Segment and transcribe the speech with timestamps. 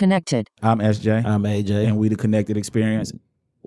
[0.00, 0.48] Connected.
[0.62, 1.26] I'm SJ.
[1.26, 1.86] I'm AJ.
[1.86, 3.12] and we the connected experience.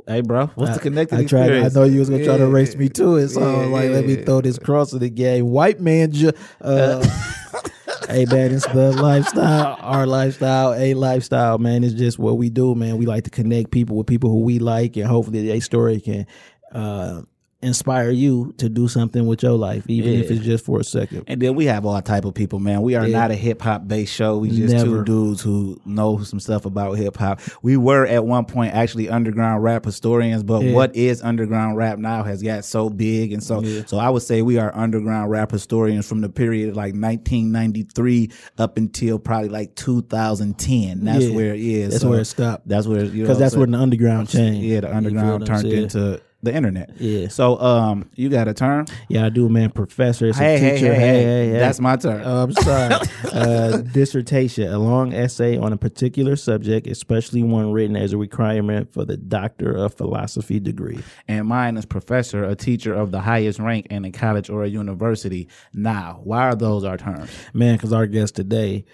[0.08, 1.52] Hey, bro, what's I- the connected I tried.
[1.52, 4.04] I know you was gonna try to race me to it, so yeah, like, let
[4.04, 5.52] me throw this cross in the game.
[5.52, 7.02] White man, ju- uh,
[8.10, 11.84] hey man, it's the lifestyle, our lifestyle, a lifestyle, man.
[11.84, 12.98] It's just what we do, man.
[12.98, 16.26] We like to connect people with people who we like, and hopefully, their story can
[16.72, 17.22] uh,
[17.64, 21.24] inspire you to do something with your life, even if it's just for a second.
[21.28, 22.82] And then we have all type of people, man.
[22.82, 23.18] We are Yeah.
[23.20, 24.38] not a hip hop based show.
[24.38, 24.86] We just Never.
[24.86, 27.42] two dudes who know some stuff about hip hop.
[27.62, 30.74] We were at one point actually underground rap historians, but Yeah.
[30.74, 33.84] what is underground rap now has got so big, and so Yeah.
[33.86, 38.30] so I would say we are underground rap historians from the period of like 1993
[38.58, 41.04] up until probably like 2010.
[41.06, 41.36] That's Yeah.
[41.36, 41.90] where it is.
[41.92, 42.68] That's So where it stopped.
[42.68, 44.62] That's where you know Because that's where the underground changed.
[44.64, 46.92] Yeah, the underground turned into the internet.
[47.00, 47.30] Yeah.
[47.30, 48.86] So um, you got a term?
[49.10, 49.72] Yeah, I do, man.
[49.72, 50.94] Professor, it's a Hey, hey, teacher.
[50.94, 52.22] hey, hey, that's my turn.
[52.26, 52.96] Oh, I'm sorry.
[53.32, 58.92] uh, dissertation, a long essay on a particular subject, especially one written as a requirement
[58.94, 61.00] for the Doctor of Philosophy degree.
[61.28, 64.68] and mine is professor, a teacher of the highest rank in a college or a
[64.68, 65.48] university.
[65.74, 67.30] Now, why are those our terms?
[67.54, 68.86] Man, because our guest today,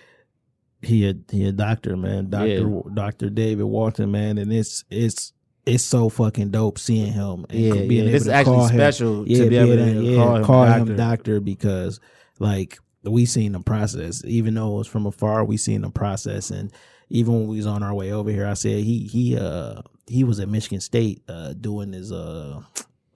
[0.82, 2.30] he a he a doctor, man.
[2.30, 2.82] Doctor Yeah.
[2.94, 5.34] Doctor David Walton, man, and it's it's
[5.70, 7.46] it's so fucking dope seeing him.
[7.50, 8.02] And Yeah, being yeah.
[8.02, 10.36] able This is to actually call him- special to yeah, be able to yeah, call
[10.36, 10.92] him call doctor.
[10.92, 12.00] him doctor because
[12.40, 16.52] like we seen the process, even though it was from afar, we seen the process,
[16.52, 16.72] and
[17.10, 20.24] even when we was on our way over here, I said he he uh he
[20.24, 22.62] was at Michigan State uh doing his uh.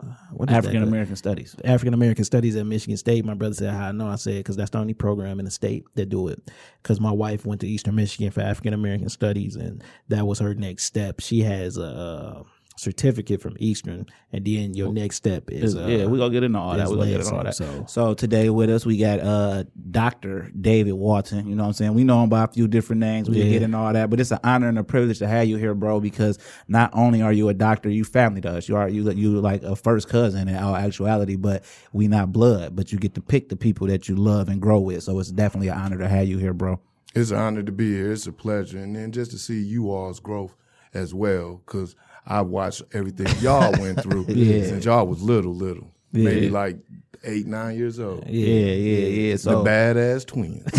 [0.10, 0.50] Uh, that?
[0.52, 1.56] African American studies.
[1.64, 3.26] African American Studies at Michigan State.
[3.26, 5.52] My brother said, "How I know?" I said, "Because that's the only program in the
[5.52, 9.56] state that do it." Because my wife went to Eastern Michigan for African American Studies,
[9.56, 11.20] and that was her next step.
[11.20, 12.44] She has a uh,
[12.84, 16.60] certificate from Eastern, and then your next step is uh, yeah, we're gonna get into
[16.60, 16.84] all that.
[16.84, 17.56] is We're gonna get into all that.
[17.56, 17.86] So.
[17.88, 20.52] so- today with us we got uh Dr.
[20.60, 21.48] David Walton.
[21.48, 21.94] You know what I'm saying?
[21.94, 23.30] We know him by a few different names.
[23.30, 23.54] We can Yeah.
[23.54, 25.74] get into all that, but it's an honor and a privilege to have you here,
[25.74, 28.68] bro, because not only are you a doctor, you family to us.
[28.70, 31.64] You are you you like a first cousin in all actuality, but
[31.94, 34.80] we not blood, but you get to pick the people that you love and grow
[34.80, 35.04] with.
[35.04, 36.80] So it's definitely an honor to have you here, bro.
[37.16, 38.12] It's an honor to be here.
[38.12, 38.80] It's a pleasure.
[38.80, 40.56] And then just to see you all's growth
[40.94, 41.96] as well, because
[42.26, 45.92] I watched everything y'all went through since y'all was little, little.
[46.12, 46.78] Maybe like
[47.24, 48.24] eight, nine years old.
[48.28, 49.32] Yeah, yeah, yeah.
[49.34, 50.64] The So badass twins.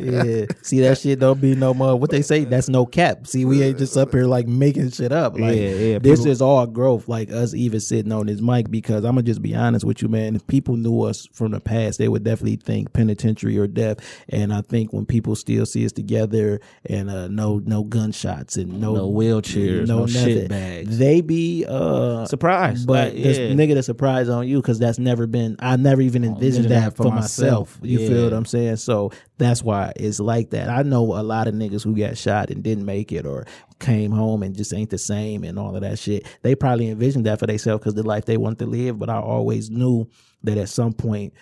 [0.00, 0.46] yeah.
[0.62, 1.96] See that shit don't be no more.
[1.98, 3.26] What they say, that's no cap.
[3.26, 5.34] See, we ain't just up here like making shit up.
[5.38, 7.08] Like Yeah, yeah, this people- is all growth.
[7.08, 10.08] Like us even sitting on this mic because I'm gonna just be honest with you,
[10.08, 10.36] man.
[10.36, 13.98] If people knew us from the past, they would definitely think penitentiary or death.
[14.28, 18.80] And I think when people still see us together and uh no no gunshots and
[18.80, 20.98] no, No wheelchairs, no shit bags.
[20.98, 22.84] they be uh surprise.
[22.86, 23.48] but Like, this yeah.
[23.48, 26.70] nigga the surprise on you because that's never been I never even oh, envisioned envisioned
[26.70, 27.76] that that for, for myself.
[27.76, 27.78] myself.
[27.82, 28.76] You feel what I'm saying?
[28.76, 30.68] So that's why it's like that.
[30.68, 33.46] I know a lot of niggas who got shot and didn't make it or
[33.78, 36.26] came home and just ain't the same and all of that shit.
[36.42, 39.18] They probably envisioned that for themselves because the life they wanted to live, but I
[39.18, 40.08] always knew
[40.42, 41.34] that at some point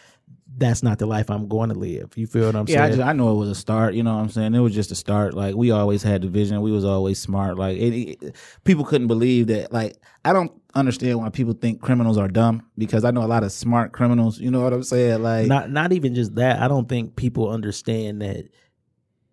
[0.58, 2.10] that's not the life I'm going to live.
[2.16, 2.96] You feel what I'm Yeah, I, saying?
[2.98, 3.94] just, I know it was a start.
[3.94, 4.54] You know what I'm saying?
[4.54, 5.34] It was just a start.
[5.34, 6.60] Like we always had the vision.
[6.60, 7.56] We was always smart.
[7.56, 9.72] Like it, it- people couldn't believe that.
[9.72, 13.44] Like I don't understand why people think criminals are dumb because I know a lot
[13.44, 14.38] of smart criminals.
[14.38, 15.22] You know what I'm saying?
[15.22, 16.60] Like not not even just that.
[16.60, 18.44] I don't think people understand that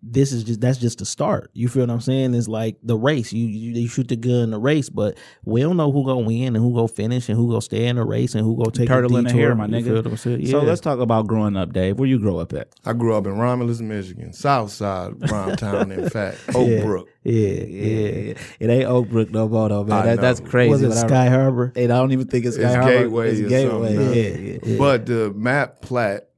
[0.08, 1.50] this is just that's just the start.
[1.52, 2.34] You feel what I'm saying?
[2.34, 3.32] It's like the race.
[3.32, 6.20] You you, you shoot the gun in the race, but we don't know who gonna
[6.20, 8.70] win and who gonna finish and who gonna stay in the race and who gonna
[8.70, 9.46] take turtle a in the detour.
[9.48, 9.84] hair, my nigga.
[9.84, 10.46] feel what I'm saying?
[10.46, 11.98] So let's talk about growing up, Dave.
[11.98, 12.68] Where you grow up at?
[12.84, 16.82] I grew up in Romulus, Michigan, South Side, Brown Town, in fact, Oak Yeah.
[16.84, 17.08] Brook.
[17.24, 18.34] yeah, Yeah, yeah.
[18.60, 20.06] it ain't Oak Brook no more though, man.
[20.06, 20.70] That, that's crazy.
[20.70, 21.72] Was it but I- Sky Harbor?
[21.74, 22.98] Hey, I don't even think it's Sky It's Harbor.
[22.98, 23.94] Gateway It's or Gateway.
[23.96, 24.14] something.
[24.14, 24.78] Yeah, yeah.
[24.78, 26.28] But the map plat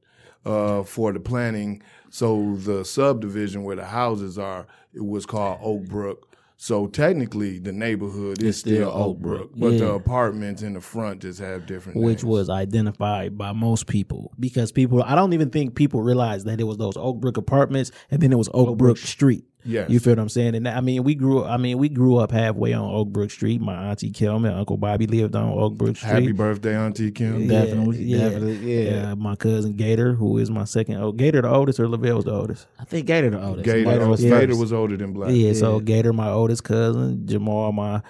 [0.45, 5.85] uh, for the planning, so the subdivision where the houses are, it was called Oak
[5.85, 6.25] Brook.
[6.61, 9.37] So technically, the neighborhood is It's still still Oak Oak Brook.
[9.39, 12.25] Brook, but the apartments in the front just have different Which names.
[12.25, 15.01] was identified by most people because people.
[15.01, 18.33] I don't even think people realized that it was those Oak Brook apartments and then
[18.33, 19.45] it was Oak, Brook Street.
[19.65, 19.89] Yes.
[19.89, 20.55] You feel what I'm saying?
[20.55, 21.43] And I mean, we grew.
[21.43, 23.59] I mean, we grew up halfway on Oakbrook Street.
[23.59, 26.09] My auntie Kelman, Uncle Bobby lived on Oakbrook Street.
[26.09, 27.41] Happy birthday, Auntie Kim.
[27.41, 29.13] Yeah, Definitely, yeah, definitely, yeah.
[29.15, 30.97] My cousin Gator, who is my second.
[30.97, 32.67] Oh, Gator the oldest or Lavelle's the oldest?
[32.79, 33.65] I think Gator the oldest.
[33.65, 35.31] Gator, Gator was Gator was older than Black.
[35.33, 38.01] Yeah, so Gator, my oldest cousin, Jamal, my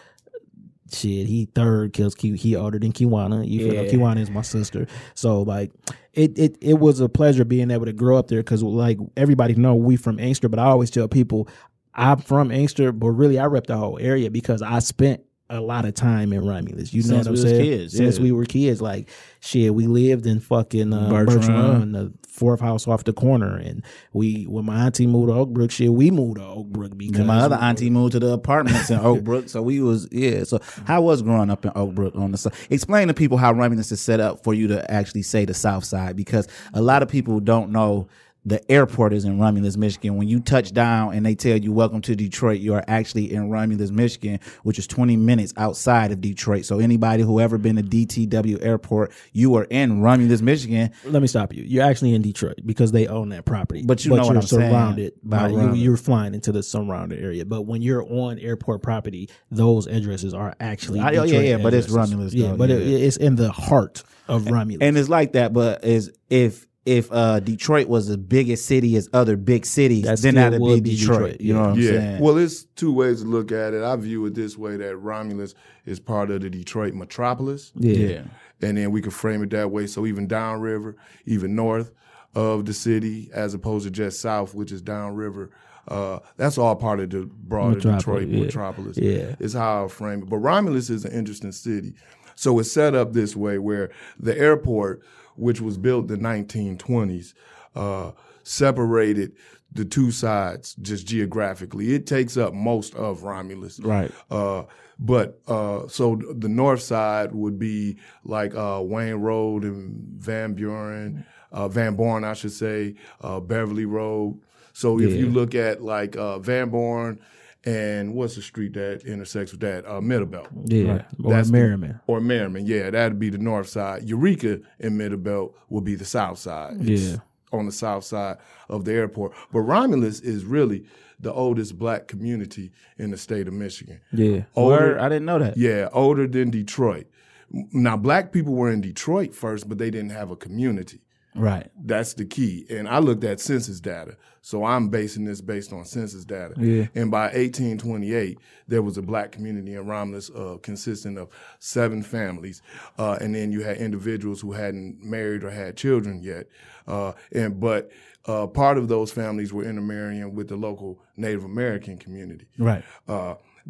[0.91, 3.47] shit, he third because he, he older than Kiwana.
[3.47, 3.81] You feel Yeah.
[3.83, 3.89] me?
[3.91, 4.87] Kiwana is my sister.
[5.15, 5.71] So like,
[6.13, 9.55] it it it was a pleasure being able to grow up there because like everybody
[9.55, 11.47] know we from Inkster, but I always tell people
[11.93, 15.85] I'm from Inkster, but really I rep the whole area because I spent a lot
[15.85, 16.93] of time in Romulus.
[16.93, 17.63] You know Since what I'm saying?
[17.63, 18.23] kids, Since yeah.
[18.23, 19.09] we were kids, like
[19.39, 21.79] shit, we lived in fucking uh, Birch Birch, Run.
[21.79, 25.71] Run, the fourth house off the corner, and we when my auntie moved to Oakbrook,
[25.71, 28.99] shit, we moved to Oakbrook because And my other auntie moved to the apartments in
[28.99, 30.43] Oakbrook, so we was yeah.
[30.43, 32.53] So how was growing up in Oakbrook on the side?
[32.69, 35.83] Explain to people how Romulus is set up for you to actually say the South
[35.83, 38.07] Side because a lot of people don't know
[38.45, 40.15] the airport is in Romulus, Michigan.
[40.15, 43.49] When you touch down and they tell you welcome to Detroit, you are actually in
[43.49, 46.65] Romulus, Michigan, which is 20 minutes outside of Detroit.
[46.65, 50.91] So anybody who ever been to DTW Airport, you are in Romulus, Michigan.
[51.05, 51.63] let me stop you.
[51.63, 53.83] You're actually in Detroit because they own that property.
[53.85, 57.21] But you know what you're I'm saying surrounded by you, you're flying into the surrounded
[57.21, 57.45] area.
[57.45, 61.73] But when you're on airport property, those addresses are actually I- oh, yeah, yeah, but
[61.73, 62.11] it's addresses.
[62.13, 64.85] Romulus, Yeah, though, but it, it's in the heart of Romulus.
[64.85, 69.09] And it's like that, but is if if uh Detroit was the biggest city as
[69.13, 71.19] other big cities, That then that'd be Detroit.
[71.19, 71.89] Detroit, You know what I'm yeah.
[71.91, 72.19] saying?
[72.21, 73.83] Well, it's two ways to look at it.
[73.83, 75.53] I view it this way that Romulus
[75.85, 77.71] is part of the Detroit metropolis.
[77.75, 78.23] yeah.
[78.61, 79.87] And then we could frame it that way.
[79.87, 81.91] So even downriver, even north
[82.35, 85.49] of the city, as opposed to just south, which is downriver,
[85.87, 88.39] uh, that's all part of the broader Metropolis, Detroit yeah.
[88.43, 88.97] metropolis.
[88.97, 89.35] Yeah.
[89.39, 90.29] Is how I frame it.
[90.29, 91.93] But Romulus is an interesting city.
[92.35, 93.89] So it's set up this way where
[94.19, 95.01] the airport,
[95.39, 97.33] which was built in the 1920s,
[97.75, 98.11] uh,
[98.43, 99.33] separated
[99.71, 101.93] the two sides just geographically.
[101.93, 103.79] It takes up most of Romulus.
[103.79, 104.11] Right.
[104.29, 104.63] Uh,
[104.97, 111.25] but uh, so the north side would be like uh, Wayne Road and Van Buren,
[111.51, 114.41] uh, Van Born, I should say, uh, Beverly Road.
[114.73, 117.19] So if you look at like uh, Van Born
[117.65, 119.85] and what's the street that intersects with that?
[119.85, 120.47] Uh, Middlebelt.
[120.65, 121.99] yeah, or That's the- Merriman.
[122.07, 124.03] Or Merriman, yeah, that'd be the north side.
[124.03, 126.77] Eureka and Middlebelt would be the south side.
[126.87, 127.17] It's Yeah.
[127.51, 128.37] on the south side
[128.69, 129.33] of the airport.
[129.51, 130.85] But Romulus is really
[131.19, 133.99] the oldest black community in the state of Michigan.
[134.13, 135.57] yeah, Word, I didn't know that.
[135.57, 137.07] Yeah, older than Detroit.
[137.51, 141.01] Now, black people were in Detroit first, but they didn't have a community.
[141.39, 141.71] Right.
[141.81, 142.65] That's the key.
[142.69, 144.17] And I looked at census data.
[144.41, 146.53] So I'm basing this based on census data.
[146.57, 146.87] Yeah.
[146.95, 148.37] And by 1828,
[148.67, 152.61] there was a black community in Romulus uh, consisting of seven families.
[152.97, 156.47] Uh, and then you had individuals who hadn't married or had children yet.
[156.87, 157.91] Uh, and But
[158.25, 162.47] uh, part of those families were intermarrying with the local Native American community.
[162.57, 162.83] Right.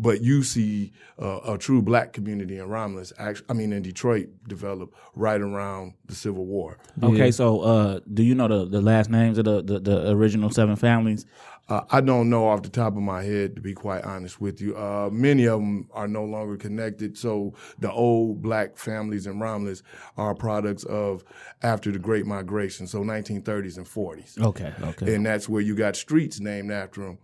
[0.01, 4.29] But you see uh, a true black community in Romulus, actually, I mean in Detroit,
[4.47, 6.77] develop right around the Civil War.
[7.03, 10.49] Okay, so uh do you know the, the last names of the, the, the original
[10.49, 11.25] seven families?
[11.69, 14.59] Uh, I don't know off the top of my head, to be quite honest with
[14.59, 14.75] you.
[14.75, 17.15] Uh, many of them are no longer connected.
[17.15, 19.83] So the old black families in Romulus
[20.17, 21.23] are products of
[21.61, 24.39] after the Great Migration, so 1930s and 40s.
[24.39, 25.13] Okay, okay.
[25.13, 27.19] And that's where you got streets named after them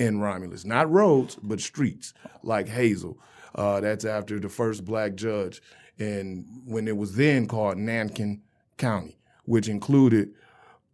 [0.00, 0.64] in Romulus.
[0.64, 2.12] Not roads, but streets,
[2.42, 3.18] like Hazel.
[3.54, 5.60] Uh, that's after the first black judge.
[5.98, 8.40] And when it was then called Nankin
[8.78, 10.30] County, which included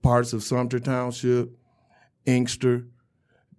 [0.03, 1.51] parts of Sumpter Township,
[2.27, 2.87] Inkster,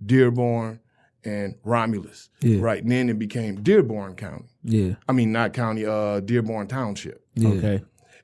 [0.06, 0.80] Dearborn,
[1.24, 2.30] and Romulus.
[2.42, 2.60] Yeah.
[2.62, 2.82] Right.
[2.84, 4.50] And then it became Dearborn County.
[4.63, 7.25] yeah, I mean, not county, uh, Dearborn Township.
[7.36, 7.50] yeah.
[7.50, 7.84] Okay.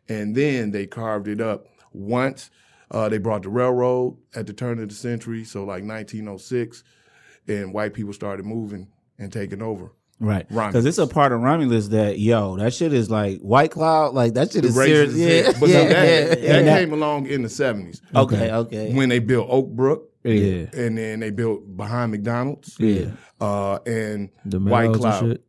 [0.09, 2.49] And then they carved it up once.
[2.91, 6.83] Uh, they brought the railroad at the turn of the century, so like 1906,
[7.47, 9.91] and white people started moving and taking over.
[10.19, 10.47] Right.
[10.47, 14.13] Because it's a part of Romulus that, yo, that shit is like White Cloud.
[14.13, 15.15] Like, that shit The is serious.
[15.15, 15.59] Yeah.
[15.59, 16.79] But yeah, that, yeah, that yeah.
[16.79, 18.93] came along in the 70s Okay, okay.
[18.93, 23.07] when they built Oak Brook, yeah, and then they built behind McDonald's, yeah.
[23.41, 25.39] uh, and The White Cloud.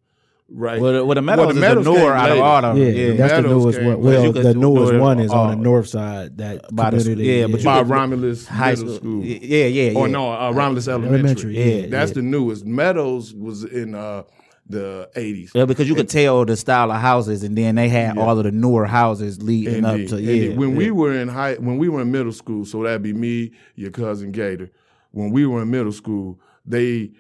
[0.49, 0.57] Shit.
[0.57, 0.81] Right.
[0.81, 2.45] Well, the, well, the Meadows Well, the is Meadows the newer out of later.
[2.45, 2.97] all of Yeah, them.
[2.97, 3.13] Yeah.
[3.29, 4.01] that's the newest came one.
[4.03, 6.37] Well, You the newest do one is on the north side.
[6.39, 8.97] That By the- community, yeah, but you by Romulus High school.
[8.97, 9.25] School.
[9.25, 9.99] Yeah, yeah, yeah.
[9.99, 11.19] Or no, uh, Romulus Elementary.
[11.19, 12.15] Elementary, yeah, That's yeah.
[12.15, 12.65] the newest.
[12.67, 14.25] Meadows was in uh,
[14.69, 15.51] the 80s.
[15.55, 18.45] Yeah, because you could tell the style of houses, and then they had all of
[18.45, 20.51] the newer houses leading Indeed, up to indeed.
[20.53, 20.57] yeah.
[20.57, 20.77] When yeah.
[20.77, 23.91] we were in high, when we were in middle school, so that'd be me, your
[23.91, 24.71] cousin Gator.
[25.11, 27.13] When we were in middle school, they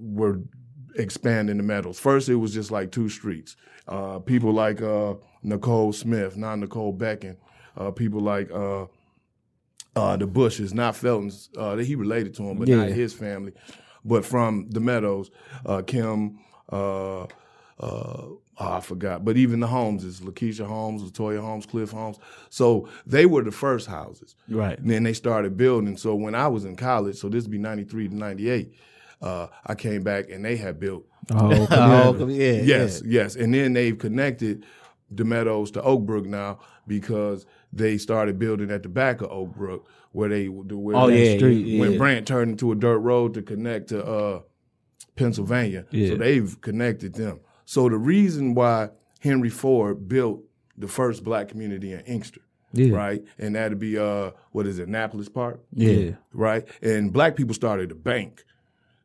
[0.00, 0.40] were
[0.94, 1.98] expanding the Meadows.
[1.98, 3.56] First, it was just like two streets.
[3.86, 7.36] Uh, people like uh, Nicole Smith, not Nicole Becken.
[7.76, 8.86] Uh, people like uh,
[9.96, 11.50] uh, the Bushes, not Felton's.
[11.56, 13.52] Uh, he related to him, but not his family.
[14.04, 15.30] but from the Meadows,
[15.66, 16.38] uh, Kim,
[16.70, 17.26] uh, uh,
[17.80, 22.18] oh, I forgot, but even the Holmeses, Lakeisha Holmes, Latoya Holmes, Cliff Holmes.
[22.50, 24.36] So they were the first houses.
[24.48, 24.78] Right.
[24.78, 25.96] And then they started building.
[25.96, 28.72] So when I was in college, so this would be 93 to 98,
[29.24, 31.66] uh, I came back and they had built Oh,
[32.20, 33.34] Oh, yeah, Yes, yes.
[33.36, 34.64] And then they've connected
[35.10, 40.28] the Meadows to Oakbrook now because they started building at the back of Oakbrook where
[40.28, 41.98] they where Oh, that yeah, street yeah, when yeah.
[41.98, 44.40] Brant turned into a dirt road to connect to uh,
[45.16, 45.86] Pennsylvania.
[45.90, 46.10] Yeah.
[46.10, 47.40] So they've connected them.
[47.64, 48.90] So the reason why
[49.20, 50.42] Henry Ford built
[50.76, 52.40] the first black community in Inkster,
[52.72, 52.94] Yeah.
[52.94, 53.22] right?
[53.38, 55.60] And that'd be uh what is it, Annapolis Park?
[55.72, 56.12] Yeah.
[56.32, 56.66] right?
[56.82, 58.44] And black people started a bank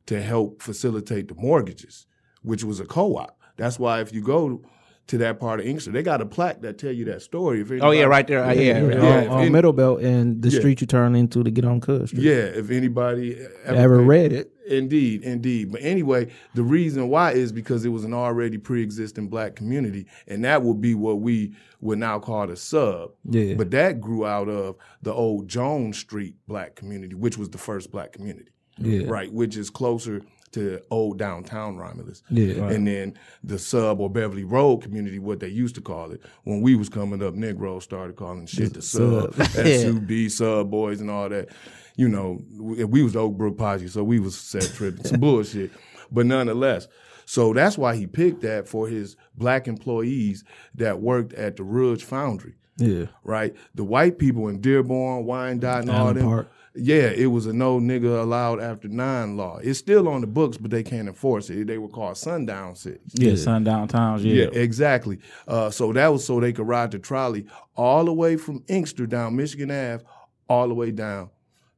[0.10, 2.08] to help facilitate the mortgages,
[2.42, 3.39] which was a co-op.
[3.58, 4.62] That's why if you go
[5.08, 7.62] to that part of Inkster, they got a plaque that tell you that story.
[7.62, 8.44] If Oh yeah, right there.
[8.44, 8.96] Uh, yeah, Yeah, yeah.
[9.18, 10.60] on, if on any- Middle Belt and the Yeah.
[10.60, 12.24] street you turn into to get on Cuss Street.
[12.24, 14.51] Yeah, if anybody Ever read it?
[14.68, 15.72] Indeed, indeed.
[15.72, 20.44] But anyway, the reason why is because it was an already pre-existing black community, and
[20.44, 23.12] that would be what we would now call the sub.
[23.30, 23.56] Yeah.
[23.56, 27.92] But that grew out of the old Jones Street black community, which was the first
[27.92, 28.51] black community.
[28.79, 29.07] Yeah.
[29.07, 30.21] Right, which is closer
[30.51, 32.24] to old downtown Romulus.
[32.29, 32.62] Yeah.
[32.62, 32.71] Right.
[32.75, 36.21] And then the sub or Beverly Road community, what they used to call it.
[36.43, 41.12] When we was coming up, Negroes started calling shit the sub, SUB, sub boys and
[41.12, 41.50] all that.
[41.95, 45.03] You know, we, we was the Oak Brook Posse, so we was set tripping.
[45.03, 45.71] Some bullshit.
[46.12, 46.88] But nonetheless,
[47.25, 50.43] so that's why he picked that for his black employees
[50.75, 53.05] that worked at the Rouge Foundry Yeah.
[53.24, 53.55] right?
[53.75, 56.25] The white people in Dearborn, Wyandotte, and all Allen them.
[56.25, 56.51] Park.
[56.81, 59.57] Yeah, it was a no nigga allowed after nine law.
[59.62, 61.67] It's still on the books, but they can't enforce it.
[61.67, 63.01] They were called sundown cities.
[63.13, 64.24] Yeah, sundown towns.
[64.24, 64.59] Yeah, Yeah.
[64.59, 65.19] exactly.
[65.48, 67.45] Uh, so that was so they could ride the trolley
[67.75, 70.03] all the way from Inkster down Michigan Ave,
[70.48, 71.29] all the way down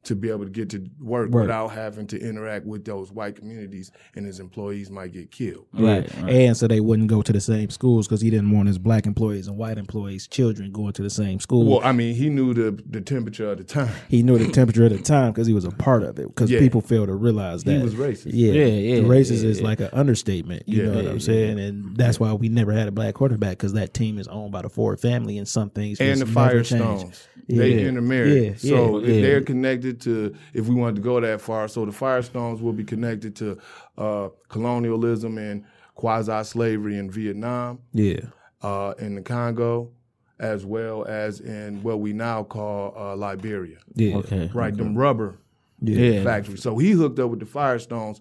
[0.04, 1.44] to be able to get to work, Work.
[1.44, 5.68] without having to interact with those white communities, and his employees might get killed.
[5.74, 6.12] Right.
[6.28, 9.06] And so they wouldn't go to the same schools because he didn't want his black
[9.06, 11.66] employees and white employees' children going to the same school.
[11.70, 13.94] Well, I mean, he knew the the temperature of the time.
[14.10, 16.28] he knew the temperature of the time because he was a part of it.
[16.28, 16.60] Because Yeah.
[16.60, 18.32] people fail to realize that He was racist.
[18.34, 20.64] Yeah, Yeah, yeah, The racist yeah, is like an understatement.
[20.68, 21.60] You Yeah, know what I'm saying?
[21.60, 24.64] And that's why we never had a black quarterback because that team is owned by
[24.64, 26.82] the Ford family, and some things and the never change.
[26.82, 27.28] Firestones.
[27.48, 27.88] They Yeah.
[27.88, 28.44] intermarried.
[28.44, 29.22] Yeah, so yeah, if yeah.
[29.22, 32.84] they're connected to, if we wanted to go that far, so the Firestones will be
[32.86, 33.58] connected to
[33.98, 38.22] uh, colonialism and quasi slavery in Vietnam, Yeah,
[38.62, 39.92] uh, in the Congo,
[40.40, 43.78] as well as in what we now call uh, Liberia.
[43.96, 44.50] yeah, Okay.
[44.54, 45.38] Right, them rubber
[45.82, 46.24] Yeah.
[46.24, 46.62] factories.
[46.64, 48.20] So he hooked up with the Firestones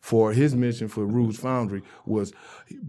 [0.00, 2.32] for his mission for Rouge Foundry was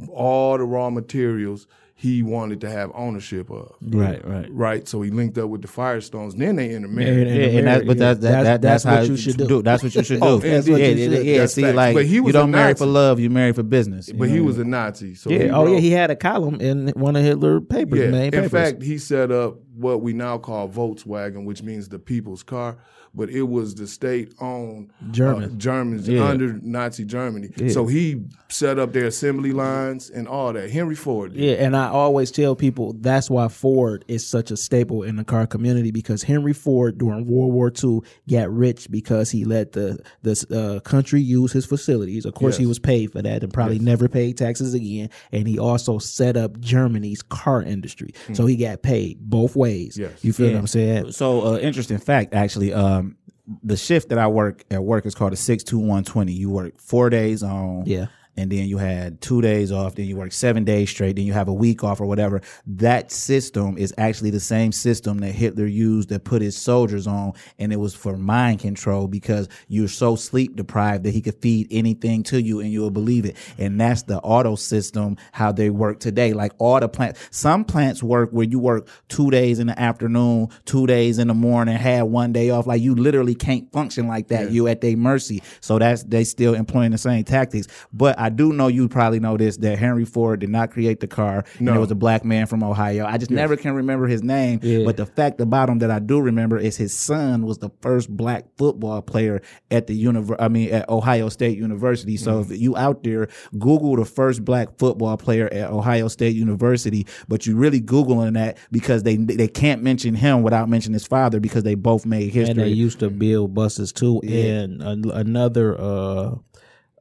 [0.09, 1.67] all the raw materials
[2.03, 3.71] he wanted to have ownership of.
[3.81, 4.21] Right.
[4.27, 4.47] Right.
[4.51, 6.35] Right, so he linked up with the Firestones.
[6.35, 7.27] Then they intermarried.
[7.27, 9.37] And- Yeah, and that, but that, that, That's- that, that's, that's what how you should
[9.37, 9.61] do.
[9.61, 10.25] That's what you should do.
[10.27, 11.25] Oh, that's what yeah, you yeah, should.
[11.25, 11.45] yeah.
[11.45, 11.75] See, facts.
[11.77, 14.11] like But he you was a don't marry for love, you marry for business.
[14.11, 15.15] but he was a Nazi.
[15.15, 15.43] So yeah.
[15.43, 17.99] he Oh yeah, he had a column in one of Hitler papers.
[17.99, 18.07] yeah.
[18.07, 18.51] main In papers.
[18.51, 22.77] fact, he set up what we now call Volkswagen, which means the people's car,
[23.15, 25.43] but it was the state-owned German.
[25.43, 26.23] uh, Germans Yeah.
[26.25, 27.49] under Nazi Germany.
[27.69, 30.69] So he set up their assembly lines and all that.
[30.69, 31.33] Henry Ford.
[31.33, 31.41] did.
[31.43, 35.23] Yeah, and I always tell people that's why Ford is such a staple in the
[35.23, 39.99] car community because Henry Ford during World War II got rich because he let the
[40.21, 42.25] the uh, country use his facilities.
[42.25, 45.09] Of course, he was paid for that and probably never paid taxes again.
[45.31, 49.97] And he also set up Germany's car industry, so he got paid both ways.
[49.97, 50.11] Yes.
[50.23, 50.53] You feel Yeah.
[50.53, 51.11] what I'm saying?
[51.11, 53.17] So, uh, interesting fact, actually, um, Um,
[53.61, 56.31] the shift that I work at work is called a six two one twenty.
[56.31, 58.05] You work four days on, Yeah.
[58.35, 59.95] And then you had two days off.
[59.95, 61.15] Then you work seven days straight.
[61.15, 62.41] Then you have a week off or whatever.
[62.65, 67.33] That system is actually the same system that Hitler used to put his soldiers on,
[67.59, 71.67] and it was for mind control because you're so sleep deprived that he could feed
[71.71, 73.37] anything to you and you'll believe it.
[73.57, 76.33] And that's the auto system how they work today.
[76.33, 80.49] Like all the plants, some plants work where you work two days in the afternoon,
[80.65, 82.67] two days in the morning, have one day off.
[82.67, 84.51] Like you literally can't function like that.
[84.51, 85.43] You at their mercy.
[85.61, 87.67] So that's they still employing the same tactics.
[87.91, 91.07] But I do know you probably know this that Henry Ford did not create the
[91.07, 91.43] car.
[91.57, 91.73] And No.
[91.75, 93.05] it was a black man from Ohio.
[93.05, 94.59] I just never can remember his name.
[94.63, 94.85] Yeah.
[94.85, 98.09] But the fact about him that I do remember is his son was the first
[98.09, 102.15] black football player at the univer- I mean at Ohio State University.
[102.17, 103.27] So if you out there,
[103.59, 108.57] Google the first black football player at Ohio State University, but you really Googling that
[108.71, 112.51] because they they can't mention him without mentioning his father because they both made history.
[112.51, 114.21] And they used to build buses too.
[114.21, 116.35] And an- another uh,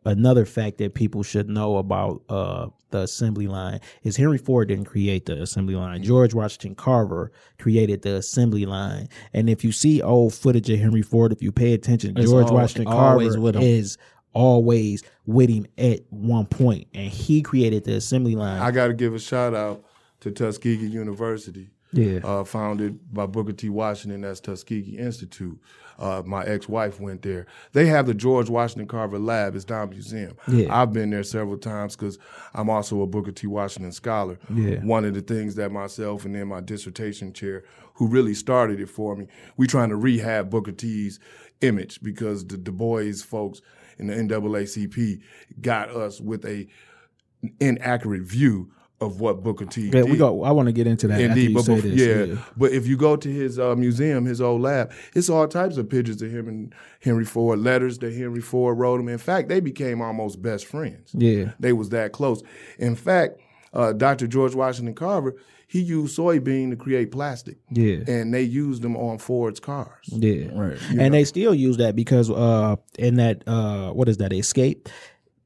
[0.04, 4.84] another fact that people should know about uh, the assembly line is Henry Ford didn't
[4.84, 6.02] create the assembly line.
[6.02, 9.08] George Washington Carver created the assembly line.
[9.32, 12.46] And if you see old footage of Henry Ford, if you pay attention, It's George
[12.46, 13.98] al- Washington Carver with is
[14.34, 18.60] always with him at one point, and he created the assembly line.
[18.60, 19.84] I got to give a shout out
[20.20, 21.70] to Tuskegee University.
[21.92, 22.20] Yeah.
[22.24, 23.68] Uh, founded by Booker T.
[23.68, 24.22] Washington.
[24.22, 25.60] That's Tuskegee Institute.
[26.02, 27.46] Uh, my ex-wife went there.
[27.72, 29.54] They have the George Washington Carver Lab.
[29.54, 30.36] It's down museum.
[30.48, 30.66] Yeah.
[30.74, 32.18] I've been there several times because
[32.54, 33.46] I'm also a Booker T.
[33.46, 34.36] Washington scholar.
[34.52, 34.80] Yeah.
[34.80, 37.62] One of the things that myself and then my dissertation chair,
[37.94, 41.20] who really started it for me, we trying to rehab Booker T's
[41.60, 43.62] image because the Du Bois folks
[43.98, 45.20] in the NAACP
[45.60, 46.66] got us with a
[47.60, 50.10] inaccurate view of what Booker T yeah, did.
[50.10, 50.44] we go.
[50.44, 51.20] I want to get into that.
[51.20, 52.28] Indeed, you but say bef- this.
[52.30, 55.76] yeah, but if you go to his uh, museum, his old lab, it's all types
[55.76, 59.08] of pictures of him and Henry Ford, letters that Henry Ford wrote him.
[59.08, 61.10] In fact, they became almost best friends.
[61.14, 61.52] Yeah.
[61.60, 62.42] they was that close.
[62.78, 63.40] In fact,
[63.74, 64.26] uh, Dr.
[64.26, 65.34] George Washington Carver,
[65.66, 67.56] he used soybean to create plastic.
[67.70, 68.00] Yeah.
[68.06, 70.04] and they used them on Ford's cars.
[70.08, 70.78] Yeah, right.
[70.98, 74.90] And they still use that because uh in that uh what is that escape?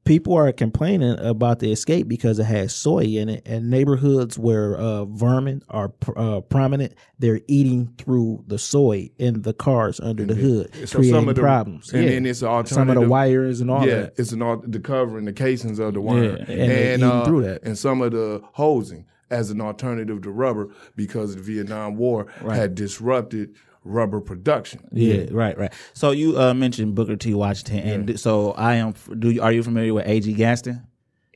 [0.07, 4.75] People are complaining about the escape because it has soy in it, and neighborhoods where
[4.77, 10.23] uh, vermin are pr- uh, prominent, they're eating through the soy in the cars under
[10.25, 11.91] the hood, So creating some of the- problems.
[11.93, 12.09] and Yeah.
[12.11, 14.13] then it's an some of the alternative- wires and all yeah, that.
[14.17, 17.43] it's an all, the cover and the casings of the wire, and they eating through
[17.43, 17.63] that.
[17.63, 22.75] and some of the hosing as an alternative to rubber because the Vietnam War had
[22.75, 23.49] disrupted
[23.87, 24.87] rubber production.
[24.91, 25.73] Yeah, right, right.
[25.93, 27.33] So you uh, mentioned Booker T.
[27.33, 28.93] Washington, and so I am.
[29.17, 30.33] Do you, are you familiar with A.G.
[30.33, 30.85] Gaston?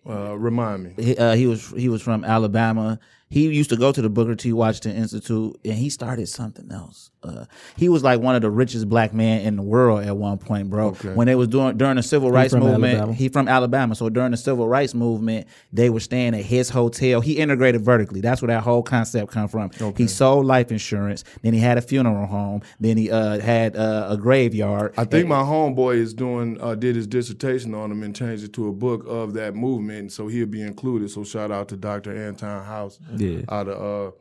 [0.08, 1.04] Uh, remind me.
[1.04, 3.00] He, uh, he was he was from Alabama.
[3.32, 4.52] He used to go to the Booker T.
[4.52, 7.12] Washington Institute, and he started something else.
[7.24, 7.46] Uh,
[7.78, 10.70] he was like one of the richest black men in the world at one point,
[10.70, 10.88] bro.
[10.88, 11.14] Okay.
[11.14, 13.14] When they was doing during the civil rights from movement, Alabama.
[13.14, 13.96] he from Alabama.
[13.96, 17.22] So during the civil rights movement, they were staying at his hotel.
[17.22, 18.22] He integrated vertically.
[18.22, 19.72] That's where that whole concept come from.
[19.80, 20.04] Okay.
[20.04, 21.24] He sold life insurance.
[21.42, 22.64] Then he had a funeral home.
[22.80, 24.96] Then he uh, had uh, a graveyard.
[24.98, 28.54] I think my homeboy is doing uh, did his dissertation on him and changed it
[28.54, 31.12] to a book of that movement, so he'll be included.
[31.12, 32.16] So shout out to Dr.
[32.16, 33.42] Anton House Yeah.
[33.50, 34.14] out of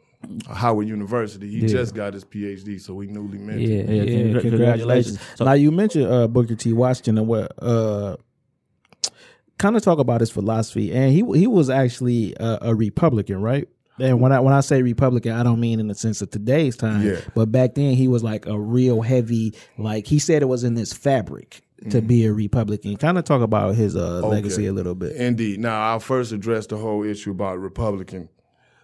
[0.49, 1.49] uh, Howard University.
[1.49, 3.69] He just got his PhD, so we newly minted.
[3.69, 5.19] Yeah, yeah, Yeah, congr- congratulations.
[5.37, 6.73] So- now you mentioned uh, Booker T.
[6.73, 8.17] Washington and what uh,
[9.59, 13.69] kind of talk about his philosophy, and he he was actually a, a Republican, right?
[13.99, 16.77] And when I when I say Republican, I don't mean in the sense of today's
[16.77, 17.21] time, Yeah.
[17.35, 20.75] but back then he was like a real heavy, like he said it was in
[20.75, 21.61] this fabric
[21.91, 22.97] to be a Republican.
[22.99, 25.17] Kind of talk about his uh, legacy a little bit.
[25.17, 25.61] Indeed.
[25.61, 28.29] Now, I'll first address the whole issue about Republican,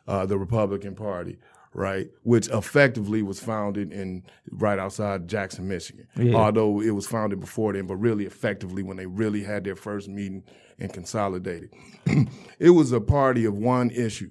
[0.06, 1.38] uh, the Republican Party,
[1.74, 6.06] right, which effectively was founded in right outside Jackson, Michigan.
[6.34, 10.08] Although it was founded before then, but really effectively when they really had their first
[10.08, 10.42] meeting
[10.78, 11.70] and consolidated.
[12.58, 14.30] it was a party of one issue.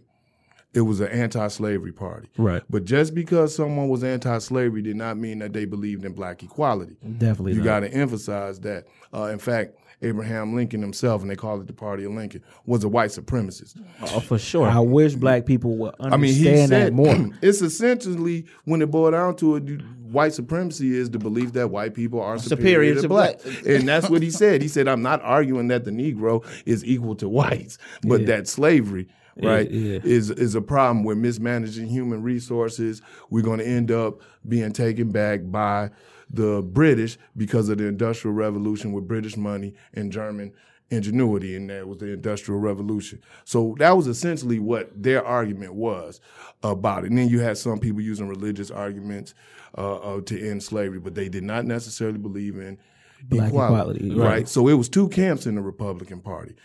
[0.74, 2.28] It was an anti-slavery party.
[2.38, 2.62] Right.
[2.70, 6.98] But just because someone was anti-slavery did not mean that they believed in black equality.
[7.18, 8.86] Definitely, You got to emphasize that.
[9.14, 12.84] Uh, in fact, Abraham Lincoln himself, and they call it the Party of Lincoln, was
[12.84, 13.81] a white supremacist.
[14.01, 14.67] oh, for sure.
[14.67, 17.15] I wish black people would understand I mean, he that more.
[17.41, 19.81] it's essentially when it boiled down to it,
[20.12, 23.65] white supremacy is the belief that white people are superior, Superior to, to black, black.
[23.65, 24.62] and that's what he said.
[24.62, 29.08] He said, "I'm not arguing that the Negro is equal to whites, but that slavery."
[29.38, 29.99] Right yeah.
[30.01, 31.03] is is a problem.
[31.03, 33.01] We're mismanaging human resources.
[33.29, 35.91] We're going to end up being taken back by
[36.30, 40.54] the British because of the Industrial Revolution with British money and German
[40.90, 43.22] ingenuity, and that was the Industrial Revolution.
[43.44, 46.22] So that was essentially what their argument was
[46.64, 47.10] about it.
[47.10, 49.34] And then you had some people using religious arguments
[49.78, 52.78] uh, uh, to end slavery, but they did not necessarily believe in
[53.24, 54.28] Black equality, equality, right?
[54.28, 54.48] right.
[54.48, 56.56] So it was two camps in the Republican Party: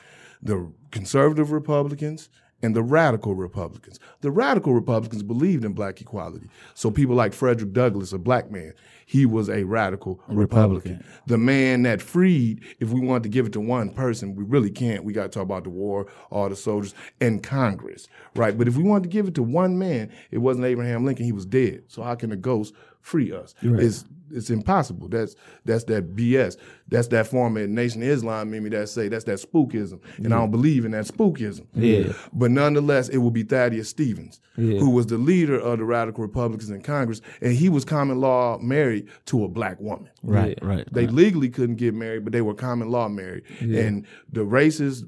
[0.42, 2.28] the conservative Republicans
[2.62, 3.98] and the radical Republicans.
[4.20, 6.48] The radical Republicans believed in black equality.
[6.74, 8.74] So people like Frederick Douglass, a black man,
[9.10, 11.04] he was a radical Republican.
[11.26, 14.70] The man that freed, if we wanted to give it to one person, we really
[14.70, 15.02] can't.
[15.02, 18.56] We got to talk about the war, all the soldiers, and Congress, right?
[18.56, 21.24] But if we wanted to give it to one man, it wasn't Abraham Lincoln.
[21.24, 21.82] He was dead.
[21.88, 23.54] So how can a ghost free us?
[23.62, 25.08] It's it's impossible.
[25.08, 25.34] That's
[25.64, 26.56] that's that BS.
[26.88, 30.32] That's that form of Nation of Islam made me that say that's that spookism, and
[30.32, 31.66] I don't believe in that spookism.
[31.74, 32.12] Yeah.
[32.32, 36.70] But nonetheless, it will be Thaddeus Stevens, who was the leader of the radical Republicans
[36.70, 40.10] in Congress, and he was common law married to a black woman.
[40.22, 40.86] Right, right.
[40.92, 45.04] They legally couldn't get married, but they were common law married, and the racists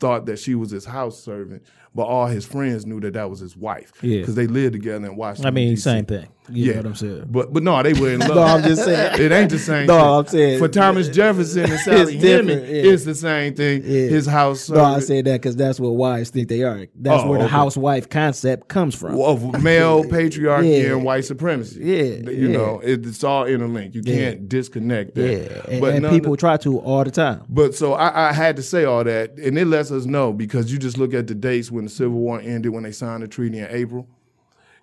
[0.00, 1.64] thought that she was his house servant,
[1.94, 4.20] but all his friends knew that that was his wife Yeah.
[4.20, 5.46] because they lived together in Washington.
[5.46, 5.80] I mean, DC.
[5.80, 6.28] same thing.
[6.50, 7.24] You yeah, know what I'm saying?
[7.28, 8.34] But but no, they were in love.
[8.34, 9.20] No, I'm just saying.
[9.20, 9.86] It ain't the same.
[9.86, 10.04] No, thing.
[10.08, 12.90] I'm saying- for Thomas Jefferson and Sally It's different, yeah.
[12.90, 13.82] it's the same thing.
[13.82, 14.08] Yeah.
[14.08, 14.70] His house.
[14.70, 16.86] No, I said that because that's what wives think they are.
[16.94, 17.54] That's Oh, where the oh, okay.
[17.54, 19.20] housewife concept comes from.
[19.20, 20.92] of male patriarchy Yeah.
[20.94, 21.80] and white supremacy.
[21.84, 23.94] Yeah, you know, it, it's all interlinked.
[23.94, 25.30] You can't disconnect that.
[25.30, 27.42] yeah, and, but and people of- try to all the time.
[27.50, 30.72] But so I, I had to say all that, and it lets us know because
[30.72, 33.28] you just look at the dates when the Civil War ended, when they signed the
[33.28, 34.06] treaty in April,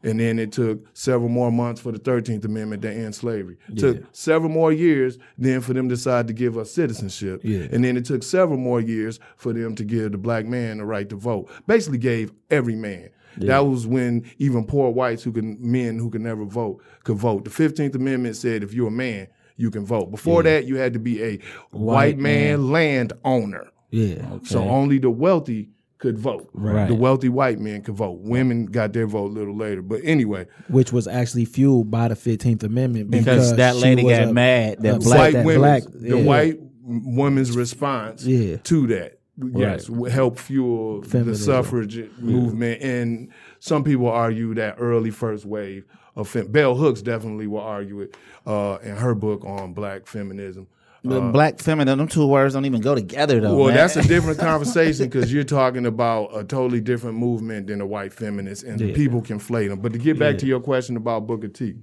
[0.04, 3.58] and then it took several more months for the Thirteenth Amendment to end slavery.
[3.70, 7.68] It Took several more years then for them to decide to give us citizenship, Yeah.
[7.72, 10.86] and then it took several more years for them to give the black man the
[10.86, 11.50] right to vote.
[11.68, 13.10] Basically, gave every man.
[13.38, 17.44] That was when even poor whites who can men who could never vote could vote.
[17.44, 19.28] The Fifteenth Amendment said if you're a man,
[19.58, 20.12] you can vote.
[20.12, 21.40] Before that, you had to be a
[21.72, 23.68] white, man, landowner.
[23.92, 24.40] Yeah.
[24.44, 25.70] So only the wealthy
[26.06, 26.48] could vote.
[26.54, 26.88] Right.
[26.88, 28.20] The wealthy white men could vote.
[28.22, 29.82] Women got their vote a little later.
[29.82, 34.28] But anyway, Which was actually fueled by the Fifteenth Amendment Because that lady was got
[34.30, 36.24] a- mad that black- white that women, black, the yeah.
[36.24, 38.58] white woman's response Yeah.
[38.58, 39.20] to that.
[39.56, 40.12] Yes, Right.
[40.12, 41.46] help fuel the Feminism.
[41.46, 45.84] suffrage movement, and some people argue that early first wave
[46.16, 48.16] of fem- Bell Hooks definitely will argue it
[48.46, 50.68] uh, in her book on black feminism.
[51.10, 53.56] The black feminine, them two words don't even go together though.
[53.56, 53.76] Well, man.
[53.76, 58.14] that's a different conversation because you're talking about a totally different movement than a white
[58.14, 59.80] feminist, and people conflate them.
[59.80, 61.76] But to get back to your question about Booker T,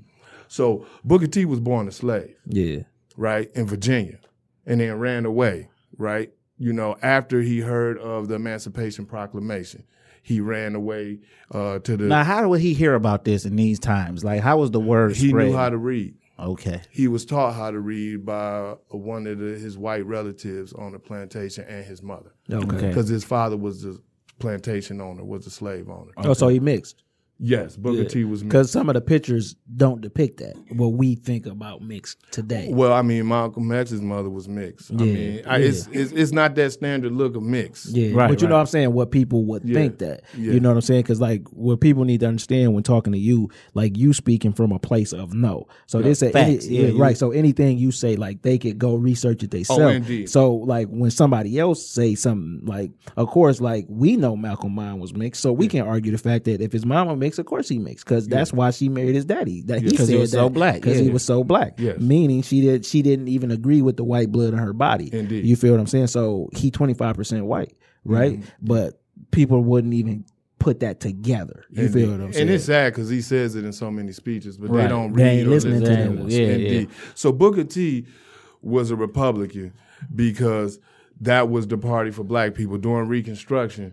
[0.49, 2.81] so Booker T was born a slave, Yeah.
[3.17, 4.19] right, in Virginia,
[4.67, 6.31] and then ran away, right.
[6.59, 9.85] You know, after he heard of the Emancipation Proclamation,
[10.23, 11.19] he ran away
[11.51, 12.05] uh, to the.
[12.05, 14.23] now, how would he hear about this in these times?
[14.23, 15.49] Like, how was the word he spread?
[15.49, 16.15] knew how to read.
[16.38, 20.92] Okay, He was taught how to read by one of the, his white relatives on
[20.92, 22.33] the plantation and his mother.
[22.51, 22.88] Okay.
[22.88, 24.01] because his father was the
[24.38, 26.11] plantation owner, was the slave owner.
[26.16, 27.05] Oh, so he mixed.
[27.44, 28.44] Yes, Booker T was.
[28.44, 30.55] Because some of the pictures don't depict that.
[30.76, 32.68] What we think about mixed today.
[32.70, 34.92] Well, I mean, Malcolm X's mother was mixed.
[34.92, 37.87] I Yeah, I, it's, it's it's not that standard look of mix.
[37.87, 38.92] Yeah, Right, but you know what I'm saying?
[38.92, 40.22] What people would Yeah, think that.
[40.38, 40.52] yeah.
[40.52, 41.02] You know what I'm saying?
[41.02, 44.70] Because like what people need to understand when talking to you, like you speaking from
[44.70, 45.66] a place of no.
[45.87, 47.18] So they say any, Facts, yeah, yeah, right.
[47.18, 50.09] So anything you say, like they could go research it themselves.
[50.09, 50.24] Oh.
[50.26, 55.00] So like when somebody else say something, like of course, like we know Malcolm mine
[55.00, 57.68] was mixed, so we can argue the fact that if his mama mixed, of course
[57.68, 59.62] he mixed, because that's why she married his daddy.
[59.62, 61.75] That he said he was so that, black, because he was so black.
[61.79, 61.99] Yes.
[62.01, 65.11] Meaning she did she didn't even agree with the white blood in her body.
[65.12, 65.45] Indeed.
[65.45, 66.09] You feel what I'm saying?
[66.09, 68.38] So he 25 percent white, right?
[68.40, 68.49] Mm-hmm.
[68.66, 70.25] But people wouldn't even
[70.59, 71.64] put that together.
[71.71, 72.47] You feel what I'm saying?
[72.47, 74.83] And it's sad because he says it in so many speeches, but Right.
[74.85, 76.21] they don't They read ain't or listening listen to them them.
[76.25, 76.38] ones.
[76.38, 76.85] Yeah,
[77.16, 78.07] So Booker T
[78.61, 79.73] was a Republican
[80.14, 80.79] because
[81.21, 83.92] that was the party for black people during Reconstruction.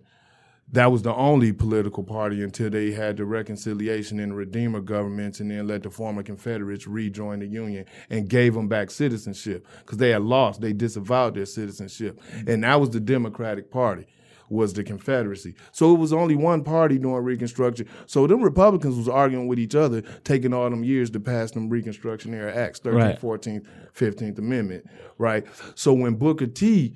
[0.71, 5.49] That was the only political party until they had the reconciliation and Redeemer governments, and
[5.49, 10.11] then let the former Confederates rejoin the Union and gave them back citizenship because they
[10.11, 10.61] had lost.
[10.61, 14.05] They disavowed their citizenship, and that was the Democratic Party
[14.51, 15.53] was the Confederacy.
[15.71, 17.87] So it was only one party during Reconstruction.
[18.07, 21.69] So them Republicans was arguing with each other, taking all them years to pass them
[21.69, 23.21] Reconstruction era acts, 13th, Right.
[23.21, 24.85] 14th, 15th Amendment,
[25.19, 25.45] right?
[25.75, 26.95] So when Booker T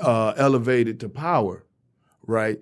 [0.00, 1.64] uh, elevated to power,
[2.26, 2.58] right,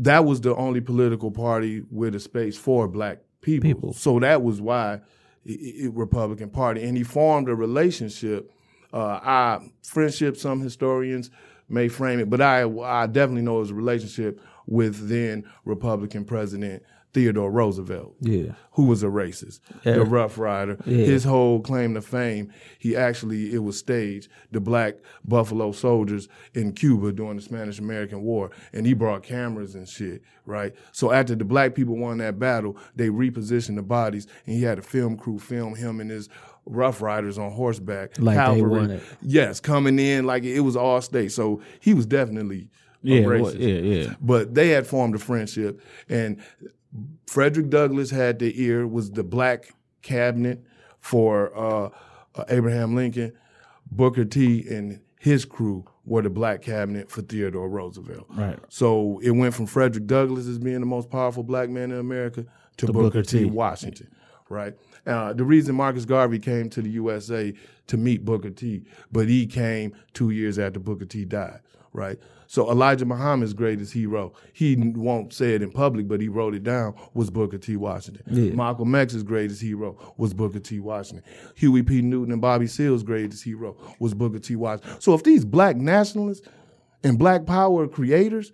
[0.00, 3.92] that was the only political party with a space for black people.
[3.92, 5.00] So that was why
[5.48, 8.50] i- i- Republican Party, and he formed a relationship.
[8.92, 10.36] Uh, I friendship.
[10.36, 11.30] Some historians
[11.68, 16.24] may frame it, but I I definitely know it was a relationship with then Republican
[16.24, 18.14] President Theodore Roosevelt.
[18.20, 18.52] Yeah.
[18.72, 20.78] who was a racist, the Rough Rider.
[20.86, 21.04] Yeah.
[21.06, 24.28] His whole claim to fame, he actually it was staged.
[24.52, 24.94] The black
[25.24, 30.22] Buffalo soldiers in Cuba during the Spanish American War, and he brought cameras and shit.
[30.46, 30.74] Right.
[30.92, 34.78] So after the black people won that battle, they repositioned the bodies, and he had
[34.78, 36.28] a film crew film him and his
[36.66, 38.80] Rough Riders on horseback, Like they cavalry.
[38.82, 39.02] wanted.
[39.22, 41.32] Yes, coming in like it was all state.
[41.32, 42.68] So he was definitely
[43.02, 44.14] a yeah, yeah, yeah.
[44.20, 46.36] but they had formed a friendship and
[47.26, 50.62] frederick douglass had the ear was the black cabinet
[50.98, 51.90] for uh,
[52.34, 53.32] uh, abraham lincoln
[53.90, 58.58] booker t and his crew were the black cabinet for theodore roosevelt Right.
[58.68, 62.44] so it went from frederick douglass as being the most powerful black man in america
[62.78, 63.38] to, booker, Booker t.
[63.40, 63.44] T.
[63.44, 64.10] washington
[64.48, 64.74] right
[65.06, 67.54] uh, the reason marcus garvey came to the usa
[67.86, 71.60] to meet booker t but he came two years after booker t died
[71.92, 72.18] right
[72.50, 76.64] so Elijah Muhammad's greatest hero, he won't say it in public, but he wrote it
[76.64, 77.76] down, was Booker T.
[77.76, 78.24] Washington.
[78.56, 80.80] Malcolm X's greatest hero was Booker T.
[80.80, 81.22] Washington.
[81.54, 82.02] Huey P.
[82.02, 84.56] Newton and Bobby Seale's greatest hero was Booker T.
[84.56, 85.00] Washington.
[85.00, 86.48] So if these black nationalists
[87.04, 88.50] and black power creators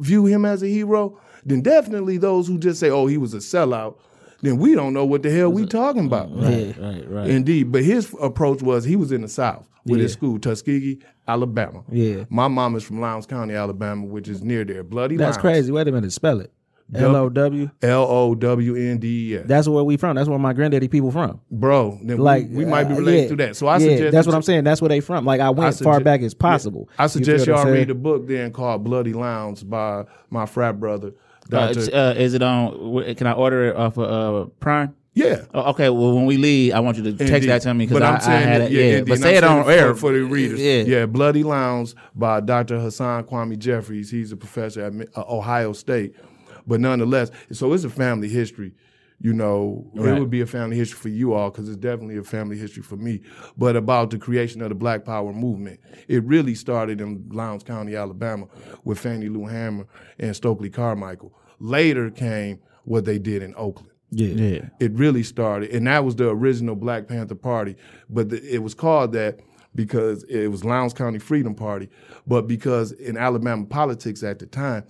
[0.00, 3.38] view him as a hero, then definitely those who just say, oh, he was a
[3.38, 3.98] sellout,
[4.42, 6.28] then we don't know what the hell we talking about.
[6.36, 7.30] Right, right, right.
[7.30, 11.82] Indeed, but his approach was he was in the South with his school, Tuskegee, Alabama.
[11.90, 12.24] Yeah.
[12.28, 14.84] my mom is from Lowndes County, Alabama, which is near there.
[14.84, 15.40] Bloody That's Lowndes.
[15.40, 15.72] crazy.
[15.72, 16.52] Wait a minute, spell it.
[16.94, 17.70] L O W.
[17.80, 19.44] L O W N D E S.
[19.46, 20.16] That's where we from.
[20.16, 21.40] That's where my granddaddy people from.
[21.50, 23.28] Bro, then Like we, we might be uh, related yeah.
[23.28, 23.56] to that.
[23.56, 24.64] So I yeah, suggest that's what I'm saying.
[24.64, 25.24] That's where they from.
[25.24, 26.90] Like I went as far back as possible.
[26.98, 27.90] I suggest y'all read saying?
[27.90, 31.12] a book then called Bloody Lowndes by my frat brother,
[31.50, 33.14] Uh, uh, is it on?
[33.14, 34.94] Can I order it off of uh, Prime?
[35.14, 35.44] yeah.
[35.52, 37.48] Oh, okay, well, when we leave, I want you to text Indeed.
[37.48, 38.72] that to me because I, I'm saying had it.
[38.72, 39.08] Yeah, indeed.
[39.08, 40.60] but say it on air for the readers.
[40.60, 42.80] Yeah, Yeah, Bloody Lowndes by Dr.
[42.80, 44.10] Hasan Kwame Jeffries.
[44.10, 46.14] He's a professor at uh, Ohio State.
[46.66, 48.72] But nonetheless, so it's a family history.
[49.22, 52.24] You know, it would be a family history for you all because it's definitely a
[52.24, 53.22] family history for me.
[53.56, 57.94] But about the creation of the Black Power movement, it really started in Lowndes County,
[57.94, 58.48] Alabama,
[58.82, 59.86] with Fannie Lou Hamer
[60.18, 61.32] and Stokely Carmichael.
[61.60, 64.34] Later came what they did in Oakland Yeah.
[64.34, 64.68] yeah.
[64.80, 67.76] it really started, and that was the original Black Panther Party.
[68.10, 69.38] But the, it was called that
[69.72, 71.88] because it was Lowndes County Freedom Party.
[72.26, 74.82] But because in Alabama politics at the time,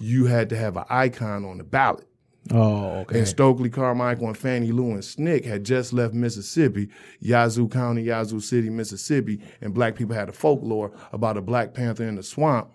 [0.00, 2.06] you had to have an icon on the ballot.
[2.50, 3.20] Oh, okay.
[3.20, 6.88] And Stokely Carmichael and Fannie Lou and SNCC had just left Mississippi,
[7.20, 12.06] Yazoo County, Yazoo City, Mississippi, and black people had a folklore about a Black Panther
[12.06, 12.68] in the swamp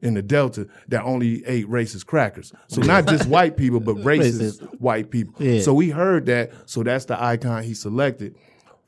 [0.00, 2.52] in the Delta that only ate racist crackers.
[2.68, 5.34] So not just white people, but racist white people.
[5.44, 5.60] Yeah.
[5.62, 6.52] So we heard that.
[6.66, 8.36] So that's the icon he selected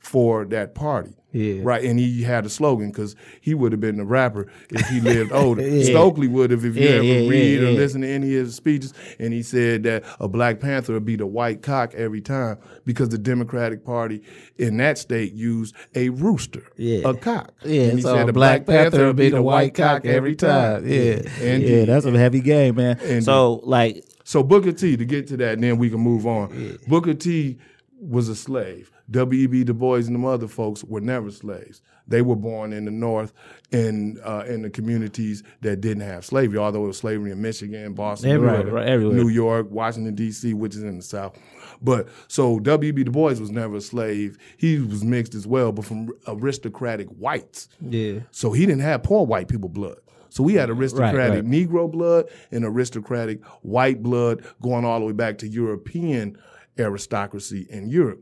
[0.01, 1.13] for that party.
[1.31, 1.61] Yeah.
[1.63, 1.85] Right.
[1.85, 5.31] And he had a slogan because he would have been a rapper if he lived
[5.33, 5.61] older.
[5.83, 7.77] Stokely would have if you Yeah, ever yeah, yeah, read or yeah.
[7.77, 8.93] listen to any of his speeches.
[9.17, 13.09] And he said that a Black Panther would be the white cock every time because
[13.09, 14.23] the Democratic Party
[14.57, 17.07] in that state used a rooster, Yeah.
[17.07, 17.53] a cock.
[17.63, 20.85] Yeah, and he so said a Black Panther would be the white cock every time.
[20.85, 23.21] Yeah, And yeah, that's a heavy game, man.
[23.21, 26.77] So, like, So Booker T, to get to that, and then we can move on.
[26.89, 27.57] Booker T
[28.01, 28.90] was a slave.
[29.11, 29.65] W.E.B.
[29.65, 31.81] Du Bois and the other folks were never slaves.
[32.07, 33.31] They were born in the North
[33.71, 37.93] in uh, in the communities that didn't have slavery, although it was slavery in Michigan,
[37.93, 39.15] Boston, Everywhere, New right, everywhere.
[39.17, 41.37] New York, Washington, D.C., which is in the South.
[41.81, 43.03] But so W.E.B.
[43.03, 44.37] Du Bois was never a slave.
[44.57, 47.69] He was mixed as well, but from aristocratic whites.
[47.79, 48.19] yeah.
[48.31, 49.97] So he didn't have poor white people blood.
[50.29, 51.45] So we had aristocratic right.
[51.45, 56.37] Negro blood and aristocratic white blood going all the way back to European
[56.79, 58.21] aristocracy in Europe.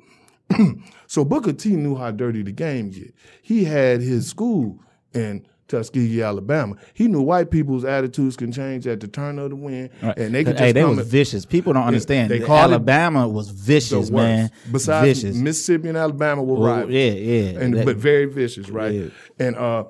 [1.08, 3.14] so Booker T knew how dirty the game get.
[3.42, 4.80] He had his school
[5.14, 6.76] in Tuskegee, Alabama.
[6.96, 10.44] He knew white people's attitudes can change at the turn of the wind, and they
[10.44, 11.46] could just hey, they was and- vicious.
[11.46, 12.32] People don't understand.
[12.32, 14.50] they called it Alabama was the vicious, man.
[14.72, 15.36] Besides vicious.
[15.38, 17.60] Mississippi and Alabama were Oh, yeah, yeah.
[17.60, 18.94] and That- but very vicious, right?
[18.94, 19.06] Yeah.
[19.38, 19.84] And uh,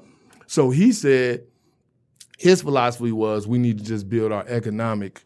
[0.47, 1.43] so he said
[2.37, 5.23] his philosophy was we need to just build our economic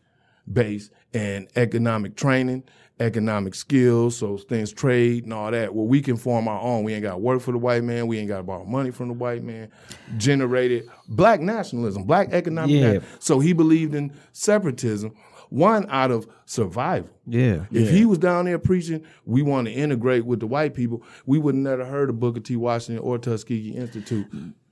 [0.51, 2.63] base and economic training,
[2.99, 5.73] economic skills, so things trade and all that.
[5.73, 6.84] Well, we can form our own.
[6.84, 8.08] We ain't got to work for the white man.
[8.08, 9.69] We ain't got to borrow money from the white man.
[10.17, 12.71] Generated black nationalism, black economic.
[12.75, 12.93] Yeah.
[12.93, 15.13] na- so he believed in separatism.
[15.49, 17.10] One out of survival.
[17.27, 17.65] Yeah.
[17.71, 21.38] If he was down there preaching, we want to integrate with the white people, we
[21.38, 22.56] would have never heard of Booker T.
[22.56, 24.25] Washington or Tuskegee Institute.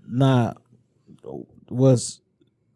[0.07, 0.53] Nah,
[1.69, 2.21] what's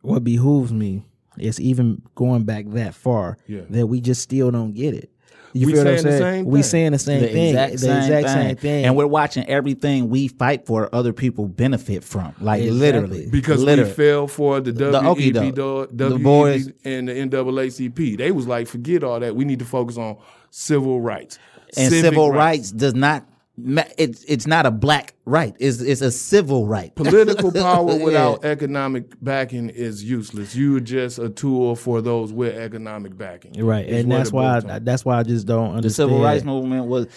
[0.02, 1.04] what behooves me
[1.40, 3.62] is even going back that far Yeah.
[3.70, 5.10] that we just still don't get it.
[5.58, 6.44] You We feel what I'm saying the saying?
[6.44, 6.64] same we thing.
[6.70, 7.48] saying the same the thing.
[7.48, 8.48] exact, the same, exact thing.
[8.48, 8.86] same thing.
[8.86, 12.36] And we're watching everything we fight for other people benefit from.
[12.42, 12.80] Like Exactly.
[12.80, 13.28] literally.
[13.30, 13.90] Because literally.
[13.90, 15.90] we fell for the okie WEB, doke.
[15.94, 16.70] the, The boys.
[16.84, 18.18] and the NAACP.
[18.18, 19.36] They was like, forget all that.
[19.36, 20.18] We need to focus on
[20.52, 21.40] civil rights.
[21.78, 25.56] and civil rights does not ma- it's it's not a black right.
[25.60, 26.94] It's it's a civil right.
[26.96, 28.04] Political power Yeah.
[28.04, 30.56] without economic backing is useless.
[30.56, 33.54] You're just a tool for those with economic backing.
[33.64, 36.44] right, is and that's why I, that's why I just don't understand the civil rights
[36.44, 37.08] movement was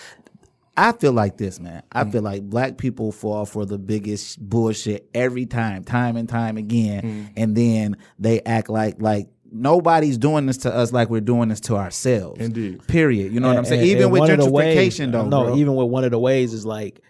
[0.78, 1.82] I feel like this, man.
[1.90, 2.12] I mm.
[2.12, 7.02] feel like black people fall for the biggest bullshit every time, time and time again,
[7.02, 7.32] mm.
[7.36, 11.60] and then they act like like nobody's doing this to us like we're doing this
[11.60, 12.40] to ourselves.
[12.40, 12.86] Indeed.
[12.86, 13.32] Period.
[13.32, 13.80] You know what I'm saying?
[13.80, 15.26] and- even and with one of the ways- gentrification, though.
[15.26, 15.56] No, bro.
[15.56, 17.00] even with one of the ways is like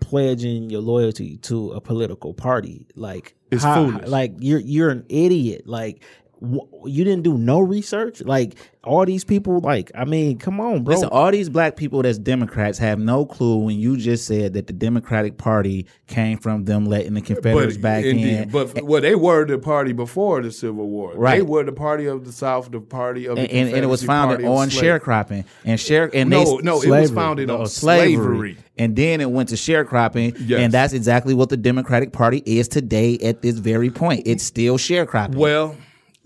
[0.00, 2.86] pledging your loyalty to a political party.
[2.96, 4.08] Like It's how- foolish.
[4.08, 5.66] Like you're you're an idiot.
[5.66, 8.22] Like wh- you didn't do no research.
[8.22, 9.60] Like all these people.
[9.60, 10.94] Like I mean, come on, bro.
[10.94, 14.66] Listen, all these black people that's Democrats have no clue when you just said that
[14.66, 18.48] the Democratic Party came from them letting the Confederates back indeed, in.
[18.48, 21.12] But well, they were the party before the Civil War.
[21.14, 23.84] right They were the party of the South, the party of the and, and, and
[23.84, 24.98] it was founded on slavery.
[25.00, 28.56] sharecropping and share and No, they no, it was founded no, on slavery.
[28.78, 30.60] and then it went to sharecropping Yes.
[30.60, 34.22] and that's exactly what the Democratic Party is today at this very point.
[34.26, 35.34] It's still sharecropping.
[35.36, 35.76] Well,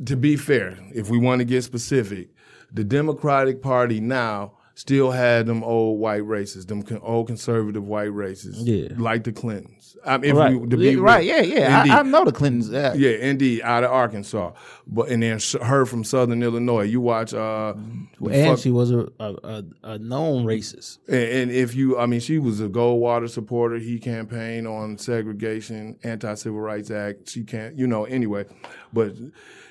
[0.06, 2.28] to be fair, if we want to get specific,
[2.72, 8.12] the Democratic Party now still had them old white races, them con- old conservative white
[8.12, 8.88] races, Yeah.
[8.96, 9.96] like the Clintons.
[10.04, 11.78] I mean, if right, we, to be Yeah, right, yeah, yeah.
[11.78, 11.92] Indeed.
[11.92, 12.68] I, I know the Clintons.
[12.70, 12.92] Yeah.
[12.94, 14.50] Yeah, indeed, out of Arkansas,
[14.88, 16.82] but and then her from Southern Illinois.
[16.82, 17.74] You watch, uh,
[18.20, 20.98] the and fuck- she was a, a, a, known racist.
[21.06, 23.76] and, and if you, I mean, she was a Goldwater supporter.
[23.78, 27.28] He campaigned on segregation, anti-civil rights act.
[27.28, 28.44] She can't, you know, anyway.
[28.92, 29.14] But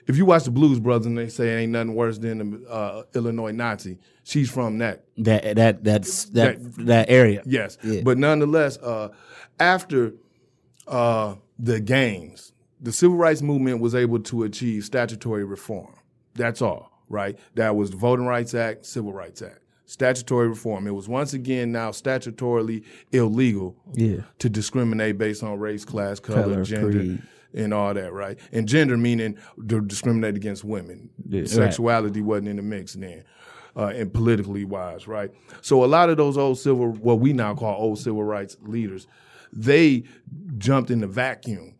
[0.08, 3.04] if you watch the Blues Brothers and they say ain't nothing worse than the uh,
[3.16, 5.06] Illinois Nazi, she's from that.
[5.18, 7.42] That that that's that that, area.
[7.46, 8.02] Yes, Yeah.
[8.04, 9.10] but nonetheless, uh,
[9.60, 10.14] after
[10.88, 15.96] uh, the gains, the civil rights movement was able to achieve statutory reform.
[16.36, 17.38] That's all, right?
[17.56, 19.60] That was the Voting Rights Act, Civil Rights Act.
[19.86, 20.88] Statutory reform.
[20.88, 24.22] It was once again now statutorily illegal Yeah.
[24.40, 27.22] to discriminate based on race, class, color, Color, gender, creed.
[27.54, 28.40] And all that, right?
[28.52, 29.38] And gender meaning
[29.68, 31.10] to discriminate against women.
[31.28, 31.46] Yeah.
[31.46, 33.24] Sexuality wasn't in the mix then,
[33.76, 35.32] uh, and politically wise, right?
[35.62, 39.08] So a lot of those old civil, what we now call old civil rights leaders,
[39.52, 40.04] they
[40.58, 41.76] jumped in the vacuum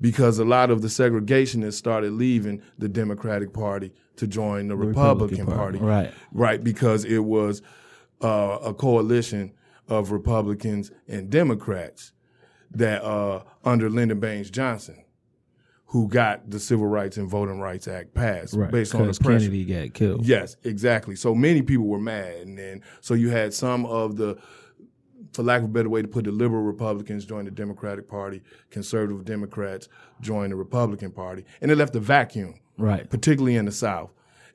[0.00, 5.46] because a lot of the segregationists started leaving the Democratic Party to join the, Republican,
[5.46, 6.14] Republican Party, Party, right.
[6.32, 7.62] Right, because it was
[8.22, 9.52] uh, a coalition
[9.88, 12.12] of Republicans and Democrats
[12.72, 15.03] that uh, under Lyndon Baines Johnson,
[15.86, 18.70] who got the Civil Rights and Voting Rights Act passed Right.
[18.70, 19.38] based on the Because pressure.
[19.50, 20.26] Kennedy got killed.
[20.26, 21.14] Yes, exactly.
[21.14, 24.36] So many people were mad, and then so you had some of the,
[25.32, 28.42] for lack of a better way to put it, liberal Republicans join the Democratic Party,
[28.70, 29.88] conservative Democrats
[30.20, 33.08] join the Republican Party, and it left a vacuum, Right.
[33.08, 34.10] particularly in the South.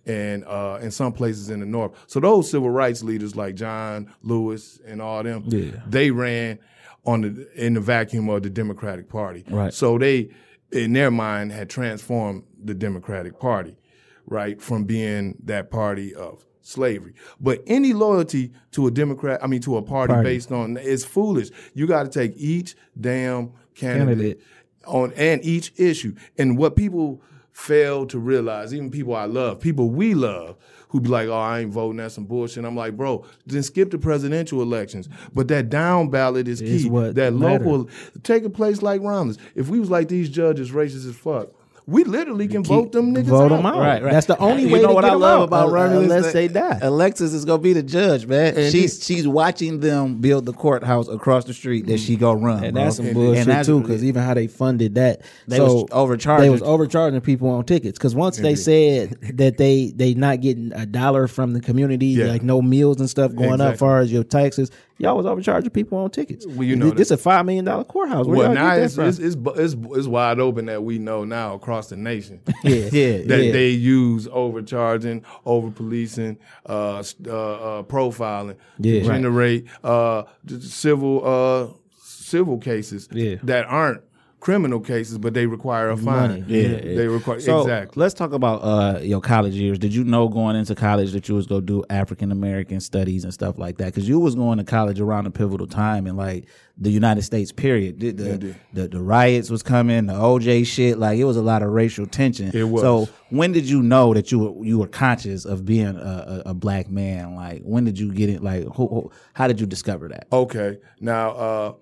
[0.06, 4.12] And uh, in some places in the North, so those civil rights leaders like John
[4.24, 5.82] Lewis and all them, Yeah.
[5.88, 6.58] they ran
[7.06, 9.44] on the in the vacuum of the Democratic Party.
[9.50, 9.74] Right.
[9.74, 10.32] So they,
[10.71, 13.77] in their mind, had transformed the Democratic Party,
[14.25, 17.13] right, from being that party of slavery.
[17.39, 20.29] But any loyalty to a Democrat, I mean, to a party, Party.
[20.29, 21.49] based on is foolish.
[21.73, 24.41] You got to take each damn candidate, Candidate.
[24.86, 26.15] on and each issue.
[26.38, 30.58] And what people fail to realize, even people I love, people we love,
[30.89, 31.97] who be like, "Oh, I ain't voting.
[31.97, 35.08] That's some bullshit." I'm like, bro, then skip the presidential elections.
[35.34, 36.89] But that down ballot is Is key.
[36.89, 37.65] that matters.
[37.65, 37.89] local,
[38.23, 39.38] take a place like Romulus.
[39.56, 41.49] If we was like these judges, racist as fuck,
[41.89, 43.58] we literally can vote them niggas Vote out.
[43.58, 43.78] them out.
[43.80, 44.12] Right, right.
[44.12, 45.97] That's the only You way know to what get I love out, about uh, Romney
[45.97, 46.80] is unless that they die.
[46.82, 48.58] Alexis is gonna be the judge, man.
[48.58, 52.63] And she's she's watching them build the courthouse across the street that she gonna run.
[52.63, 52.84] And bro.
[52.84, 55.86] that's some And bullshit that's- too, because even how they funded that, They so was
[55.91, 56.43] overcharging.
[56.43, 60.71] They was overcharging people on tickets because once they said that they they not getting
[60.73, 62.25] a dollar from the community, Yeah.
[62.28, 64.69] like no meals and stuff going up, far as your taxes,
[65.00, 66.46] y'all was overcharging people on tickets.
[66.46, 68.28] Well, you know this, this a five million dollar courthouse.
[68.28, 71.90] Where Well, now it's, it's, it's, it's, it's wide open that we know now across
[71.90, 72.42] the nation.
[72.64, 73.52] yeah, Yeah, that yeah.
[73.52, 79.02] they use overcharging, over policing, uh, uh, uh, profiling, Yeah.
[79.02, 80.24] to generate uh,
[80.60, 84.02] civil uh, civil cases that aren't
[84.39, 86.30] criminal cases, but they require a fine.
[86.30, 86.43] Money.
[86.47, 86.95] Yeah, yeah.
[86.95, 87.99] they require So exactly.
[87.99, 89.78] let's talk about uh, your college years.
[89.80, 93.34] Did you know going into college that you was gonna do African American studies and
[93.34, 93.86] stuff like that?
[93.86, 96.45] Because you was going to college around a pivotal time in like
[96.78, 97.52] the United States.
[97.52, 97.99] Period.
[97.99, 100.97] The the, the the riots was coming, the OJ shit.
[100.97, 102.52] Like it was a lot of racial tension.
[102.54, 102.82] It was.
[102.82, 106.52] So when did you know that you were you were conscious of being a, a,
[106.52, 107.36] a black man?
[107.36, 108.41] Like when did you get it?
[108.41, 110.28] Like who, who, how did you discover that?
[110.32, 110.78] Okay.
[111.02, 111.73] Now, uh,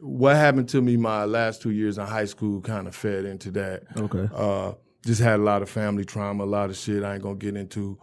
[0.00, 3.50] what happened to me my last two years in high school kind of fed into
[3.52, 3.82] that.
[3.96, 4.28] Okay.
[4.34, 4.72] Uh,
[5.04, 7.56] just had a lot of family trauma, a lot of shit I ain't gonna get
[7.56, 7.98] into.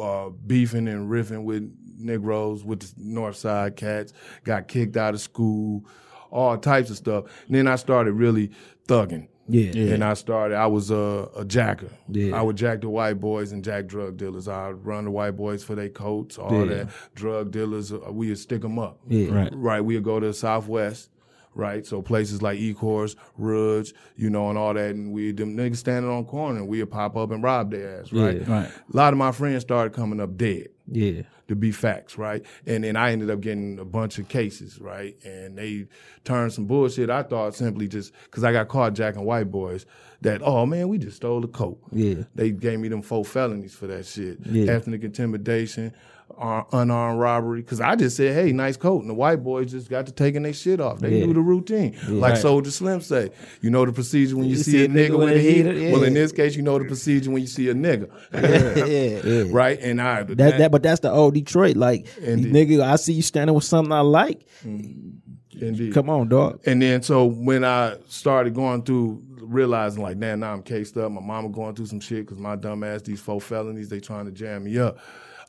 [0.00, 4.12] Uh, beefing and riffing with Negroes, with the North Side cats,
[4.44, 5.84] got kicked out of school,
[6.30, 7.24] all types of stuff.
[7.46, 8.50] And then I started really
[8.86, 9.28] thugging.
[9.50, 9.72] Yeah.
[9.72, 9.94] Yeah.
[9.94, 11.90] And I started, I was a, a jacker.
[12.08, 12.38] Yeah.
[12.38, 14.48] I would jack the white boys and jack drug dealers.
[14.48, 16.74] I'd run the white boys for their coats, all Yeah.
[16.84, 16.88] that.
[17.14, 18.98] Drug dealers, uh, we would stick them up.
[19.08, 19.30] Yeah.
[19.34, 19.50] Right.
[19.54, 19.80] Right.
[19.80, 21.10] We'd go to the Southwest,
[21.54, 21.84] right?
[21.86, 24.94] So places like Ecorse, Rouge, you know, and all that.
[24.94, 28.12] And we them niggas standing on corner and we'd pop up and rob their ass,
[28.12, 28.40] right?
[28.42, 28.52] Yeah.
[28.52, 28.68] Right.
[28.68, 31.22] A lot of my friends started coming up dead Yeah.
[31.50, 32.46] To be facts, right?
[32.64, 35.16] And then I ended up getting a bunch of cases, right?
[35.24, 35.88] And they
[36.22, 37.10] turned some bullshit.
[37.10, 39.84] I thought simply just because I got caught jacking white boys
[40.20, 41.80] that, oh man, we just stole a coat.
[41.90, 42.22] Yeah.
[42.36, 44.38] They gave me them four felonies for that shit.
[44.46, 44.70] Yeah.
[44.72, 45.92] Ethnic intimidation,
[46.40, 47.60] uh, unarmed robbery.
[47.60, 49.02] Because I just said, hey, nice coat.
[49.02, 50.98] And the white boys just got to taking their shit off.
[51.00, 51.26] They Yeah.
[51.26, 51.96] knew the routine.
[52.08, 52.40] Like Right.
[52.40, 55.72] Soldier Slim say, you know the procedure when you, see, a nigga with a heater.
[55.72, 55.92] yeah.
[55.92, 58.08] Well, in this case, you know the procedure when you see a nigga.
[58.32, 59.44] yeah.
[59.52, 59.78] right?
[59.80, 61.76] And I, That, that, but that's the old Detroit.
[61.76, 62.52] Like, Indeed.
[62.70, 64.46] nigga, I see you standing with something I like.
[64.64, 65.92] Indeed.
[65.92, 66.60] Come on, dog.
[66.66, 71.10] And then so when I started going through, realizing like, man, now I'm cased up.
[71.12, 74.26] My mama going through some shit because my dumb ass, these four felonies, they trying
[74.26, 74.98] to jam me up.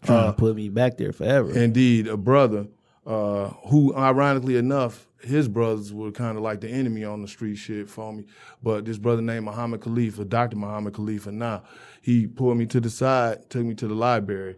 [0.03, 1.57] Trying to put me back there forever.
[1.57, 2.67] Indeed, a brother
[3.05, 7.55] uh, who, ironically enough, his brothers were kind of like the enemy on the street
[7.55, 8.25] shit for me.
[8.63, 10.57] But this brother named Muhammad Khalifa, Dr.
[10.57, 11.63] Muhammad Khalifa, now
[12.01, 14.55] he pulled me to the side, took me to the library,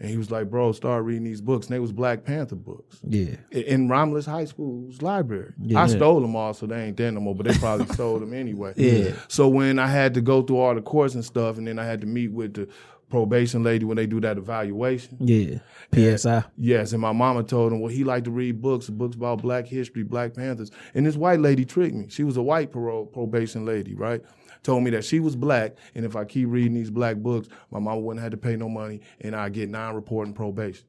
[0.00, 3.00] and he was like, "Bro, start reading these books." And they was Black Panther books.
[3.02, 3.34] yeah.
[3.50, 5.52] In Romulus High School's library.
[5.60, 5.82] Yeah.
[5.82, 8.32] I stole them all, so they ain't there no more, but they probably stole them
[8.32, 8.72] anyway.
[8.76, 9.12] Yeah.
[9.28, 11.84] So when I had to go through all the course and stuff, and then I
[11.84, 12.68] had to meet with the
[13.08, 15.16] probation lady when they do that evaluation.
[15.20, 15.58] Yeah.
[15.94, 16.44] PSI.
[16.56, 19.66] Yes, and my mama told him, well, he liked to read books, books about black
[19.66, 20.70] history, Black Panthers.
[20.94, 22.08] And this white lady tricked me.
[22.08, 24.22] She was a white parole probation lady, right?
[24.62, 27.78] Told me that she was black, and if I keep reading these black books, my
[27.78, 30.84] mama wouldn't have to pay no money, and I get non-reporting probation.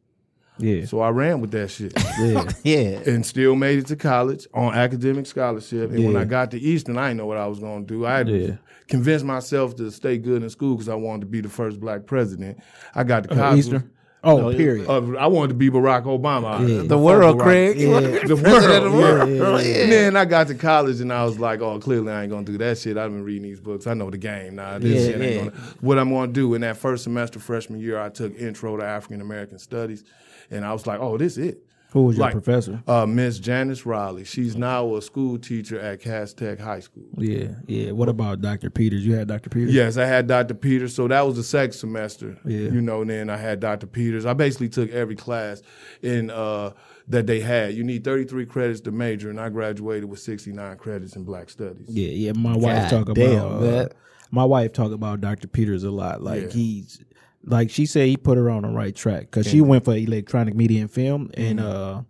[0.60, 0.86] Yeah.
[0.86, 1.94] So I ran with that shit.
[2.20, 2.50] Yeah.
[2.64, 3.00] Yeah.
[3.06, 5.92] and still made it to college on academic scholarship.
[5.92, 8.06] And when I got to Eastern, I didn't know what I was going to do.
[8.06, 8.48] I had Yeah.
[8.48, 11.80] to convince myself to stay good in school because I wanted to be the first
[11.80, 12.60] black president.
[12.94, 13.60] I got to college.
[13.60, 13.90] Eastern.
[14.22, 14.90] Oh, period.
[14.90, 16.68] Uh, I wanted to be Barack Obama.
[16.68, 16.82] Yeah.
[16.86, 17.78] The world, Barack- Craig.
[17.80, 18.00] Yeah.
[18.28, 18.84] The world.
[18.84, 19.64] The world.
[19.64, 19.76] yeah.
[19.78, 22.44] And then I got to college and I was like, oh, clearly I ain't gonna
[22.46, 22.98] do that shit.
[22.98, 23.88] I've been reading these books.
[23.88, 24.78] I know the game now.
[24.78, 25.38] This Yeah, shit ain't yeah.
[25.52, 26.54] gonna what I'm gonna do.
[26.54, 30.04] In that first semester freshman year, I took intro to African American studies
[30.52, 31.66] and I was like, oh, this is it.
[31.92, 32.84] Who was your Like, professor?
[32.88, 34.24] Uh, Miss Janice Riley.
[34.24, 37.08] She's now a school teacher at Cass Tech High School.
[37.18, 37.48] Yeah.
[37.66, 37.94] Yeah.
[37.94, 38.70] What about Dr.
[38.70, 39.04] Peters?
[39.04, 39.50] You had Dr.
[39.50, 39.74] Peters?
[39.74, 40.54] Yes, I had Dr.
[40.54, 40.94] Peters.
[40.94, 42.38] So that was the second semester.
[42.46, 42.70] Yeah.
[42.70, 43.88] You know, and then I had Dr.
[43.88, 44.28] Peters.
[44.28, 45.64] I basically took every class
[46.04, 46.74] in uh,
[47.08, 47.74] that they had.
[47.74, 51.88] You need 33 credits to major, and I graduated with 69 credits in Black Studies.
[51.90, 52.34] Yeah, yeah.
[52.34, 53.88] My wife God talk damn, about uh,
[54.30, 55.48] my wife talk about Dr.
[55.48, 56.22] Peters a lot.
[56.22, 56.50] Like Yeah.
[56.50, 57.04] he's
[57.44, 60.56] like she said he put her on the right track because she went for electronic
[60.56, 61.68] media and film and Mm-hmm.
[61.68, 62.02] uh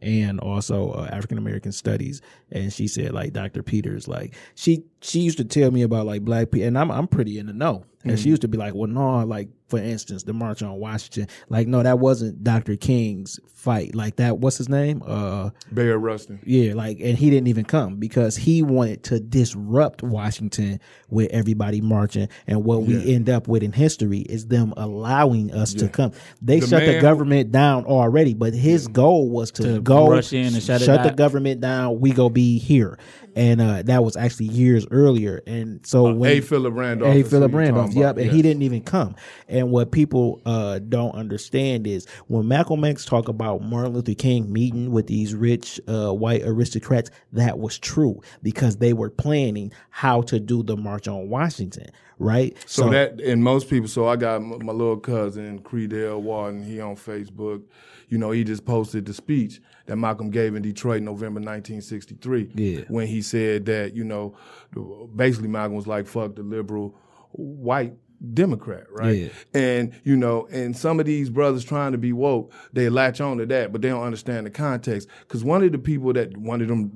[0.00, 2.22] and also uh, African American studies.
[2.52, 3.64] And she said like Dr.
[3.64, 7.08] Peters like she she used to tell me about like black people and I'm I'm
[7.08, 7.84] pretty in the know.
[8.08, 8.22] And Mm-hmm.
[8.22, 11.68] she used to be like, well, no, like for instance, the March on Washington, like
[11.68, 12.74] no, that wasn't Dr.
[12.76, 13.94] King's fight.
[13.94, 15.02] Like that, what's his name?
[15.06, 16.40] Uh, Bayard Rustin.
[16.46, 20.80] yeah, like, and he didn't even come because he wanted to disrupt Washington
[21.10, 22.28] with everybody marching.
[22.46, 26.12] And what we end up with in history is them allowing us to come.
[26.40, 30.08] They The shut the man- government down already, but his goal was to, To go
[30.10, 32.00] rush in and shut it the government down.
[32.00, 32.98] We go be here,
[33.36, 35.42] and uh, that was actually years earlier.
[35.46, 36.40] And so when A.
[36.40, 37.14] Philip Randolph.
[37.14, 37.22] A.
[37.22, 39.14] Philip Randolph, talking yep, and he didn't even come.
[39.48, 44.52] And what people uh, don't understand is when Malcolm X talk about Martin Luther King
[44.52, 50.22] meeting with these rich uh, white aristocrats, that was true because they were planning how
[50.22, 52.56] to do the March on Washington, right?
[52.66, 53.88] So, that and most people.
[53.88, 56.62] So I got m- my little cousin Creedale Walton.
[56.62, 57.62] He on Facebook.
[58.08, 62.52] You know, he just posted the speech that Malcolm gave in Detroit, November 1963.
[62.54, 62.80] Yeah.
[62.88, 64.34] When he said that, you know,
[65.14, 66.94] basically Malcolm was like, "Fuck the liberal
[67.38, 67.94] white."
[68.34, 69.16] Democrat, right?
[69.16, 69.28] Yeah.
[69.54, 73.38] And you know, and some of these brothers trying to be woke, they latch on
[73.38, 75.08] to that, but they don't understand the context.
[75.20, 76.90] Because one of the people that one of them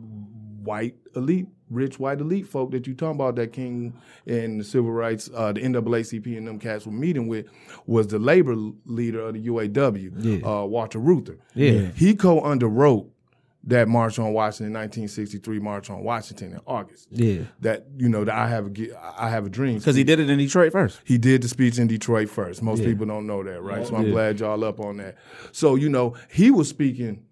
[0.64, 3.95] white elite, rich white elite folk that you talking about that King
[4.26, 7.47] and the civil rights, uh, the NAACP and them cats were meeting with
[7.86, 11.38] was the labor leader of the UAW, uh, Walter Reuther.
[11.55, 11.88] Yeah.
[11.95, 13.09] He co-underwrote
[13.64, 17.06] that March on Washington, 1963 March on Washington in August.
[17.10, 17.42] Yeah.
[17.60, 18.72] That you know that I have a
[19.22, 21.00] I have a dream Because he did it in Detroit first.
[21.04, 22.62] he did the speech in Detroit first.
[22.62, 23.86] Most people don't know that, right?
[23.86, 25.16] So I'm glad y'all up on that.
[25.52, 27.24] So you know, he was speaking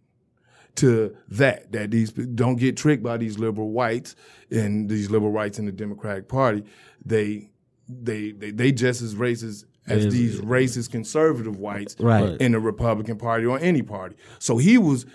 [0.76, 4.14] to that that these don't get tricked by these liberal whites
[4.50, 6.62] and these liberal whites in the Democratic Party.
[7.04, 7.50] They
[7.88, 12.40] they they, they just as racist as Is- these racist conservative whites Right.
[12.40, 14.14] in the Republican Party or any party.
[14.38, 15.06] So he was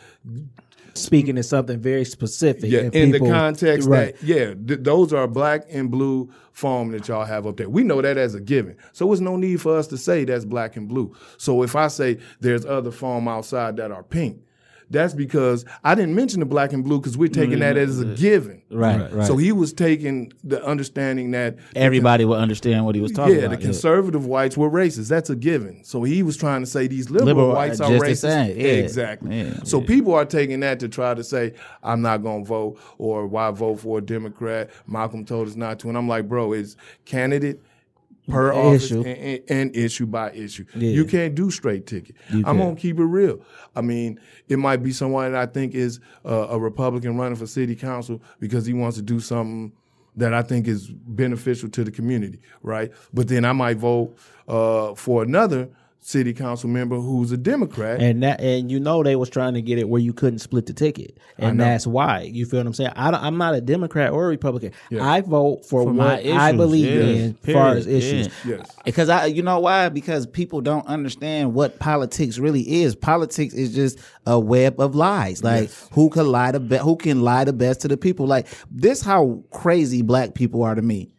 [0.97, 2.71] Speaking to something very specific.
[2.71, 4.15] yeah, and in people- the context right.
[4.17, 7.69] that yeah, th- those are black and blue foam that y'all have up there.
[7.69, 8.77] We know that as a given.
[8.93, 11.13] So there's no need for us to say that's black and blue.
[11.37, 14.39] So if I say there's other foam outside that are pink,
[14.89, 18.05] that's because I didn't mention the black and blue because we're taking that as a
[18.05, 18.15] mm-hmm.
[18.15, 18.61] given.
[18.69, 19.27] Right, right.
[19.27, 23.41] So he was taking the understanding that Everybody would understand what he was talking about.
[23.41, 23.59] yeah, about.
[23.59, 25.09] the conservative whites were racist.
[25.09, 25.83] That's a given.
[25.83, 28.55] So he was trying to say these liberal, Liberal, whites are just racist.
[28.55, 28.63] Yeah.
[28.63, 29.41] Exactly.
[29.41, 32.79] Yeah, so people are taking that to try to say I'm not going to vote
[32.97, 34.69] or why vote for a Democrat.
[34.87, 36.75] Malcolm told us not to, and I'm like, bro, it's
[37.05, 37.61] candidate
[38.27, 39.01] per office Issue.
[39.03, 40.65] and, and- and issue by issue.
[40.75, 40.89] Yeah.
[40.91, 42.15] You can't do straight ticket.
[42.29, 42.57] I'm can't.
[42.57, 43.39] gonna keep it real.
[43.75, 47.45] I mean, it might be someone that I think is uh, a Republican running for
[47.47, 49.71] city council because he wants to do something
[50.17, 52.91] that I think is beneficial to the community, right?
[53.13, 54.15] But then I might vote
[54.47, 55.69] uh, for another
[56.05, 57.99] city council member who's a Democrat.
[57.99, 60.67] And that, and you know they was trying to get it where you couldn't split
[60.67, 62.21] the ticket, and that's why.
[62.21, 62.91] You feel what I'm saying?
[62.95, 64.71] I don't, I'm not a Democrat or a Republican.
[64.91, 65.03] Yeah.
[65.03, 67.23] I vote for, For my what I believe yeah.
[67.23, 68.27] in, as far as issues.
[68.45, 68.57] yeah.
[68.57, 68.71] yes.
[68.85, 69.89] Because I, you know why?
[69.89, 72.95] Because people don't understand what politics really is.
[72.95, 75.43] Politics is just a web of lies.
[75.43, 76.83] Like who can lie the best?
[76.83, 78.27] Who can lie the best to the people?
[78.27, 81.09] Like this, how crazy black people are to me.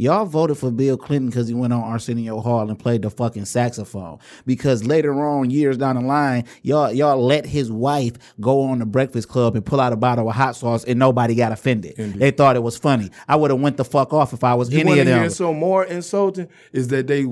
[0.00, 3.44] Y'all voted for Bill Clinton because he went on Arsenio Hall and played the fucking
[3.44, 4.18] saxophone.
[4.46, 8.86] Because later on, years down the line, y'all y'all let his wife go on the
[8.86, 11.96] Breakfast Club and pull out a bottle of hot sauce and nobody got offended.
[11.96, 13.10] They thought it was funny.
[13.28, 15.28] I would have went the fuck off if I was You any of them.
[15.28, 17.26] so more insulting is that they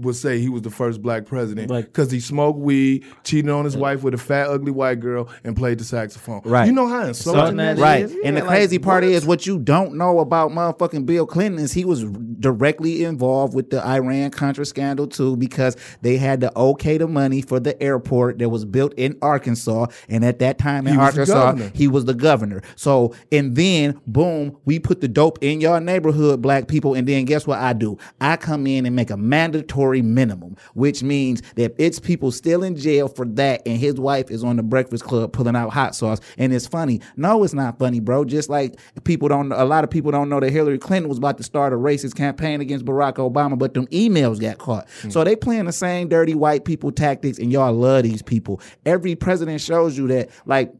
[0.00, 3.64] would say he was the first black president Like- because he smoked weed, cheated on
[3.64, 6.42] his wife with a fat, ugly white girl, and played the saxophone.
[6.44, 6.66] Right.
[6.66, 7.82] You know how insulting So- that is?
[7.82, 8.08] Right.
[8.08, 9.12] Yeah, and the like, crazy part what?
[9.12, 12.04] is what you don't know about motherfucking Bill Clinton is he was
[12.38, 17.40] directly involved with the Iran Contra scandal too because they had to okay the money
[17.42, 19.86] for the airport that was built in Arkansas.
[20.08, 22.62] And at that time in He Arkansas, he was the governor.
[22.76, 26.94] So, and then boom, we put the dope in your neighborhood, black people.
[26.94, 27.98] And then guess what I do?
[28.20, 32.76] I come in and make a mandatory minimum, which means that it's people still in
[32.76, 33.62] jail for that.
[33.66, 36.20] And his wife is on the Breakfast Club pulling out hot sauce.
[36.36, 37.00] And it's funny.
[37.16, 38.24] No, it's not funny, bro.
[38.24, 41.38] Just like people don't, a lot of people don't know that Hillary Clinton was about
[41.38, 44.88] to start a racist campaign against Barack Obama, but them emails got caught.
[45.02, 45.10] Hmm.
[45.10, 48.60] So they playing the same dirty white people tactics, and y'all love these people.
[48.84, 50.72] Every president shows you that, like,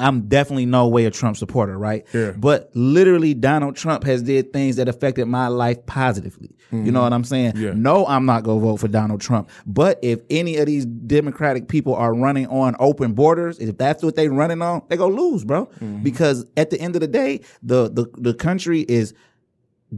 [0.00, 2.06] I'm definitely no way a Trump supporter, right?
[2.12, 2.32] Yeah.
[2.32, 6.56] But literally, Donald Trump has did things that affected my life positively.
[6.72, 7.02] You know mm-hmm.
[7.02, 7.52] what I'm saying?
[7.56, 7.72] Yeah.
[7.74, 9.50] No, I'm not gonna vote for Donald Trump.
[9.66, 14.14] But if any of these Democratic people are running on open borders, if that's what
[14.14, 15.66] they running on, they go lose, bro.
[15.66, 16.02] Mm-hmm.
[16.04, 19.14] Because at the end of the day, the the the country is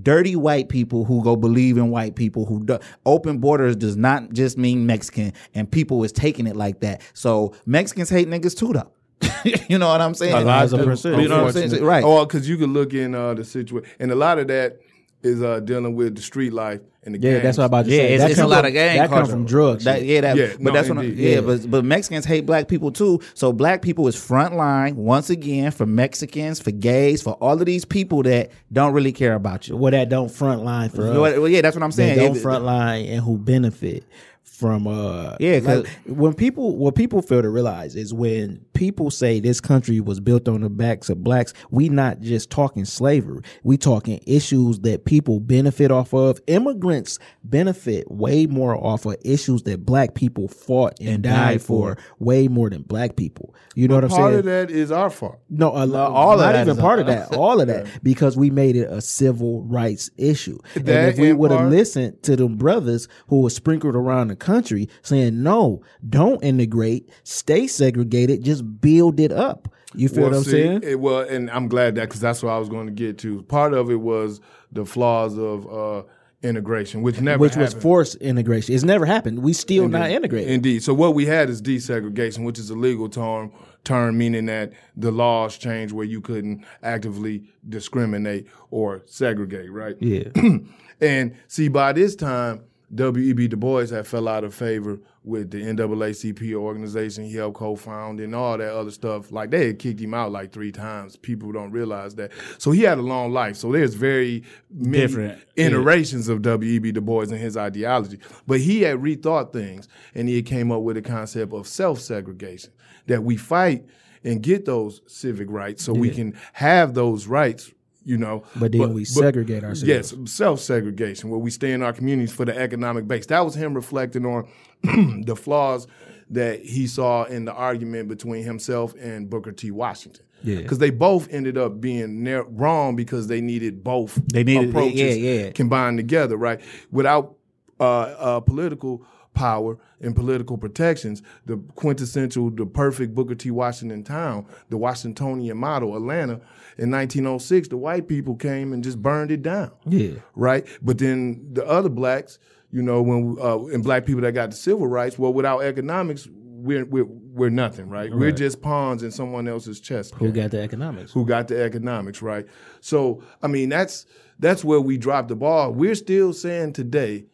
[0.00, 4.32] dirty white people who go believe in white people who do, open borders does not
[4.32, 7.02] just mean Mexican and people is taking it like that.
[7.12, 8.90] So Mexicans hate niggas too though.
[9.68, 10.34] you know what I'm saying?
[10.34, 11.20] A lot of percent.
[11.22, 11.84] You know what I'm saying?
[11.84, 12.04] Right.
[12.04, 14.80] Or because you could look in uh, the situation, and a lot of that
[15.22, 17.42] is uh, dealing with the street life and the Yeah, gangs.
[17.44, 18.14] that's what I'm about to Yeah, say.
[18.14, 19.30] it's, it's a lot from- of gang That come culture.
[19.30, 19.84] from drugs.
[19.84, 20.98] That, yeah, that, Yeah, but no, that's what.
[20.98, 21.18] I, indeed.
[21.18, 21.40] yeah, Yeah.
[21.42, 23.20] but but Mexicans hate black people too.
[23.34, 27.64] So black people is front line once again for Mexicans, for gays, for all of
[27.66, 29.76] these people that don't really care about you.
[29.76, 31.16] well, that don't front line for us.
[31.16, 32.18] Well, yeah, that's what I'm That saying.
[32.18, 34.02] don't It- front line and who benefit
[34.44, 39.40] from uh Yeah, like, when people what people fail to realize is when people say
[39.40, 43.76] this country was built on the backs of blacks we not just talking slavery we
[43.76, 49.84] talking issues that people benefit off of immigrants benefit way more off of issues that
[49.86, 51.96] black people fought and, And died, died for.
[51.96, 52.02] for.
[52.18, 55.10] way more than black people you know what i'm Part saying of that is our
[55.10, 55.38] fault.
[55.48, 57.34] no, a lot, all of not that even part of that.
[57.34, 60.58] All of that because we made it a civil rights issue.
[60.74, 64.36] and That if we would have listened to them brothers who were sprinkled around the
[64.44, 70.44] country saying, "No, don't integrate, stay segregated, just build it up." You feel what I'm
[70.44, 70.80] see, saying?
[70.82, 73.42] It, well, and I'm glad that because that's what I was going to get to.
[73.42, 76.02] Part of it was the flaws of uh,
[76.42, 78.74] integration, which never Which was forced integration.
[78.74, 79.40] It's never happened.
[79.40, 80.50] We still not integrated.
[80.50, 80.82] Indeed.
[80.82, 83.52] So what we had is desegregation, which is a legal term,
[83.84, 89.96] term meaning that the laws changed where you couldn't actively discriminate or segregate, right?
[90.00, 90.30] yeah.
[91.00, 92.62] And see, by this time,
[92.94, 93.48] W.E.B.
[93.48, 98.34] Du Bois had fell out of favor with the NAACP organization he helped co-found and
[98.34, 99.32] all that other stuff.
[99.32, 101.16] Like they had kicked him out like three times.
[101.16, 102.32] People don't realize that.
[102.58, 103.56] So he had a long life.
[103.56, 105.42] So there's very many Different.
[105.56, 106.92] iterations of W.E.B.
[106.92, 108.18] Du Bois and his ideology.
[108.46, 112.72] But he had rethought things and he came up with a concept of self-segregation
[113.06, 113.86] that we fight
[114.24, 117.72] and get those civic rights so we can have those rights
[118.04, 118.44] you know.
[118.56, 119.82] But then we segregate ourselves.
[119.82, 123.26] Yes, self segregation, where we stay in our communities for the economic base.
[123.26, 124.48] That was him reflecting on
[125.26, 125.86] the flaws
[126.30, 129.70] that he saw in the argument between himself and Booker T.
[129.70, 130.24] Washington.
[130.42, 130.56] Yeah.
[130.56, 135.18] Because they both ended up being nar- wrong because they needed both They needed- approaches
[135.18, 135.50] yeah, yeah.
[135.52, 136.60] combined together, right?
[136.90, 137.36] Without
[137.78, 143.50] uh, uh, political power and political protections, the quintessential, the perfect Booker T.
[143.50, 146.40] Washington town, the Washingtonian model, Atlanta,
[146.78, 149.72] in 1906, the white people came and just burned it down.
[149.86, 150.14] Yeah.
[150.34, 150.66] Right?
[150.80, 152.38] But then the other blacks,
[152.70, 156.28] you know, when uh, and black people that got the civil rights, well, without economics,
[156.62, 158.12] we're we're, we're nothing, right?
[158.12, 160.14] We're just pawns in someone else's chest.
[160.14, 161.12] Who got the economics?
[161.12, 162.46] who got the economics right.
[162.80, 164.06] So I mean that's
[164.38, 165.72] that's where we dropped the ball.
[165.72, 167.26] We're still saying today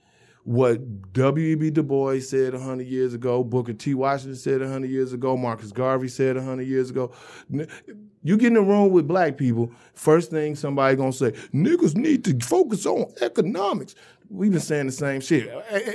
[0.49, 1.73] what W.E.B.
[1.73, 3.93] Du Bois said 100 years ago, Booker T.
[3.93, 7.13] Washington said 100 years ago, Marcus Garvey said 100 years ago.
[8.23, 12.25] You get in a room with black people, first thing somebody gonna say, niggas need
[12.25, 13.95] to focus on economics.
[14.31, 15.51] We've been saying the same shit.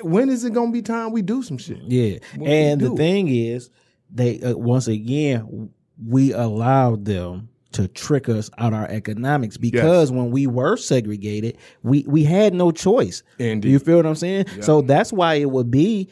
[0.05, 1.79] When is it gonna be time we do some shit?
[1.87, 3.71] Yeah, we and the thing is,
[4.11, 10.31] they uh, once again we allowed them to trick us out our economics because when
[10.31, 13.23] we were segregated, we we had no choice.
[13.39, 13.71] Indeed.
[13.71, 14.45] You feel what I'm saying?
[14.61, 16.09] So that's why it would be.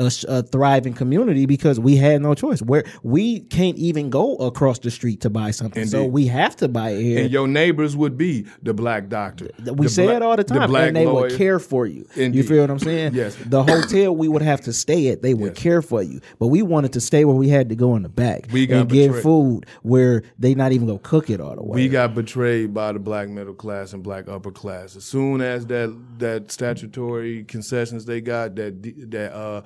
[0.00, 2.62] A, a thriving community because we had no choice.
[2.62, 6.68] Where we can't even go across the street to buy something, so we have to
[6.68, 7.18] buy it here.
[7.24, 9.50] And your neighbors would be the black doctor.
[9.62, 11.22] We the say bla- it all the time, black and they lawyer.
[11.24, 12.06] would care for you.
[12.16, 13.14] You feel what I'm saying?
[13.20, 13.36] Yes.
[13.44, 15.62] The hotel we would have to stay at, they would Yes.
[15.62, 16.20] care for you.
[16.38, 18.80] But we wanted to stay where we had to go in the back We got
[18.82, 21.74] and get food where they not even gonna cook it all the way.
[21.74, 24.96] We got betrayed by the black middle class and black upper class.
[24.96, 29.60] As soon as that that statutory concessions they got, that that uh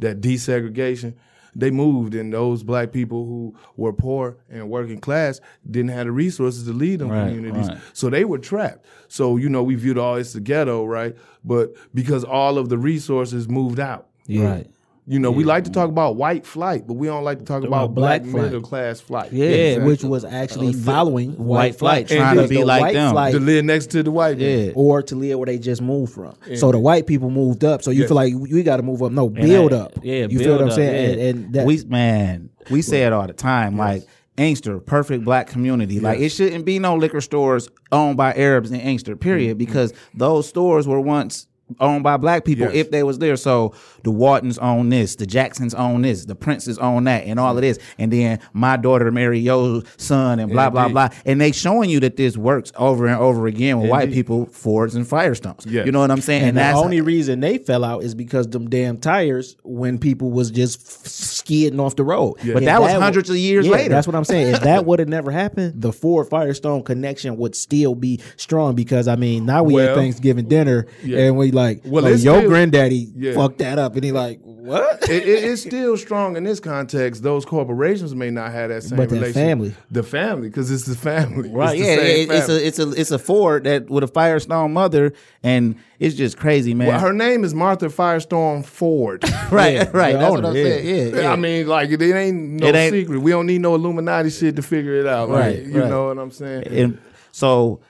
[0.00, 1.14] that desegregation,
[1.54, 6.12] they moved, and those black people who were poor and working class didn't have the
[6.12, 7.78] resources to lead them Right, communities, right.
[7.92, 8.84] so they were trapped.
[9.08, 11.16] So you know we viewed all this the ghetto, right?
[11.44, 14.70] But because all of the resources moved out, right.
[15.10, 17.64] You know, we like to talk about white flight, but we don't like to talk
[17.64, 18.44] about black black, flight.
[18.44, 19.32] middle class flight.
[19.32, 19.90] Yeah, Exactly.
[19.92, 23.12] which was actually following white flight, trying to be like them.
[23.12, 24.66] flight- to live next to the white man.
[24.66, 26.34] yeah, or to live where they just moved from.
[26.54, 27.82] So the white people moved up.
[27.82, 28.08] So you Yes.
[28.08, 29.10] feel like we got to move up.
[29.12, 29.92] No, build that- up.
[30.02, 31.18] Yeah, you feel what I'm up, saying?
[31.18, 31.24] yeah.
[31.26, 33.76] And, and that, we man, we say it all the time.
[33.76, 34.04] Like
[34.36, 36.00] Inkster, perfect black community.
[36.00, 39.16] Like it shouldn't be no liquor stores owned by Arabs in Inkster.
[39.16, 39.50] Period.
[39.58, 39.58] Mm-hmm.
[39.58, 41.46] Because those stores were once
[41.78, 42.74] owned by black people Yes.
[42.74, 43.36] if they was there.
[43.36, 47.56] So the Waltons own this, the Jacksons own this, the Princes own that, and all
[47.56, 47.78] of this.
[47.98, 50.92] And then my daughter marry your son, and blah blah Indeed.
[50.92, 51.08] blah.
[51.26, 54.94] And they showing you that this works over and over again with white people, Fords
[54.94, 55.64] and Firestones.
[55.66, 55.86] Yes.
[55.86, 56.42] You know what I'm saying?
[56.44, 60.30] And, the that's only reason they fell out is because them damn tires when people
[60.30, 62.36] was just f- skidding off the road.
[62.42, 62.54] Yeah.
[62.54, 63.88] But If that was wa- hundreds of years Yeah, later.
[63.90, 64.54] That's what I'm saying.
[64.54, 69.08] If that would have never happened, the Ford Firestone connection would still be strong because
[69.08, 71.18] I mean now we at Well, Thanksgiving dinner yeah.
[71.26, 73.34] and we like, Well, oh, your still- granddaddy Yeah.
[73.34, 75.02] fucked that up, and he like, what?
[75.08, 77.22] it, it- it's still strong in this context.
[77.22, 79.32] Those corporations may not have that same But that relation.
[79.34, 79.74] family.
[79.90, 82.62] the family, because it's the family, Right, It's the yeah, it- it's family.
[82.62, 85.12] a it's a it's a Ford that with a Firestone mother,
[85.42, 86.88] and it's just crazy, man.
[86.88, 89.22] Well, her name is Martha Firestone Ford.
[89.50, 90.12] right, Yeah, right.
[90.14, 90.62] That's owner, what I'm yeah.
[90.64, 91.14] saying.
[91.14, 91.32] Yeah, yeah.
[91.32, 93.18] I mean, like it ain't no ain't- secret.
[93.20, 95.28] We don't need no Illuminati shit to figure it out.
[95.28, 95.90] Like, Right, you right.
[95.90, 96.64] know what I'm saying?
[96.68, 96.98] and
[97.32, 97.80] so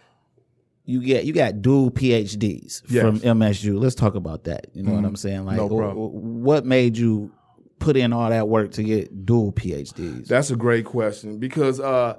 [0.85, 3.03] you get you got dual PhDs Yes.
[3.03, 3.79] from MSU.
[3.79, 4.67] Let's talk about that.
[4.75, 5.45] You know what I'm saying?
[5.45, 7.31] Like, No what made you
[7.79, 10.27] put in all that work to get dual PhDs?
[10.27, 12.15] That's a great question because uh,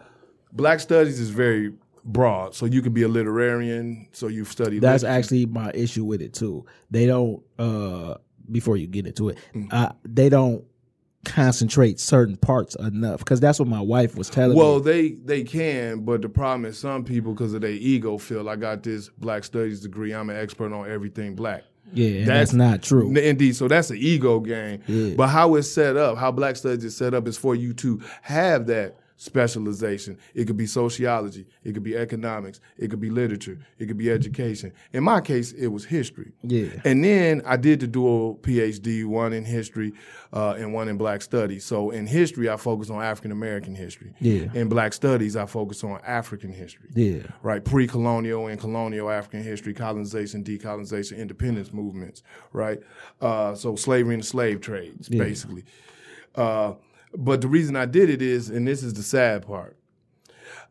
[0.54, 2.56] Black Studies is very broad.
[2.56, 4.08] So you could be a literarian.
[4.12, 4.82] So you've studied.
[4.82, 5.20] That's literature.
[5.20, 6.66] actually my issue with it too.
[6.90, 7.44] They don't.
[7.60, 8.16] uh
[8.52, 9.68] Before you get into it, Mm.
[9.72, 10.64] uh, they don't
[11.26, 14.84] concentrate certain parts enough because that's what my wife was telling Well, me.
[14.84, 18.56] they they can, but the problem is some people, because of their ego, feel I
[18.56, 20.14] got this Black Studies degree.
[20.14, 21.64] I'm an expert on everything black.
[21.94, 23.14] Yeah, and that's, not true.
[23.18, 23.56] Indeed.
[23.56, 24.82] So that's an ego game.
[24.88, 25.16] Yeah.
[25.16, 28.02] But how it's set up, how Black Studies is set up, is for you to
[28.22, 30.18] have that specialization.
[30.34, 34.10] It could be sociology, it could be economics, it could be literature, it could be
[34.10, 34.74] education.
[34.94, 36.32] In my case, it was history.
[36.42, 36.70] Yeah.
[36.86, 39.94] And then I did the dual PhD, one in history
[40.34, 41.64] uh, and one in Black Studies.
[41.66, 44.14] So in history, I focus on African American history.
[44.20, 44.48] Yeah.
[44.56, 47.24] In Black Studies, I focus on African history Yeah.
[47.44, 47.64] right?
[47.64, 52.80] Pre-colonial and colonial African history, colonization, decolonization, independence movements, right?
[53.22, 55.64] Uh, so slavery and the slave trades, basically.
[56.34, 56.74] Uh,
[57.16, 59.78] but the reason I did it is, and this is the sad part,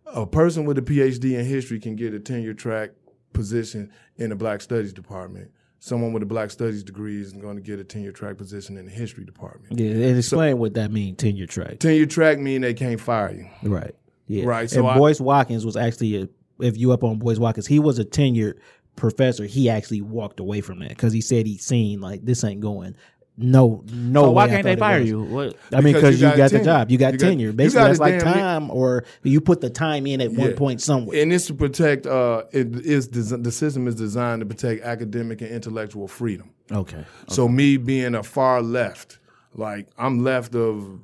[0.07, 2.91] a person with a PhD in history can get a tenure track
[3.33, 5.51] position in the Black Studies department.
[5.79, 8.85] Someone with a Black Studies degree isn't going to get a tenure track position in
[8.85, 9.79] the history department.
[9.79, 11.17] Yeah, and explain what that means.
[11.17, 11.79] Tenure track.
[11.79, 13.49] Tenure track mean they can't fire you.
[13.63, 13.95] Right.
[14.27, 14.45] Yeah.
[14.45, 16.29] Right, so and I- Boyce Watkins was actually a,
[16.61, 18.59] if you up on Boyce Watkins, he was a tenured
[18.97, 19.45] professor.
[19.45, 22.95] He actually walked away from that because he said he seen like this ain't going.
[23.43, 24.25] No, no.
[24.25, 25.23] so why way can't they fire you?
[25.23, 25.57] What?
[25.73, 27.53] I mean, Because because you you, got got the job, you got You got- tenure.
[27.53, 30.81] Basically, got that's like damn- time, or you put the time in at one point
[30.83, 31.21] somewhere.
[31.23, 32.07] And it's to protect.
[32.07, 36.51] Uh, it is the system is designed to protect academic and intellectual freedom.
[36.71, 37.05] okay.
[37.29, 39.19] So me being a far left,
[39.55, 41.01] like I'm left of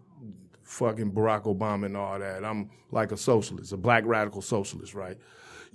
[0.62, 2.44] fucking Barack Obama and all that.
[2.44, 5.16] I'm like a socialist, a black radical socialist, right?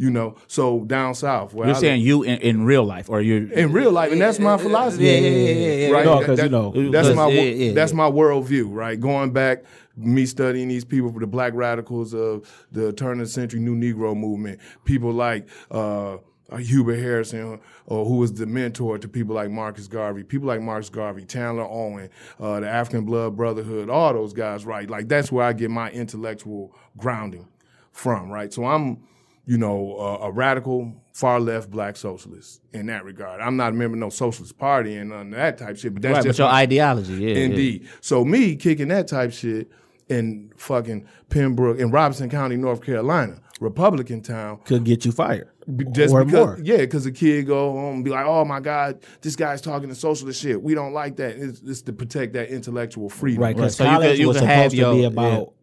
[0.02, 0.36] You know.
[0.48, 3.72] So down south, where You're I saying you in, in real life, or you in
[3.72, 5.06] real life, and that's my philosophy.
[5.06, 5.92] Yeah, yeah, yeah, yeah, yeah.
[5.92, 6.06] Right?
[6.06, 9.00] No, That- 'cause, you know, that's my wo- yeah, yeah, that's my worldview, right?
[9.00, 9.64] Going back,
[9.96, 13.76] me studying these people, for the black radicals of the turn of the century New
[13.76, 16.14] Negro movement, people like uh,
[16.50, 20.62] uh, Hubert Harrison, or who was the mentor to people like Marcus Garvey, people like
[20.62, 24.90] Marcus Garvey, Chandler Owen, uh, the African Blood Brotherhood, all those guys, right?
[24.90, 27.48] Like that's where I get my intellectual grounding
[27.92, 28.52] from, right?
[28.52, 28.98] So I'm,
[29.46, 33.42] you know, uh, a radical far left black socialist in that regard.
[33.42, 36.02] I'm not a member of no socialist party and none of that type shit, but
[36.02, 37.44] that's right, but just your my- ideology, yeah, yeah.
[37.46, 37.90] Indeed.
[38.02, 39.70] So me kicking that type shit
[40.10, 45.50] in fucking Pembroke in Robeson County, North Carolina, Republican town, Could get you fired.
[45.92, 46.60] just or because, more.
[46.64, 49.90] yeah, because the kid go home and be like, "Oh my God, this guy's talking
[49.90, 50.62] to socialist shit.
[50.62, 53.44] We don't like that." It's, it's to protect that intellectual freedom.
[53.44, 55.54] Right, because So you could- college you was supposed have to your- be about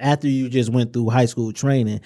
[0.00, 2.00] after you just went through high school training.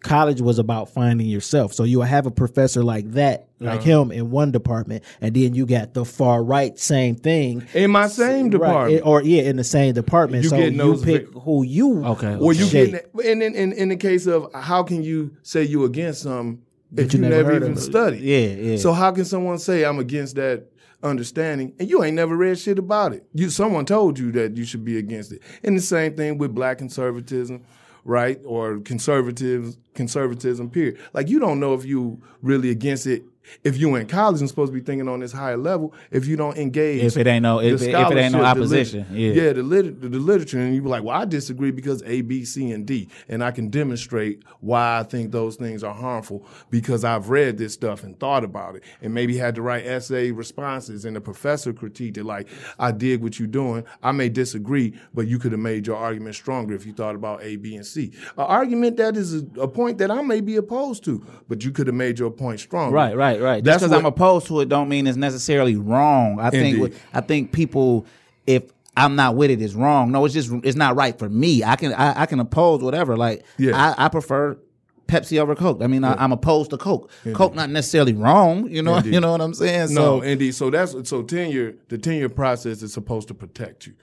[0.00, 1.72] College was about finding yourself.
[1.74, 4.02] So you would have a professor like that, like Uh-huh.
[4.02, 8.06] him, in one department, and then you got the far right, same thing In my
[8.06, 10.44] same Right, department, or yeah, in the same department.
[10.44, 12.36] You so getting you pick vi- who you Okay.
[12.38, 12.92] Or you shape.
[12.92, 16.62] getting and in, in, in the case of how can you say you against something
[16.96, 18.20] if you you, never never, even studied?
[18.20, 18.38] Yeah,
[18.70, 18.76] yeah.
[18.76, 20.70] So how can someone say I'm against that
[21.02, 23.24] understanding and you ain't never read shit about it?
[23.34, 25.42] You someone told you that you should be against it.
[25.64, 27.62] And the same thing with black conservatism,
[28.04, 28.40] right?
[28.44, 30.98] Or conservative conservatism period.
[31.12, 33.24] Like you don't know if you really against it
[33.64, 36.36] if you're in college and supposed to be thinking on this higher level, if you
[36.36, 38.38] don't engage, If it ain't no- if the it- if it ain't no scholarship, the
[38.38, 39.32] lit- opposition, yeah.
[39.32, 42.44] yeah, the, lit- the literature, and you be like, well, I disagree because A, B,
[42.44, 47.04] C, and D, and I can demonstrate why I think those things are harmful because
[47.04, 51.04] I've read this stuff and thought about it, and maybe had to write essay responses,
[51.04, 53.84] and the professor critiqued it like, I dig what you're doing.
[54.02, 57.42] I may disagree, but you could have made your argument stronger if you thought about
[57.42, 58.12] A, B, and C.
[58.36, 61.70] An argument that is a, a point that I may be opposed to, but you
[61.70, 62.94] could have made your point stronger.
[62.94, 63.64] Right, right, right.
[63.64, 66.40] Just That's because I'm opposed to it, don't mean it's necessarily wrong.
[66.40, 68.06] I think I think people,
[68.46, 68.64] if
[68.96, 70.10] I'm not with it, is wrong.
[70.10, 71.62] No, it's just it's not right for me.
[71.64, 73.16] I can I, I can oppose whatever.
[73.16, 73.94] Like Yeah.
[73.98, 74.58] I, I prefer
[75.06, 75.82] Pepsi over Coke.
[75.82, 77.10] I mean, I, I'm opposed to Coke.
[77.32, 78.68] Coke not necessarily wrong.
[78.68, 79.14] You know, Indeed.
[79.14, 79.94] you know what I'm saying.
[79.94, 80.54] No, So indeed.
[80.54, 81.76] So that's so tenure.
[81.88, 83.94] The tenure process is supposed to protect you.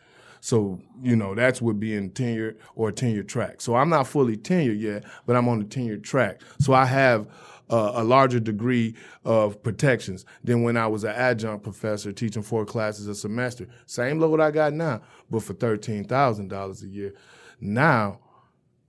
[0.42, 3.62] So you know that's what being tenured or tenure track.
[3.62, 6.42] So I'm not fully tenured yet, but I'm on the tenure track.
[6.60, 7.28] So I have
[7.70, 12.66] uh, a larger degree of protections than when I was an adjunct professor teaching four
[12.66, 13.68] classes a semester.
[13.86, 17.14] Same load I got now, but for thirteen thousand dollars a year.
[17.60, 18.20] Now.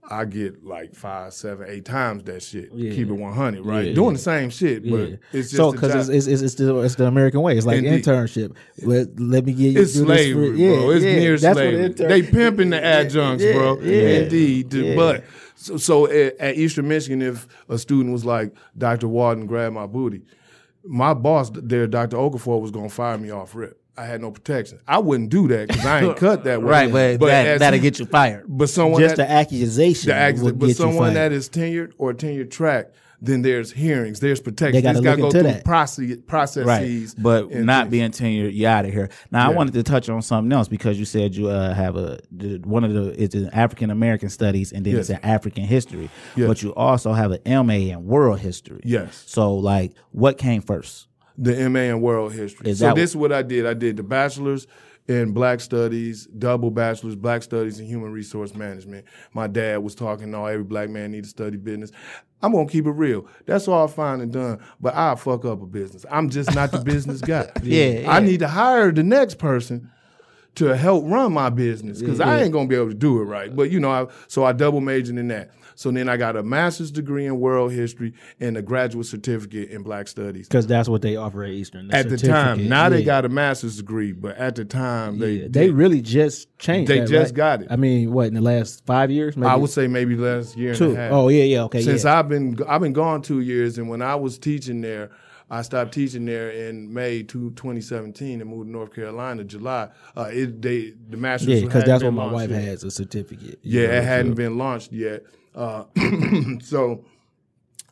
[0.09, 2.71] I get like five, seven, eight times that shit.
[2.71, 3.87] Keep it one hundred, right?
[3.87, 4.13] Yeah, Doing yeah.
[4.13, 5.15] the same shit, but Yeah.
[5.33, 7.57] it's just so because it's, it's, it's, the, it's the American way.
[7.57, 8.05] It's like Indeed.
[8.05, 8.55] internship.
[8.83, 10.89] Let, let me get you It's slavery, for- yeah, bro.
[10.91, 11.15] It's yeah.
[11.15, 11.89] near That's what slavery.
[11.89, 13.81] they pimping the adjuncts, Yeah, bro.
[13.81, 14.73] yeah, Indeed.
[14.73, 14.95] yeah.
[14.95, 15.25] But
[15.57, 19.07] so, so at, at Eastern Michigan, if a student was like, Dr.
[19.07, 20.21] Walton grabbed my booty,
[20.83, 22.17] my boss there, Dr.
[22.17, 23.81] Okafor, was gonna fire me off rip.
[23.97, 24.79] I had no protection.
[24.87, 26.69] I wouldn't do that because I ain't cut that way.
[26.69, 28.45] right, but, that, that'll get you fired.
[28.47, 30.09] But someone just that, the accusation.
[30.09, 34.73] the would but someone that is tenured or tenured track, then there's hearings, there's protection.
[34.73, 35.65] They gotta gotta go through that.
[35.65, 36.65] process, processes.
[37.17, 37.91] Right, but not things.
[37.91, 39.09] being tenured, you out of here.
[39.31, 42.19] Now, I wanted to touch on something else because you said you uh, have a
[42.63, 45.09] one of the it's an African American studies and then Yes.
[45.09, 46.47] it's an African history, Yes.
[46.47, 48.81] but you also have an MA in world history.
[48.83, 49.23] Yes.
[49.25, 51.07] So, like, what came first?
[51.39, 52.71] the MA in World History.
[52.71, 53.67] Is so that this is what I did.
[53.67, 54.65] I did the bachelor's
[55.07, 59.05] in Black Studies, double bachelor's, Black Studies and Human Resource Management.
[59.33, 61.91] My dad was talking, no, every black man need to study business.
[62.41, 63.25] I'm gonna keep it real.
[63.45, 66.05] That's all fine and done, but I fuck up a business.
[66.11, 67.49] I'm just not the business guy.
[67.63, 69.91] Yeah, I need to hire the next person
[70.55, 73.55] to help run my business because I ain't gonna be able to do it right.
[73.55, 75.51] But you know, I, so I double majored in that.
[75.77, 79.83] So then I got a master's degree in world history and a graduate certificate in
[79.83, 81.89] Black Studies because that's what they offer at Eastern.
[81.89, 82.67] the at the time.
[82.67, 86.47] Now they got a master's degree, but at the time they Yeah, they really just
[86.57, 86.89] changed.
[86.89, 87.35] They that, just right?
[87.35, 87.67] got it.
[87.69, 89.37] I mean, what in the last five years?
[89.37, 90.91] Maybe I would say maybe last year and two.
[90.93, 91.11] a half.
[91.11, 91.81] Oh yeah, yeah, okay.
[91.83, 92.17] Since yeah.
[92.17, 95.11] I've been I've been gone two years, and when I was teaching there,
[95.51, 99.89] I stopped teaching there in May to 2017 and moved to North Carolina July.
[100.15, 102.63] Uh, it they the master's yeah, because that's what my wife yet.
[102.63, 103.59] has a certificate.
[103.61, 105.21] Yeah, know, it hadn't so- been launched yet.
[105.57, 105.85] Uh,
[106.61, 107.03] so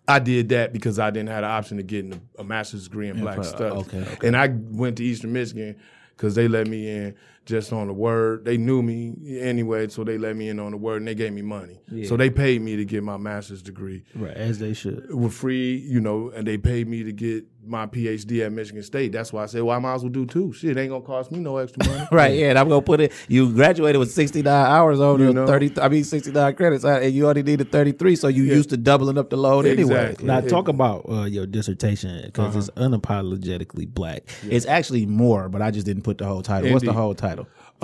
[0.07, 3.09] I did that because I didn't have the option of getting a, a master's degree
[3.09, 3.87] in black for- studies.
[3.87, 4.27] okay, okay.
[4.27, 5.75] And I went to Eastern Michigan
[6.15, 7.15] because they let me in
[7.45, 8.43] just on the word.
[8.45, 11.31] They knew me anyway, so they let me in on the word and they gave
[11.33, 11.79] me money.
[12.05, 14.03] So they paid me to get my master's degree.
[14.15, 15.05] right as they should.
[15.09, 18.83] It was free, you know, and they paid me to get my PhD at Michigan
[18.83, 19.11] State.
[19.11, 20.53] That's why I said, well, I might as well do two.
[20.53, 22.07] Shit, ain't gonna cost me no extra money.
[22.11, 23.11] Right, yeah, and I'm gonna put it.
[23.27, 25.47] You graduated with 69 hours on You know?
[25.47, 25.81] 30.
[25.81, 29.17] I mean, 69 credits, uh, and you only needed 33, so you used to doubling
[29.17, 30.05] up the load anyway.
[30.09, 30.27] Exactly.
[30.27, 30.47] Now Yeah.
[30.47, 32.87] talk about uh, your dissertation because it's Uh-huh.
[32.89, 34.23] unapologetically black.
[34.43, 36.71] It's actually more, but I just didn't put the whole title.
[36.71, 37.34] What's the whole title?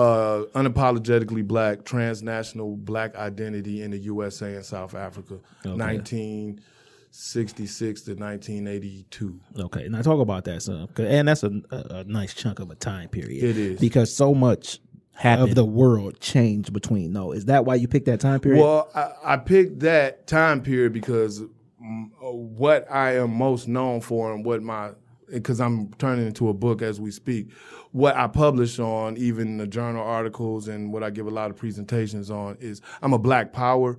[0.01, 6.59] Uh, unapologetically black, transnational black identity in the USA and South Africa, 19
[7.11, 9.39] 1966 to 1982.
[9.59, 10.87] Okay, and I talk about that, son.
[10.93, 13.43] 'Cause- And that's a, a, a nice chunk of a time period.
[13.43, 13.79] It is.
[13.79, 14.79] because so much
[15.13, 15.49] Happened.
[15.49, 17.11] of the world changed between.
[17.11, 18.61] No, is that why you picked that time period?
[18.61, 21.45] Well, I, I picked that time period because uh,
[22.31, 24.91] what I am most known for and what my
[25.31, 27.51] because I'm turning into a book as we speak.
[27.91, 31.57] What I publish on, even the journal articles, and what I give a lot of
[31.57, 33.97] presentations on is I'm a Black Power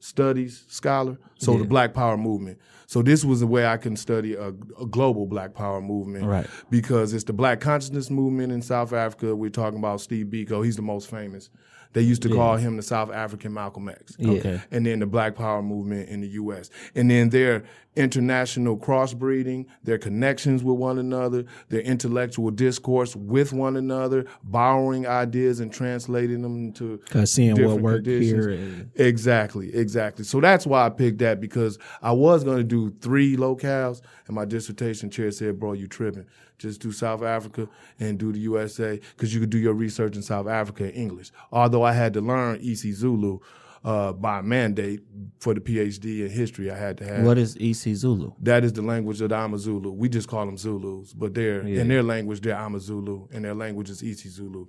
[0.00, 1.18] studies scholar.
[1.38, 2.58] So the Black Power movement.
[2.86, 6.46] So this was the way I can study a, a global Black Power movement, Right.
[6.70, 9.36] Because it's the Black Consciousness movement in South Africa.
[9.36, 10.64] We're talking about Steve Biko.
[10.64, 11.50] He's the most famous.
[11.92, 14.16] They used to call him the South African Malcolm X.
[14.24, 14.60] Okay.
[14.70, 16.70] And then the Black Power movement in the U.S.
[16.94, 17.64] And then their
[17.96, 25.58] international crossbreeding, their connections with one another, their intellectual discourse with one another, borrowing ideas
[25.60, 28.46] and translating them to seeing what different worked conditions.
[28.46, 30.24] here and- Exactly, exactly.
[30.24, 34.34] So that's why I picked that because I was going to do three locales, and
[34.36, 36.26] my dissertation chair said, "Bro, you tripping?
[36.60, 40.22] Just do South Africa and do the USA because you could do your research in
[40.22, 43.38] South Africa in English." Although I had to learn Isi Zulu
[43.82, 45.00] uh, by mandate
[45.38, 47.24] for the PhD in history, I had to have.
[47.24, 48.32] What is Isi Zulu?
[48.42, 49.90] That is the language of the Amazulu.
[49.92, 53.88] We just call them Zulus, but they're in their language they're Amazulu, and their language
[53.90, 54.66] is Isi Zulu.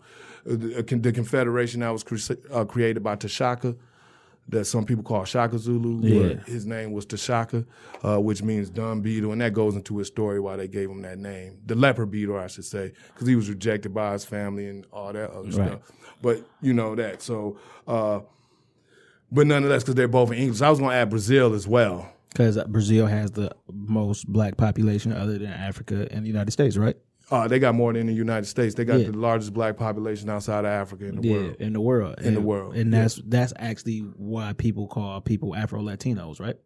[0.50, 3.76] Uh, The, uh, the confederation that was cre- uh, created by Tashaka,
[4.50, 6.02] that some people call Shaka Zulu.
[6.02, 6.44] Yeah.
[6.44, 7.66] His name was Tashaka,
[8.04, 11.02] uh, which means dumb beetle, and that goes into his story why they gave him
[11.04, 14.68] that name, the leper beetle, I should say, because he was rejected by his family
[14.68, 15.92] and all that other stuff.
[16.22, 17.58] But you know that so.
[17.88, 18.22] Uh,
[19.32, 22.12] but nonetheless, because they're both in English, I was going to add Brazil as well.
[22.30, 26.98] Because Brazil has the most black population other than Africa and the United States, right?
[27.32, 28.76] Uh, they got more than the United States.
[28.76, 29.12] They got Yeah.
[29.12, 31.56] the largest black population outside of Africa in the yeah, world.
[31.60, 33.02] in the world, In the And- world, and yeah.
[33.02, 36.58] that's that's actually why people call people Afro Latinos, right?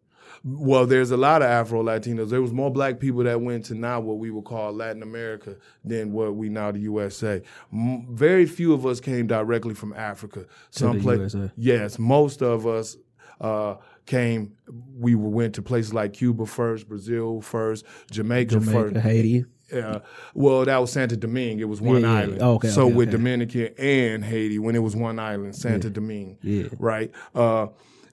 [0.44, 2.30] Well, there's a lot of Afro Latinos.
[2.30, 5.54] There was more black people that went to now what we would call Latin America
[5.84, 7.42] than what we now the USA.
[7.72, 10.46] M- very few of us came directly from Africa.
[10.70, 11.52] Some the pla- USA.
[11.56, 12.96] Yes, most of us
[13.40, 14.52] uh, came.
[14.98, 18.96] We went to places like Cuba first, Brazil first, Jamaica, Jamaica, first.
[18.96, 19.44] Haiti.
[19.72, 19.98] Yeah.
[20.34, 21.60] Well, that was Santa Domingue.
[21.60, 22.18] It was one Yeah, yeah.
[22.20, 22.42] island.
[22.42, 23.16] Okay, so okay, with okay.
[23.16, 26.38] Dominican and Haiti, when it was one island, Santa Domingue.
[26.42, 26.68] Yeah.
[26.78, 27.10] Right.
[27.34, 27.68] Uh,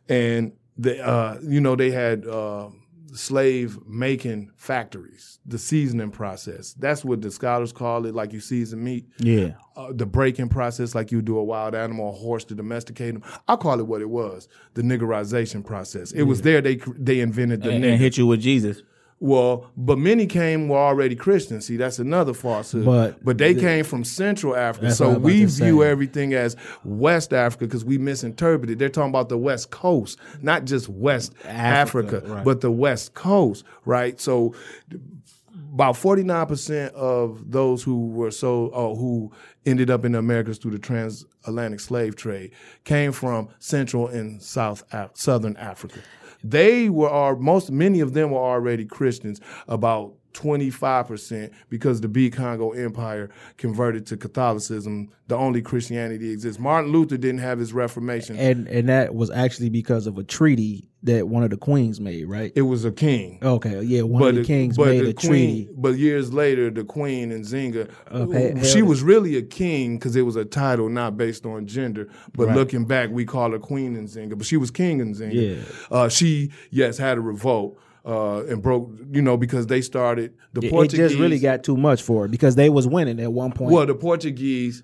[0.10, 2.70] and the uh, you know they had uh,
[3.14, 6.74] slave making factories, the seasoning process.
[6.74, 8.16] That's what the scholars call it.
[8.16, 9.06] Like you season meat.
[9.20, 9.52] Yeah.
[9.76, 13.24] Uh, the breaking process, like you do a wild animal, a horse to domesticate them.
[13.48, 16.12] I call it what it was, the niggerization process.
[16.12, 17.92] It was there they they invented the And, nigger.
[17.92, 18.82] and hit you with Jesus.
[19.24, 21.68] Well, but many came were already Christians.
[21.68, 22.84] See, that's another falsehood.
[22.84, 26.58] But but they came from Central Africa, so what I'm about we view everything as
[26.84, 28.80] West Africa because we misinterpreted.
[28.80, 32.44] They're talking about the West Coast, not just West Africa, right.
[32.44, 34.20] but the West Coast, right?
[34.20, 34.54] So
[35.74, 39.32] about 49% of those who were so uh, who
[39.66, 42.52] ended up in the Americas through the transatlantic slave trade
[42.84, 46.02] came from Central and South Af- Southern Africa.
[46.44, 49.40] They were are most many of them were already Christians.
[49.68, 56.60] About 25% because the Bakongo Empire converted to Catholicism, the only Christianity exists.
[56.60, 58.36] Martin Luther didn't have his Reformation.
[58.38, 62.26] And and that was actually because of a treaty that one of the queens made,
[62.28, 62.52] right?
[62.56, 63.38] it was a king.
[63.44, 65.70] Okay, yeah, one of the kings but made the a queen, treaty.
[65.76, 70.36] But years later, the queen Nzinga, he- she was really a king because it was
[70.36, 72.08] a title not based on gender.
[72.36, 72.56] But Right.
[72.56, 75.34] looking back, we call her Queen Nzinga, but she was king Nzinga.
[75.58, 75.64] Yeah.
[75.92, 78.90] Uh, she yes had a revolt uh, and broke.
[79.12, 81.10] You know because they started the It- It Portuguese.
[81.10, 83.72] just really got too much for it because they was winning at one point.
[83.72, 84.84] Well, the Portuguese,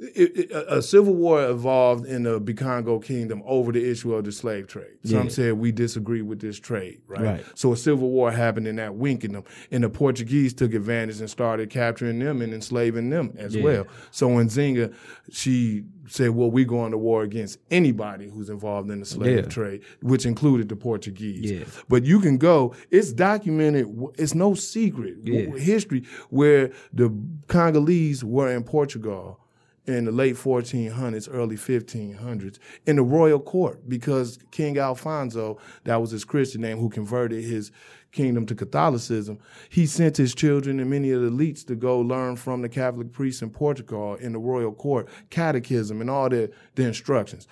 [0.00, 4.30] it, it, a civil war evolved in the Bakongo kingdom over the issue of the
[4.32, 4.96] slave trade.
[5.04, 5.28] Some Yeah.
[5.28, 7.20] said we disagree with this trade, right?
[7.20, 7.44] Right.
[7.54, 11.70] So a civil war happened in that Winkingdom, and the Portuguese took advantage and started
[11.70, 13.62] capturing them and enslaving them as Yeah.
[13.64, 13.86] well.
[14.12, 14.94] So when Zinga,
[15.30, 19.42] she said, "Well, we're going to war against anybody who's involved in the slave Yeah.
[19.42, 21.64] trade, which included the Portuguese." Yeah.
[21.88, 22.72] But you can go.
[22.90, 23.88] It's documented.
[24.16, 25.56] It's no secret Yeah.
[25.56, 27.12] history where the
[27.48, 29.40] Congolese were in Portugal
[29.88, 36.10] in the late 1400s, early 1500s, in the royal court because King Alfonso, that was
[36.10, 37.72] his Christian name, who converted his
[38.12, 42.36] kingdom to Catholicism, he sent his children and many of the elites to go learn
[42.36, 46.84] from the Catholic priests in Portugal in the royal court, catechism and all the, the
[46.84, 47.46] instructions.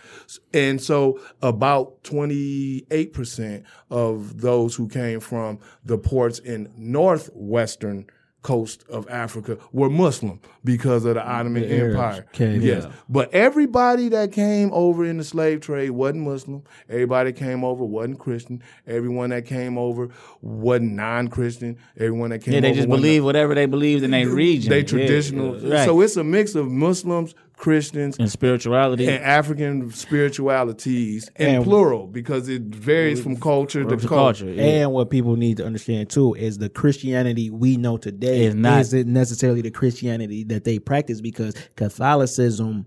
[0.52, 8.06] And so about 28% of those who came from the ports in northwestern
[8.46, 12.26] coast of Africa were Muslim because of the Ottoman The Empire.
[12.32, 16.62] came, yes, but everybody that came over in the slave trade wasn't Muslim.
[16.88, 18.62] Everybody that came over wasn't Christian.
[18.86, 20.10] Everyone that came over
[20.42, 21.76] wasn't non-Christian.
[21.96, 24.70] Everyone that came Yeah, they over just believe whatever they believed in their region.
[24.70, 25.60] They traditional.
[25.60, 25.84] yeah, right.
[25.84, 29.06] So it's a mix of Muslims, Christians, and spirituality.
[29.08, 34.44] and African spiritualities, and, And- plural because it varies from culture to to culture.
[34.46, 34.50] culture.
[34.50, 34.62] Yeah.
[34.82, 38.80] And what people need to understand too is the Christianity we know today Is not-
[38.80, 42.86] isn't necessarily the Christianity that they practice because Catholicism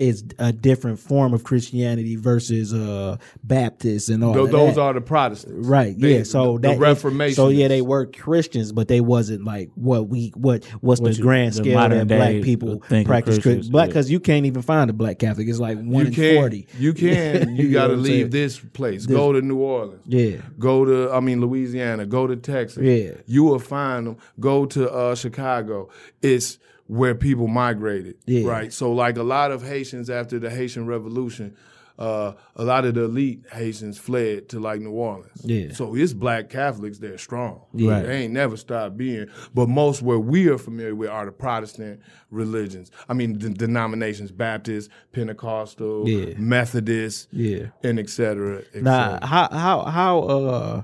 [0.00, 4.80] is a different form of Christianity versus uh Baptists and all Tho- of those that.
[4.80, 5.98] are the Protestants, Right.
[5.98, 6.22] They- yeah.
[6.24, 7.34] So the, that the Reformation.
[7.36, 11.16] So yeah, they were Christians, but they wasn't like what we what what's What the
[11.18, 13.68] you- grand the scale that black people practice Christians, Christians.
[13.70, 13.88] Black yeah.
[13.88, 15.48] because you can't even find a black Catholic.
[15.48, 16.34] It's like one You in can.
[16.36, 16.66] forty.
[16.78, 17.56] You can.
[17.56, 19.06] You, know got to what leave this place.
[19.06, 20.02] Go to New Orleans.
[20.06, 20.38] Yeah.
[20.58, 22.06] Go to I mean Louisiana.
[22.06, 22.82] Go to Texas.
[22.82, 23.20] Yeah.
[23.26, 24.16] You will find them.
[24.38, 25.88] Go to uh, Chicago.
[26.22, 26.58] It's
[26.90, 28.16] where people migrated.
[28.26, 28.48] Yeah.
[28.48, 28.72] Right.
[28.72, 31.56] So like a lot of Haitians after the Haitian Revolution.
[31.98, 35.42] Uh, a lot of the elite Haitians fled to like New Orleans.
[35.44, 35.70] Yeah.
[35.74, 36.98] So it's black Catholics.
[36.98, 37.60] They're strong.
[37.74, 38.00] Yeah.
[38.00, 39.26] They ain't never stopped being.
[39.52, 42.90] But most where we are familiar with are the Protestant religions.
[43.10, 46.34] I mean, the denominations: Baptist, Pentecostal, Yeah.
[46.38, 47.66] Methodist, Yeah.
[47.84, 48.62] and et cetera.
[48.74, 50.82] et Now, how how how uh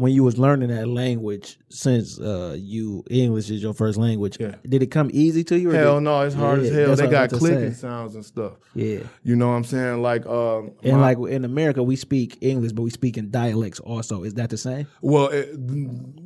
[0.00, 4.54] when you was learning that language, since uh you English is your first language, Yeah.
[4.66, 5.70] did it come easy to you?
[5.70, 6.96] or Hell did- no, it's hard Yeah, as hell.
[6.96, 8.54] They got clicking sounds and stuff.
[8.74, 9.00] Yeah.
[9.22, 10.00] You know what I'm saying?
[10.00, 13.78] Like, um, And my- like in America, we speak English, but we speak in dialects
[13.80, 14.22] also.
[14.24, 14.86] Is that the same?
[15.02, 15.48] Well, it,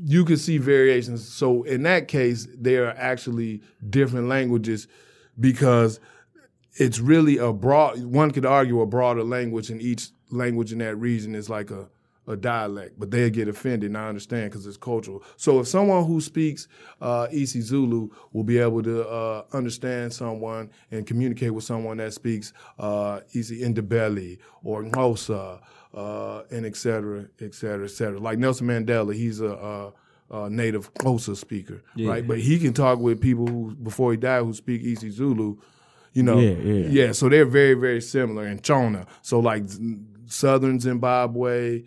[0.04, 1.26] you can see variations.
[1.26, 3.60] So in that case, there are actually
[3.90, 4.86] different languages
[5.40, 5.98] because
[6.76, 8.02] it's really a broad.
[8.04, 11.88] One could argue a broader language, and each language in that region is like a
[12.26, 13.90] a dialect, but they'll get offended.
[13.90, 15.22] And I understand because it's cultural.
[15.36, 16.68] So if someone who speaks
[17.00, 22.14] uh, Isi Zulu will be able to uh, understand someone and communicate with someone that
[22.14, 25.60] speaks uh, Isi Ndebele or Xhosa,
[25.94, 28.18] uh, and et cetera, et cetera, et cetera.
[28.18, 29.90] Like Nelson Mandela, he's a, uh
[30.30, 32.26] uh native Xhosa speaker, right?
[32.26, 35.58] But he can talk with people who before he died who speak Isi Zulu.
[36.14, 36.88] You know, Yeah, yeah.
[36.88, 37.12] yeah.
[37.12, 38.44] So they're very, very similar.
[38.46, 39.64] And Shona, so like
[40.26, 41.82] Southern Zimbabwe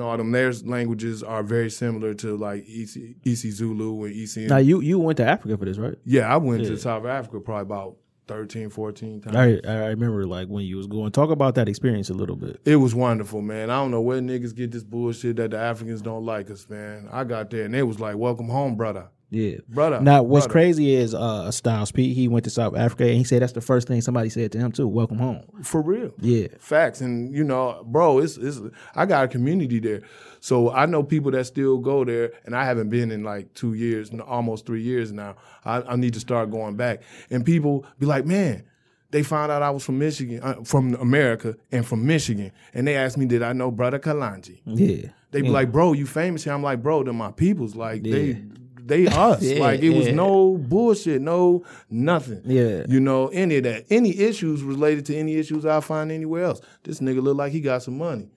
[0.00, 4.46] all them, their languages are very similar to like Isi, Isi Zulu and Isi.
[4.46, 5.94] Now you you went to Africa for this, right?
[6.04, 7.96] yeah, I went to South Africa probably about
[8.28, 9.36] 13, 14 times.
[9.36, 11.12] I I remember like when you was going.
[11.12, 12.60] Talk about that experience a little bit.
[12.64, 13.70] It was wonderful, man.
[13.70, 17.08] I don't know where niggas get this bullshit that the Africans don't like us, man.
[17.12, 19.56] I got there and they was like, "Welcome home, brother." Yeah.
[19.68, 20.52] Brother, Now, what's brother.
[20.52, 22.14] crazy is uh Styles P.
[22.14, 24.58] He went to South Africa and he said that's the first thing somebody said to
[24.58, 24.86] him too.
[24.86, 25.42] Welcome home.
[25.62, 26.12] For real.
[26.20, 26.46] Yeah.
[26.60, 27.00] Facts.
[27.00, 28.60] And you know, bro, it's it's
[28.94, 30.02] I got a community there.
[30.40, 33.74] So I know people that still go there and I haven't been in like two
[33.74, 35.34] years, n- almost three years now.
[35.64, 37.02] I, I need to start going back.
[37.28, 38.62] And people be like, man,
[39.10, 42.52] they found out I was from Michigan, uh, from America and from Michigan.
[42.74, 44.60] And they asked me, did I know Brother Kalanji?
[44.66, 45.08] Yeah.
[45.32, 46.52] They be like, bro, you famous here.
[46.52, 47.74] I'm like, bro, they're my peoples.
[47.74, 48.12] Like Yeah.
[48.14, 48.42] they
[48.86, 49.42] they us.
[49.42, 52.42] Yeah, like it was no bullshit, no nothing.
[52.44, 52.84] Yeah.
[52.88, 53.86] You know, any of that.
[53.90, 56.60] Any issues related to any issues I find anywhere else.
[56.84, 58.28] This nigga look like he got some money.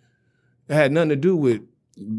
[0.68, 1.62] It had nothing to do with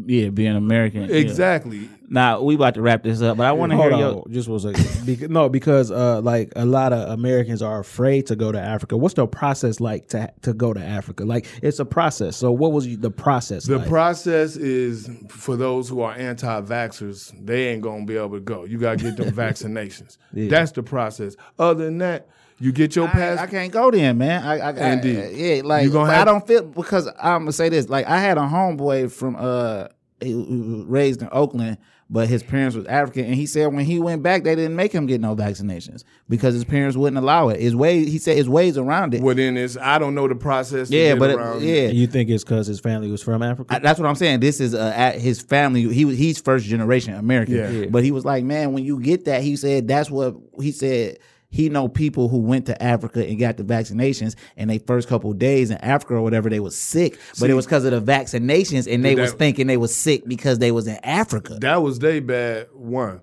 [0.05, 1.03] yeah, being American.
[1.03, 1.15] yeah.
[1.15, 1.89] exactly.
[2.09, 4.21] Now we about to wrap this up, but I want to hear Hold your.
[4.23, 5.05] on, just one second.
[5.05, 8.97] Because, no, because uh, like a lot of Americans are afraid to go to Africa.
[8.97, 11.23] What's the process like to to go to Africa?
[11.23, 12.35] Like it's a process.
[12.35, 13.63] So what was the process?
[13.65, 13.87] The like?
[13.87, 18.65] process is for those who are anti-vaxxers, they ain't gonna be able to go.
[18.65, 20.17] You gotta get them vaccinations.
[20.33, 21.37] That's the process.
[21.57, 22.27] Other than that,
[22.61, 23.39] you get your I, pass.
[23.39, 24.43] I can't go then, man.
[24.43, 25.31] I, I, I Indeed.
[25.33, 27.89] yeah, like You gonna have- I don't feel because I'm gonna say this.
[27.89, 29.87] Like I had a homeboy from uh,
[30.21, 33.99] he was raised in Oakland, but his parents was African, and he said when he
[33.99, 37.59] went back, they didn't make him get no vaccinations because his parents wouldn't allow it.
[37.59, 39.21] His way, he said, his ways around it.
[39.23, 40.89] well, then it's I don't know the process.
[40.89, 43.73] to yeah, get but it, yeah, you think it's because his family was from Africa?
[43.75, 44.41] I- that's what I'm saying.
[44.41, 45.91] This is uh, at his family.
[45.91, 47.55] He was he's first generation American.
[47.55, 47.69] Yeah.
[47.69, 47.85] Yeah.
[47.89, 51.17] But he was like, man, when you get that, he said that's what he said.
[51.51, 55.31] He know people who went to Africa and got the vaccinations, and they first couple
[55.31, 58.01] of days in Africa or whatever they was sick, but it was because of the
[58.11, 61.57] vaccinations, and they That- was thinking they was sick because they was in Africa.
[61.59, 63.19] That was they bad one.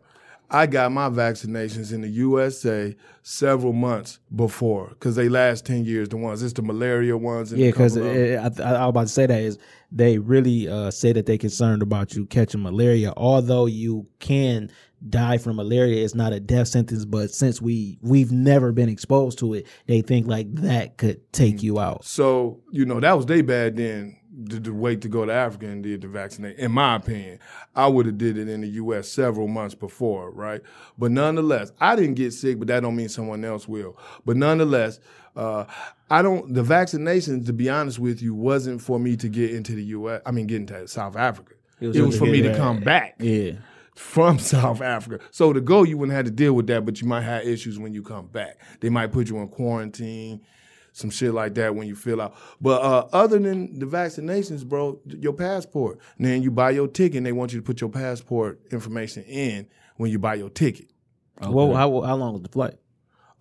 [0.50, 6.08] I got my vaccinations in the USA several months before because they last ten years.
[6.08, 7.52] The ones it's the malaria ones.
[7.52, 9.58] And yeah, because I, of- I, I was about to say that is
[9.92, 13.12] they really uh, say that they concerned about you catching malaria.
[13.16, 14.70] Although you can
[15.09, 17.05] die from malaria, it's not a death sentence.
[17.05, 21.62] But since we we've never been exposed to it, they think like that could take
[21.62, 22.05] you out.
[22.05, 24.16] so you know that was they bad then.
[24.51, 26.59] to, to wait to go to Africa and did the vaccination.
[26.61, 27.40] In my opinion,
[27.74, 29.09] I would have did it in the U.S.
[29.09, 30.61] several months before, right?
[30.96, 33.99] But nonetheless, I didn't get sick, but that don't mean someone else will.
[34.24, 35.01] But nonetheless,
[35.34, 35.64] uh,
[36.11, 36.55] I don't.
[36.55, 40.22] The vaccinations, to be honest with you, wasn't for me to get into the U.S.
[40.24, 41.55] I mean, get into South Africa.
[41.80, 43.53] It was, just for me to come back Yeah.
[43.99, 45.22] From South Africa.
[45.30, 47.78] So to go, you wouldn't have to deal with that, but you might have issues
[47.78, 48.59] when you come back.
[48.80, 50.40] They might put you in quarantine,
[50.92, 52.34] some shit like that when you fill out.
[52.61, 55.99] But uh, other than the vaccinations, bro, your passport.
[56.16, 59.24] And then you buy your ticket, and they want you to put your passport information
[59.24, 60.90] in when you buy your ticket.
[61.40, 62.74] Well, how how long was the flight?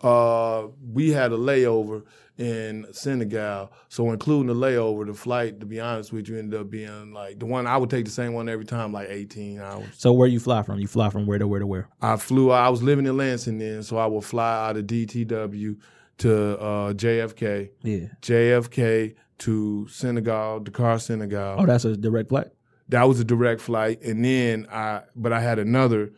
[0.01, 2.03] Uh, we had a layover
[2.37, 6.69] in Senegal, so including the layover, the flight, to be honest with you, ended up
[6.69, 9.85] being like the one I would take the same one every time, like 18 hours.
[9.97, 10.79] So where you fly from?
[10.79, 11.89] You fly from where to where to where?
[11.99, 12.51] I flew.
[12.51, 15.77] I was living in Lansing then, so I would fly out of DTW
[16.19, 18.07] to uh, JFK, Yeah.
[18.21, 21.55] JFK to Senegal, Dakar, Senegal.
[21.59, 22.47] Oh, that's a direct flight.
[22.89, 25.01] that was a direct flight, and then I.
[25.15, 26.11] But I had another.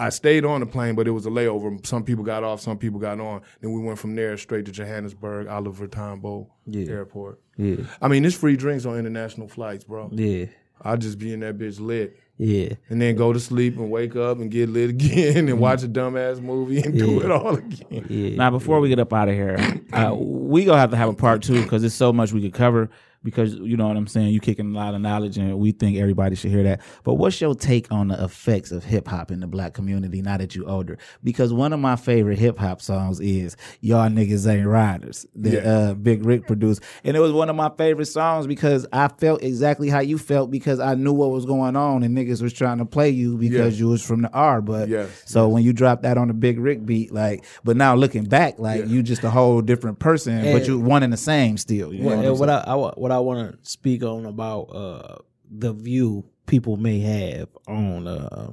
[0.00, 1.84] I stayed on the plane, but it was a layover.
[1.86, 3.42] Some people got off, some people got on.
[3.60, 6.90] Then we went from there straight to Johannesburg, Oliver Tambo Yeah.
[6.90, 7.40] Airport.
[7.56, 7.76] Yeah.
[8.00, 10.08] I mean, there's free drinks on international flights, bro.
[10.12, 10.46] Yeah.
[10.82, 12.18] I'll just be in that bitch lit.
[12.38, 12.70] Yeah.
[12.88, 15.88] and then go to sleep and wake up and get lit again and watch a
[15.88, 17.24] dumbass movie and do Mm-hmm.
[17.26, 18.06] It all again.
[18.08, 18.36] Yeah.
[18.36, 19.58] Now, before we get up out of here,
[19.92, 22.54] uh, we gonna have to have a part two because there's so much we could
[22.54, 22.88] cover.
[23.22, 25.98] Because you know what I'm saying, you kicking a lot of knowledge, and we think
[25.98, 26.80] everybody should hear that.
[27.04, 30.38] But what's your take on the effects of hip hop in the black community now
[30.38, 30.96] that you older?
[31.22, 35.70] Because one of my favorite hip hop songs is "Y'all Niggas Ain't Riders" that Yeah.
[35.70, 39.42] uh, Big Rick produced, and it was one of my favorite songs because I felt
[39.42, 42.78] exactly how you felt because I knew what was going on, and niggas was trying
[42.78, 43.84] to play you because Yeah.
[43.84, 44.62] you was from the R.
[44.62, 47.94] But Yes, so when you dropped that on the Big Rick beat, like, but now
[47.94, 48.86] looking back, like Yeah.
[48.86, 51.92] you just a whole different person, but And- you one and the same still.
[51.92, 52.62] You know What, what I'm what saying?
[52.66, 55.16] I, I wa- what I want to speak on about uh,
[55.50, 58.50] the view people may have on uh,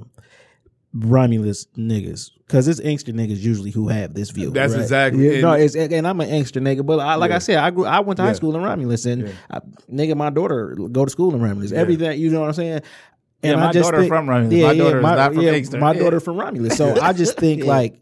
[0.94, 4.50] Romulus niggas, because it's Inkster niggas usually who have this view.
[4.50, 4.82] That's right?
[4.82, 7.56] exactly- Yeah, no, and- it's and I'm an Inkster nigga, but I, like I said,
[7.58, 8.34] I grew, I went to high Yeah.
[8.34, 9.60] school in Romulus, and I,
[9.92, 11.72] nigga, my daughter go to school in Romulus.
[11.72, 12.80] Everything, you know what I'm saying?
[13.42, 14.62] Yeah, And my I just daughter think- from Romulus.
[14.62, 15.78] My daughter is not from Inkster.
[15.78, 16.00] My Yeah.
[16.00, 16.76] daughter from Romulus.
[16.76, 18.00] So I just think like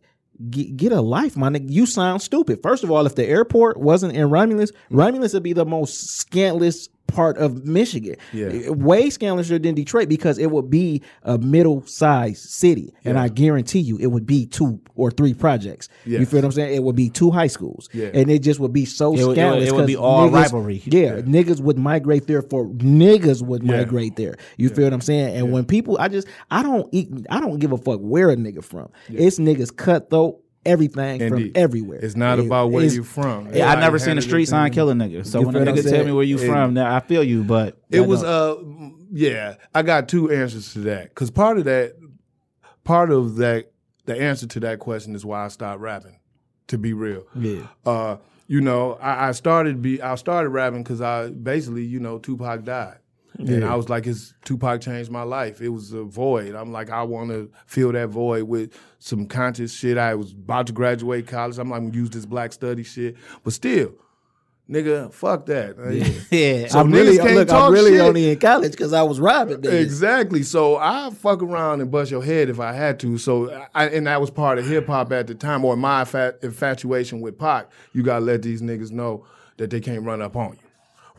[0.50, 1.70] get, get a life, my nigga.
[1.70, 2.62] You sound stupid.
[2.62, 6.88] First of all, if the airport wasn't in Romulus, Romulus would be the most scantless
[7.06, 8.16] part of Michigan.
[8.32, 8.46] Yeah.
[8.48, 12.92] Eh, Way scandalous than Detroit because it would be a middle sized city.
[13.04, 15.88] And I guarantee you it would be two or three projects.
[16.04, 16.74] You feel what I'm saying?
[16.74, 17.88] It would be two high schools.
[17.92, 18.08] Yeah.
[18.12, 19.68] And it just would be so It would- it would- scandalous.
[19.68, 20.82] it would be 'cause all niggas- rivalry.
[20.86, 23.76] Yeah, niggas would migrate there for niggas would Yeah.
[23.78, 24.36] migrate there.
[24.56, 25.36] You feel what I'm saying?
[25.36, 28.36] And when people, I just, I don't eat, I don't give a fuck where a
[28.36, 28.88] nigga from.
[29.08, 31.52] It's niggas cutthroat everything Indeed.
[31.54, 31.98] from everywhere.
[32.02, 33.46] It's not It- about where you're from.
[33.46, 34.74] Yeah, I Everybody never seen a street sign different.
[34.74, 35.26] kill a nigga.
[35.26, 37.42] So You when a nigga tell me where you And- from, now I feel you,
[37.44, 38.56] but It was uh
[39.12, 41.14] yeah, I got two answers to that.
[41.14, 41.94] Cause part of that
[42.84, 43.70] part of that
[44.04, 46.18] the answer to that question is why I stopped rapping,
[46.68, 47.24] to be real.
[47.34, 47.62] Yeah.
[47.84, 52.18] Uh, you know, I, I started be I started rapping because I basically, you know,
[52.18, 52.98] Tupac died.
[53.38, 55.60] And I was like, it's Tupac changed my life.
[55.60, 56.54] It was a void.
[56.54, 59.98] I'm like, I want to fill that void with some conscious shit.
[59.98, 61.58] I was about to graduate college.
[61.58, 63.16] I'm like, I'm gonna use this black study shit.
[63.44, 63.94] But still,
[64.70, 65.76] nigga, fuck that.
[66.30, 66.68] yeah.
[66.68, 68.00] So I'm really, can't look, I'm really shit.
[68.00, 69.64] only in college because I was robbing.
[69.64, 70.42] Exactly.
[70.42, 73.18] So I fuck around and bust your head if I had to.
[73.18, 76.02] So I, and that was part of hip hop at the time, or my
[76.42, 77.70] infatuation with Pac.
[77.92, 79.24] You gotta let these niggas know
[79.58, 80.65] that they can't run up on you,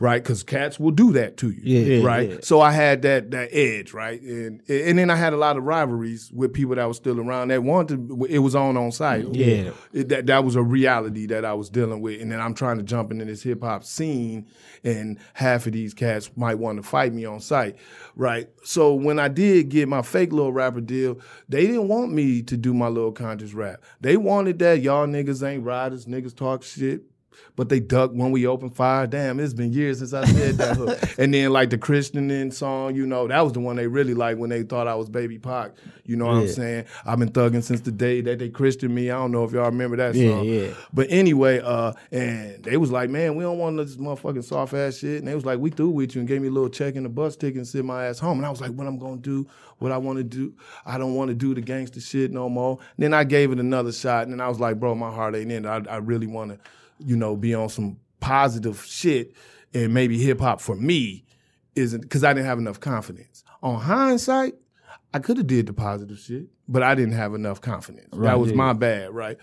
[0.00, 0.22] right?
[0.22, 2.30] Because cats will do that to you, Yeah, right?
[2.30, 2.36] yeah.
[2.42, 4.20] So I had that that edge, right?
[4.22, 7.48] And and then I had a lot of rivalries with people that were still around
[7.48, 8.10] that wanted.
[8.28, 9.26] It was on on site.
[9.34, 9.70] Yeah.
[9.92, 12.78] It- that that was a reality that I was dealing with, and then I'm trying
[12.78, 14.46] to jump into this hip hop scene,
[14.84, 17.76] and half of these cats might want to fight me on site,
[18.16, 18.48] right?
[18.64, 21.18] So when I did get my fake little rapper deal,
[21.48, 23.82] they didn't want me to do my little conscious rap.
[24.00, 27.02] They wanted that y'all niggas ain't riders, niggas talk shit.
[27.56, 29.06] But they ducked when we opened fire.
[29.06, 30.76] Damn, it's been years since I said that.
[30.76, 30.98] hook.
[31.18, 34.14] and then like the Christian in song, you know, that was the one they really
[34.14, 35.72] liked when they thought I was Baby Pac.
[36.04, 36.84] You know what I'm saying?
[37.04, 39.10] I've been thugging since the day that they Christian me.
[39.10, 40.44] I don't know if y'all remember that Yeah, song.
[40.44, 40.68] yeah.
[40.94, 44.98] But anyway, uh, and they was like, man, we don't want this motherfucking soft ass
[44.98, 45.18] shit.
[45.18, 47.04] And they was like, we through with you and gave me a little check and
[47.04, 48.38] the bus ticket and sent my ass home.
[48.38, 49.46] And I was like, what I'm gonna do,
[49.78, 50.54] what I wanna do.
[50.86, 52.78] I don't wanna do the gangster shit no more.
[52.96, 55.50] then I gave it another shot and then I was like, bro, my heart ain't
[55.52, 55.68] in it.
[55.68, 56.58] I, I really wanna,
[56.98, 59.32] you know, be on some positive shit
[59.74, 61.24] and maybe hip hop for me
[61.74, 63.44] isn't because I didn't have enough confidence.
[63.62, 64.54] On hindsight,
[65.14, 68.08] I could have did the positive shit, but I didn't have enough confidence.
[68.12, 69.38] that was my bad, right?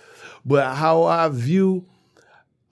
[0.45, 1.85] But how I view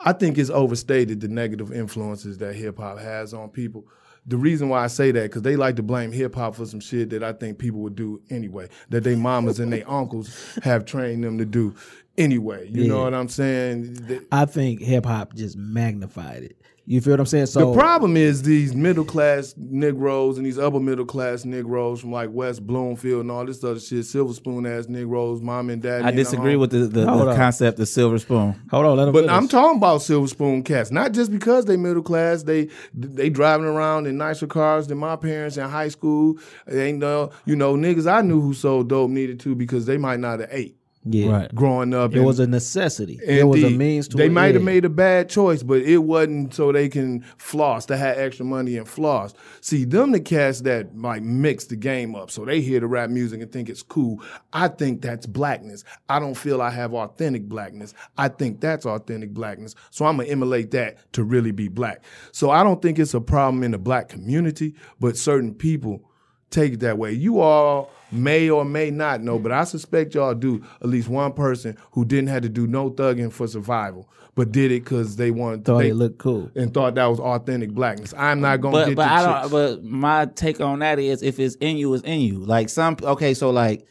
[0.06, 3.86] I think it's overstated the negative influences that hip hop has on people.
[4.26, 6.80] The reason why I say that because they like to blame hip hop for some
[6.80, 10.86] shit that I think people would do anyway, that they mamas and they uncles have
[10.86, 11.76] trained them to do
[12.18, 12.69] anyway.
[12.72, 14.26] You know what I'm saying?
[14.31, 16.57] I think hip hop just magnified it.
[16.85, 17.45] You feel what I'm saying?
[17.45, 22.11] So the problem is these middle class Negroes and these upper middle class Negroes from
[22.11, 26.03] like West Bloomfield and all this other shit, silver spoon ass Negroes, mom and dad.
[26.03, 28.61] I disagree with the, the, the concept of silver spoon.
[28.69, 29.34] hold on, let him But finish.
[29.34, 32.44] I'm talking about silver spoon cats, not just because they middle class.
[32.44, 36.38] They they driving around in nicer cars than my parents in high school.
[36.68, 39.98] They ain't no, you know, niggas I knew who sold dope needed to because they
[39.98, 40.76] might not have ate
[41.06, 41.30] yeah.
[41.32, 41.56] Right.
[41.56, 42.14] growing up.
[42.14, 43.20] It and- was a necessity.
[43.26, 45.98] It was a means to They an might have made a bad choice, but it
[45.98, 49.34] wasn't so they can floss They had extra money and floss.
[49.62, 53.10] See, them the cats that like mix the game up, so they hear the rap
[53.10, 54.22] music and think it's cool.
[54.54, 55.84] I think that's blackness.
[56.10, 57.94] I don't feel I have authentic blackness.
[58.18, 59.76] I think that's authentic blackness.
[59.92, 62.04] So I'm gonna emulate that to really be black.
[62.32, 66.10] So I don't think it's a problem in the black community, but certain people
[66.54, 67.12] take it that way.
[67.12, 71.34] You all may or may not know, but I suspect y'all do at least one
[71.34, 75.32] person who didn't have to do no thugging for survival, but did it because they
[75.32, 76.52] wanted Thought they, it looked cool.
[76.56, 78.14] and thought that was authentic blackness.
[78.16, 79.52] I'm not gonna But get but I don't.
[79.52, 82.40] But my take on that is, if it's in you, it's in you.
[82.40, 82.98] Like some.
[83.02, 83.88] Okay, so like,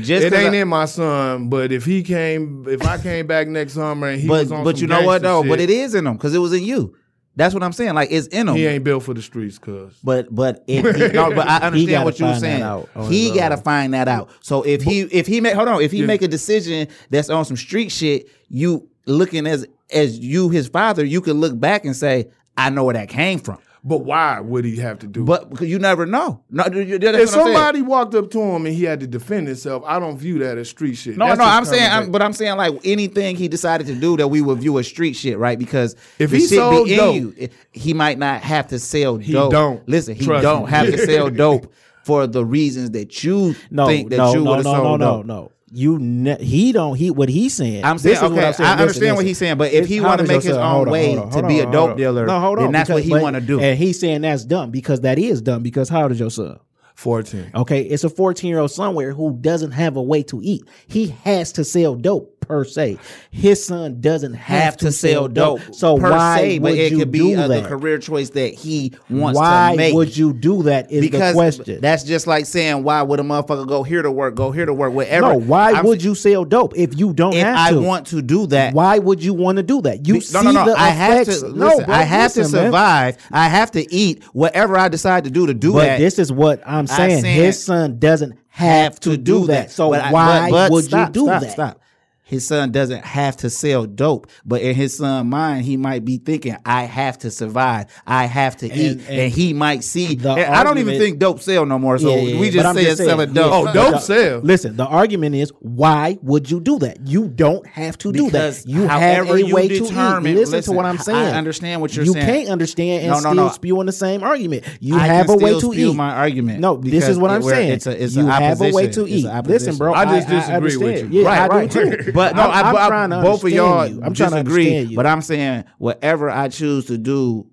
[0.00, 3.48] just it ain't I- in my son, but if he came, if I came back
[3.48, 5.42] next summer and he but was on but you know what though?
[5.42, 6.96] But it is in him because it was in you.
[7.36, 7.94] That's what I'm saying.
[7.94, 8.56] Like it's in him.
[8.56, 9.94] he ain't built for the streets, cuz.
[10.02, 12.62] But but if he, no, but I understand what you're find that saying.
[12.62, 14.30] out He got to find that out.
[14.40, 16.06] So if he if he make hold on, if he Yeah.
[16.06, 21.04] make a decision that's on some street shit, you looking as as you his father,
[21.04, 23.58] you can look back and say, I know where that came from.
[23.88, 25.48] But why would he have to do it?
[25.48, 26.42] But you never know.
[26.50, 30.18] No, if somebody walked up to him and he had to defend himself, I don't
[30.18, 31.16] view that as street shit.
[31.16, 34.16] No, That's no, I'm saying, I'm, but I'm saying like anything he decided to do
[34.16, 35.56] that we would view as street shit, right?
[35.56, 39.32] Because If he sold be in dope- you, he might not have to sell He
[39.32, 39.52] dope.
[39.52, 39.88] don't.
[39.88, 40.16] listen.
[40.16, 40.70] He don't me.
[40.70, 41.72] have to sell dope
[42.02, 44.82] for the reasons that you No, think that no, you no, would have no, no,
[44.82, 45.26] sold no, dope.
[45.26, 45.52] no.
[45.76, 47.84] You ne- he don't he what he's saying.
[47.84, 48.66] I'm This saying, is what okay, I'm saying.
[48.66, 50.90] I Listen, understand what he's saying, but if he want to make his own on,
[50.90, 52.88] way on, to hold be on, a dope hold dealer, no, hold on, then that's
[52.88, 53.60] what he want to do.
[53.60, 55.62] And he's saying that's dumb because that is dumb.
[55.62, 56.58] Because how old is your son?
[56.94, 57.50] 14.
[57.54, 60.66] Okay, it's a 14 year old somewhere who doesn't have a way to eat.
[60.86, 62.98] He has to sell dope per se.
[63.30, 66.92] His son doesn't have, have to sell dope, So per why se, but would it
[66.92, 67.64] you could be do a, the that?
[67.64, 69.94] career choice that he wants why to make.
[69.94, 70.90] would you do that?
[70.90, 71.80] Is because the question.
[71.80, 74.74] that's just like saying why would a motherfucker go here to work, go here to
[74.74, 75.28] work, whatever.
[75.32, 77.80] no, why I'm- would you sell dope if you don't If have I to?
[77.80, 80.06] want to do that, why would you want to do that?
[80.06, 80.64] You Be- see no, no, no.
[80.72, 81.40] the I have effects.
[81.40, 81.48] to.
[81.48, 82.66] no, listen, bro, I have to listen, man.
[82.68, 83.16] survive.
[83.32, 85.98] I have to eat whatever I decide to do to do But that.
[85.98, 87.24] this is what I'm saying.
[87.24, 89.70] His son doesn't have to do that.
[89.70, 91.50] So But I- why but- but would stop, you do stop, that?
[91.52, 91.80] Stop.
[92.28, 96.18] His son doesn't have to sell dope, but in his son mind, he might be
[96.18, 97.86] thinking, "I have to survive.
[98.04, 100.16] I have to eat," and, and he might see.
[100.16, 101.98] the and I don't even think dope sell no more.
[102.00, 103.52] So Yeah, yeah, we just say just it's saying, selling yeah, dope.
[103.68, 104.40] Oh, dope the- sell.
[104.40, 107.06] Listen, the argument is why would you do that?
[107.06, 108.60] You don't have to do that.
[108.66, 109.82] You have a you way to eat.
[109.84, 111.18] determine- Listen, listen, to what I'm saying.
[111.18, 111.34] I saying.
[111.36, 112.26] understand what you're you saying.
[112.26, 113.48] can't understand and No, no, still no.
[113.50, 114.64] spewing the same argument.
[114.80, 115.96] You I have can a way still to spew eat.
[115.96, 117.70] my argument No, this is what I'm saying.
[117.70, 119.26] it's a- it's you have a way to It's eat.
[119.46, 119.94] Listen, bro.
[119.94, 121.20] I just disagree with you.
[121.22, 121.70] Yeah, right, I right.
[121.70, 122.12] do too.
[122.16, 124.02] But no, I'm, I, I'm I- trying to both of y'all understand you.
[124.04, 124.96] I'm trying to understand you.
[124.96, 127.46] But I'm saying whatever I choose to do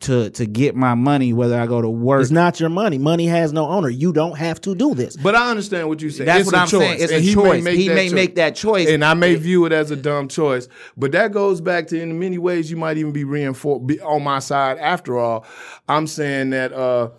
[0.00, 2.98] to to get my money, whether I go to work, It's not your money.
[2.98, 3.88] Money has no owner.
[3.88, 5.16] You don't have to do this.
[5.16, 6.26] But I understand what you're saying.
[6.26, 7.00] That's It's what a I'm saying.
[7.00, 7.62] It's and a he choice.
[7.64, 8.12] May He may choice.
[8.12, 8.88] make that choice.
[8.88, 10.68] and I may view it as a dumb choice.
[10.96, 14.24] But that goes back to in many ways you might even be reinforced be on
[14.24, 14.78] my side.
[14.78, 15.46] After all,
[15.88, 17.10] I'm saying that uh,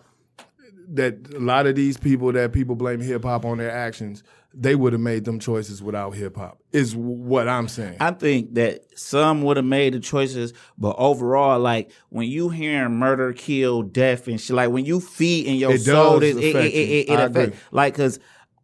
[0.89, 4.21] that a lot of these people that people blame hip hop on their actions,
[4.57, 6.59] they would have made them choices without hip hop.
[6.71, 7.97] Is what I'm saying.
[7.99, 12.93] I think that some would have made the choices, but overall, like when you hearing
[12.97, 16.55] murder, kill, death, and shit, like when you feed in your It soul, it, it,
[16.55, 17.13] it, it, you.
[17.13, 18.19] it I affect- like because.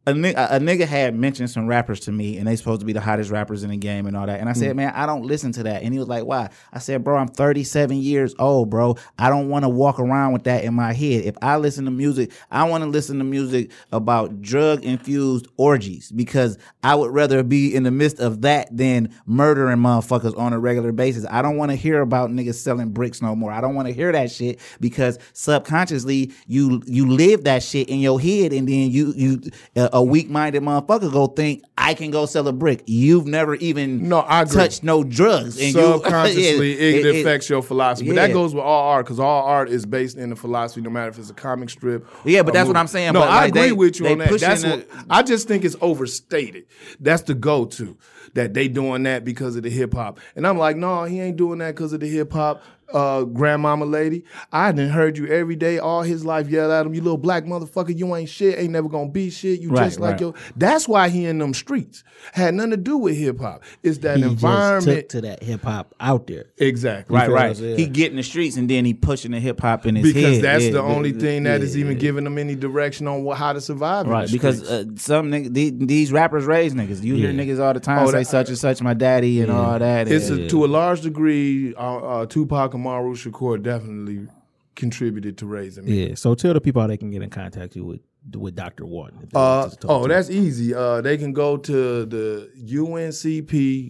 [0.07, 2.93] A nigga, a nigga had mentioned some rappers to me, and they supposed to be
[2.93, 4.39] the hottest rappers in the game and all that.
[4.39, 4.57] And I Mm.
[4.57, 7.17] said, "Man, I don't listen to that." And he was like, "Why?" I said, "Bro,
[7.17, 8.95] I'm 37 years old, bro.
[9.19, 11.23] I don't want to walk around with that in my head.
[11.25, 16.11] If I listen to music, I want to listen to music about drug infused orgies
[16.11, 20.57] because I would rather be in the midst of that than murdering motherfuckers on a
[20.57, 21.27] regular basis.
[21.29, 23.51] I don't want to hear about niggas selling bricks no more.
[23.51, 27.99] I don't want to hear that shit because subconsciously you you live that shit in
[27.99, 29.41] your head, and then you you
[29.75, 32.83] a, a weak minded motherfucker go think I can go sell a brick.
[32.85, 34.55] You've never even No, I agree.
[34.55, 35.59] touched no drugs.
[35.59, 38.07] And you- Subconsciously, it, it- it- affects your philosophy.
[38.09, 40.89] But that goes with all art because all art is based in the philosophy, no
[40.89, 42.07] matter if it's a comic strip.
[42.23, 42.77] Yeah, but a that's what.
[42.77, 44.39] I'm saying, No, but, I like, agree they- with you on that.
[44.39, 46.65] That's what I just think it's overstated.
[46.99, 47.97] That's the go-to
[48.33, 51.35] that they doing that because of the hip hop, and I'm like, no, he ain't
[51.37, 52.63] doing that because of the hip hop.
[52.93, 56.93] Uh, grandmama lady, I done heard you every day all his life yell at him,
[56.93, 59.99] you little black motherfucker, you ain't shit, ain't never gonna be shit, you Right, just
[59.99, 60.21] like right.
[60.21, 60.33] your.
[60.57, 62.03] That's why he in them streets.
[62.33, 63.63] Had nothing to do with hip hop.
[63.83, 64.99] It's that He just environment.
[64.99, 66.45] took to that hip hop out there.
[66.57, 67.15] exactly.
[67.15, 67.55] Right, right.
[67.57, 67.75] yeah.
[67.75, 70.13] He get in the streets and then he pushing the hip hop in his head.
[70.13, 70.43] because head.
[70.43, 71.99] that's Yeah, the only yeah, thing that is yeah, even yeah.
[71.99, 74.05] giving them any direction on what, how to survive.
[74.05, 77.01] in Right, the because uh, some niggas, these, these rappers raise niggas.
[77.03, 79.51] You hear niggas all the time Oh, say that- such and such my daddy and
[79.51, 80.07] all that.
[80.07, 84.27] it's and- a, to a large degree, uh, uh, Tupac Amaru Shakur definitely
[84.75, 86.07] contributed to raising me.
[86.07, 86.15] Yeah.
[86.15, 88.01] So tell the people how they can get in contact you with
[88.35, 88.85] with Dr.
[88.85, 89.27] Walton.
[89.33, 90.75] Uh, oh, to that's easy.
[90.75, 93.89] Uh, they can go to the uncp.edu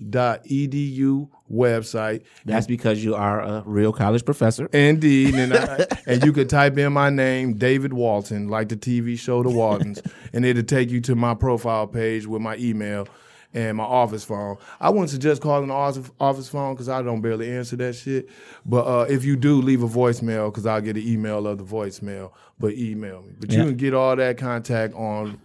[1.52, 2.24] website.
[2.46, 4.68] That's because you are a real college professor.
[4.68, 9.20] Indeed, and I, and you could type in my name, David Walton, like the TV
[9.20, 10.02] show The Waltons,
[10.34, 13.10] and it'll take you to my profile page with my email
[13.54, 14.58] and my office phone.
[14.80, 18.30] I wouldn't suggest calling the office office phone because I don't barely answer that shit.
[18.66, 21.64] But uh, if you do, leave a voicemail because I'll get an email of the
[21.64, 22.32] voicemail.
[22.62, 23.34] But email me.
[23.40, 25.40] But you can get all that contact on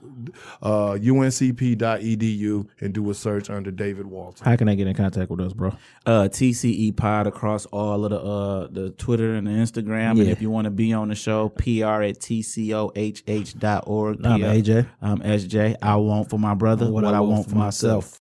[0.62, 4.44] uh, uncp.edu and do a search under David Walton.
[4.44, 5.70] How can I get in contact with us, bro?
[6.04, 10.12] Uh, TCE Pod across all of the uh the Twitter and the Instagram.
[10.12, 14.24] And if you want to be on the show, PR at tcohh dot org.
[14.24, 14.88] I'm AJ.
[15.00, 15.76] I'm SJ.
[15.82, 18.20] I want for my brother what, I, want, for myself.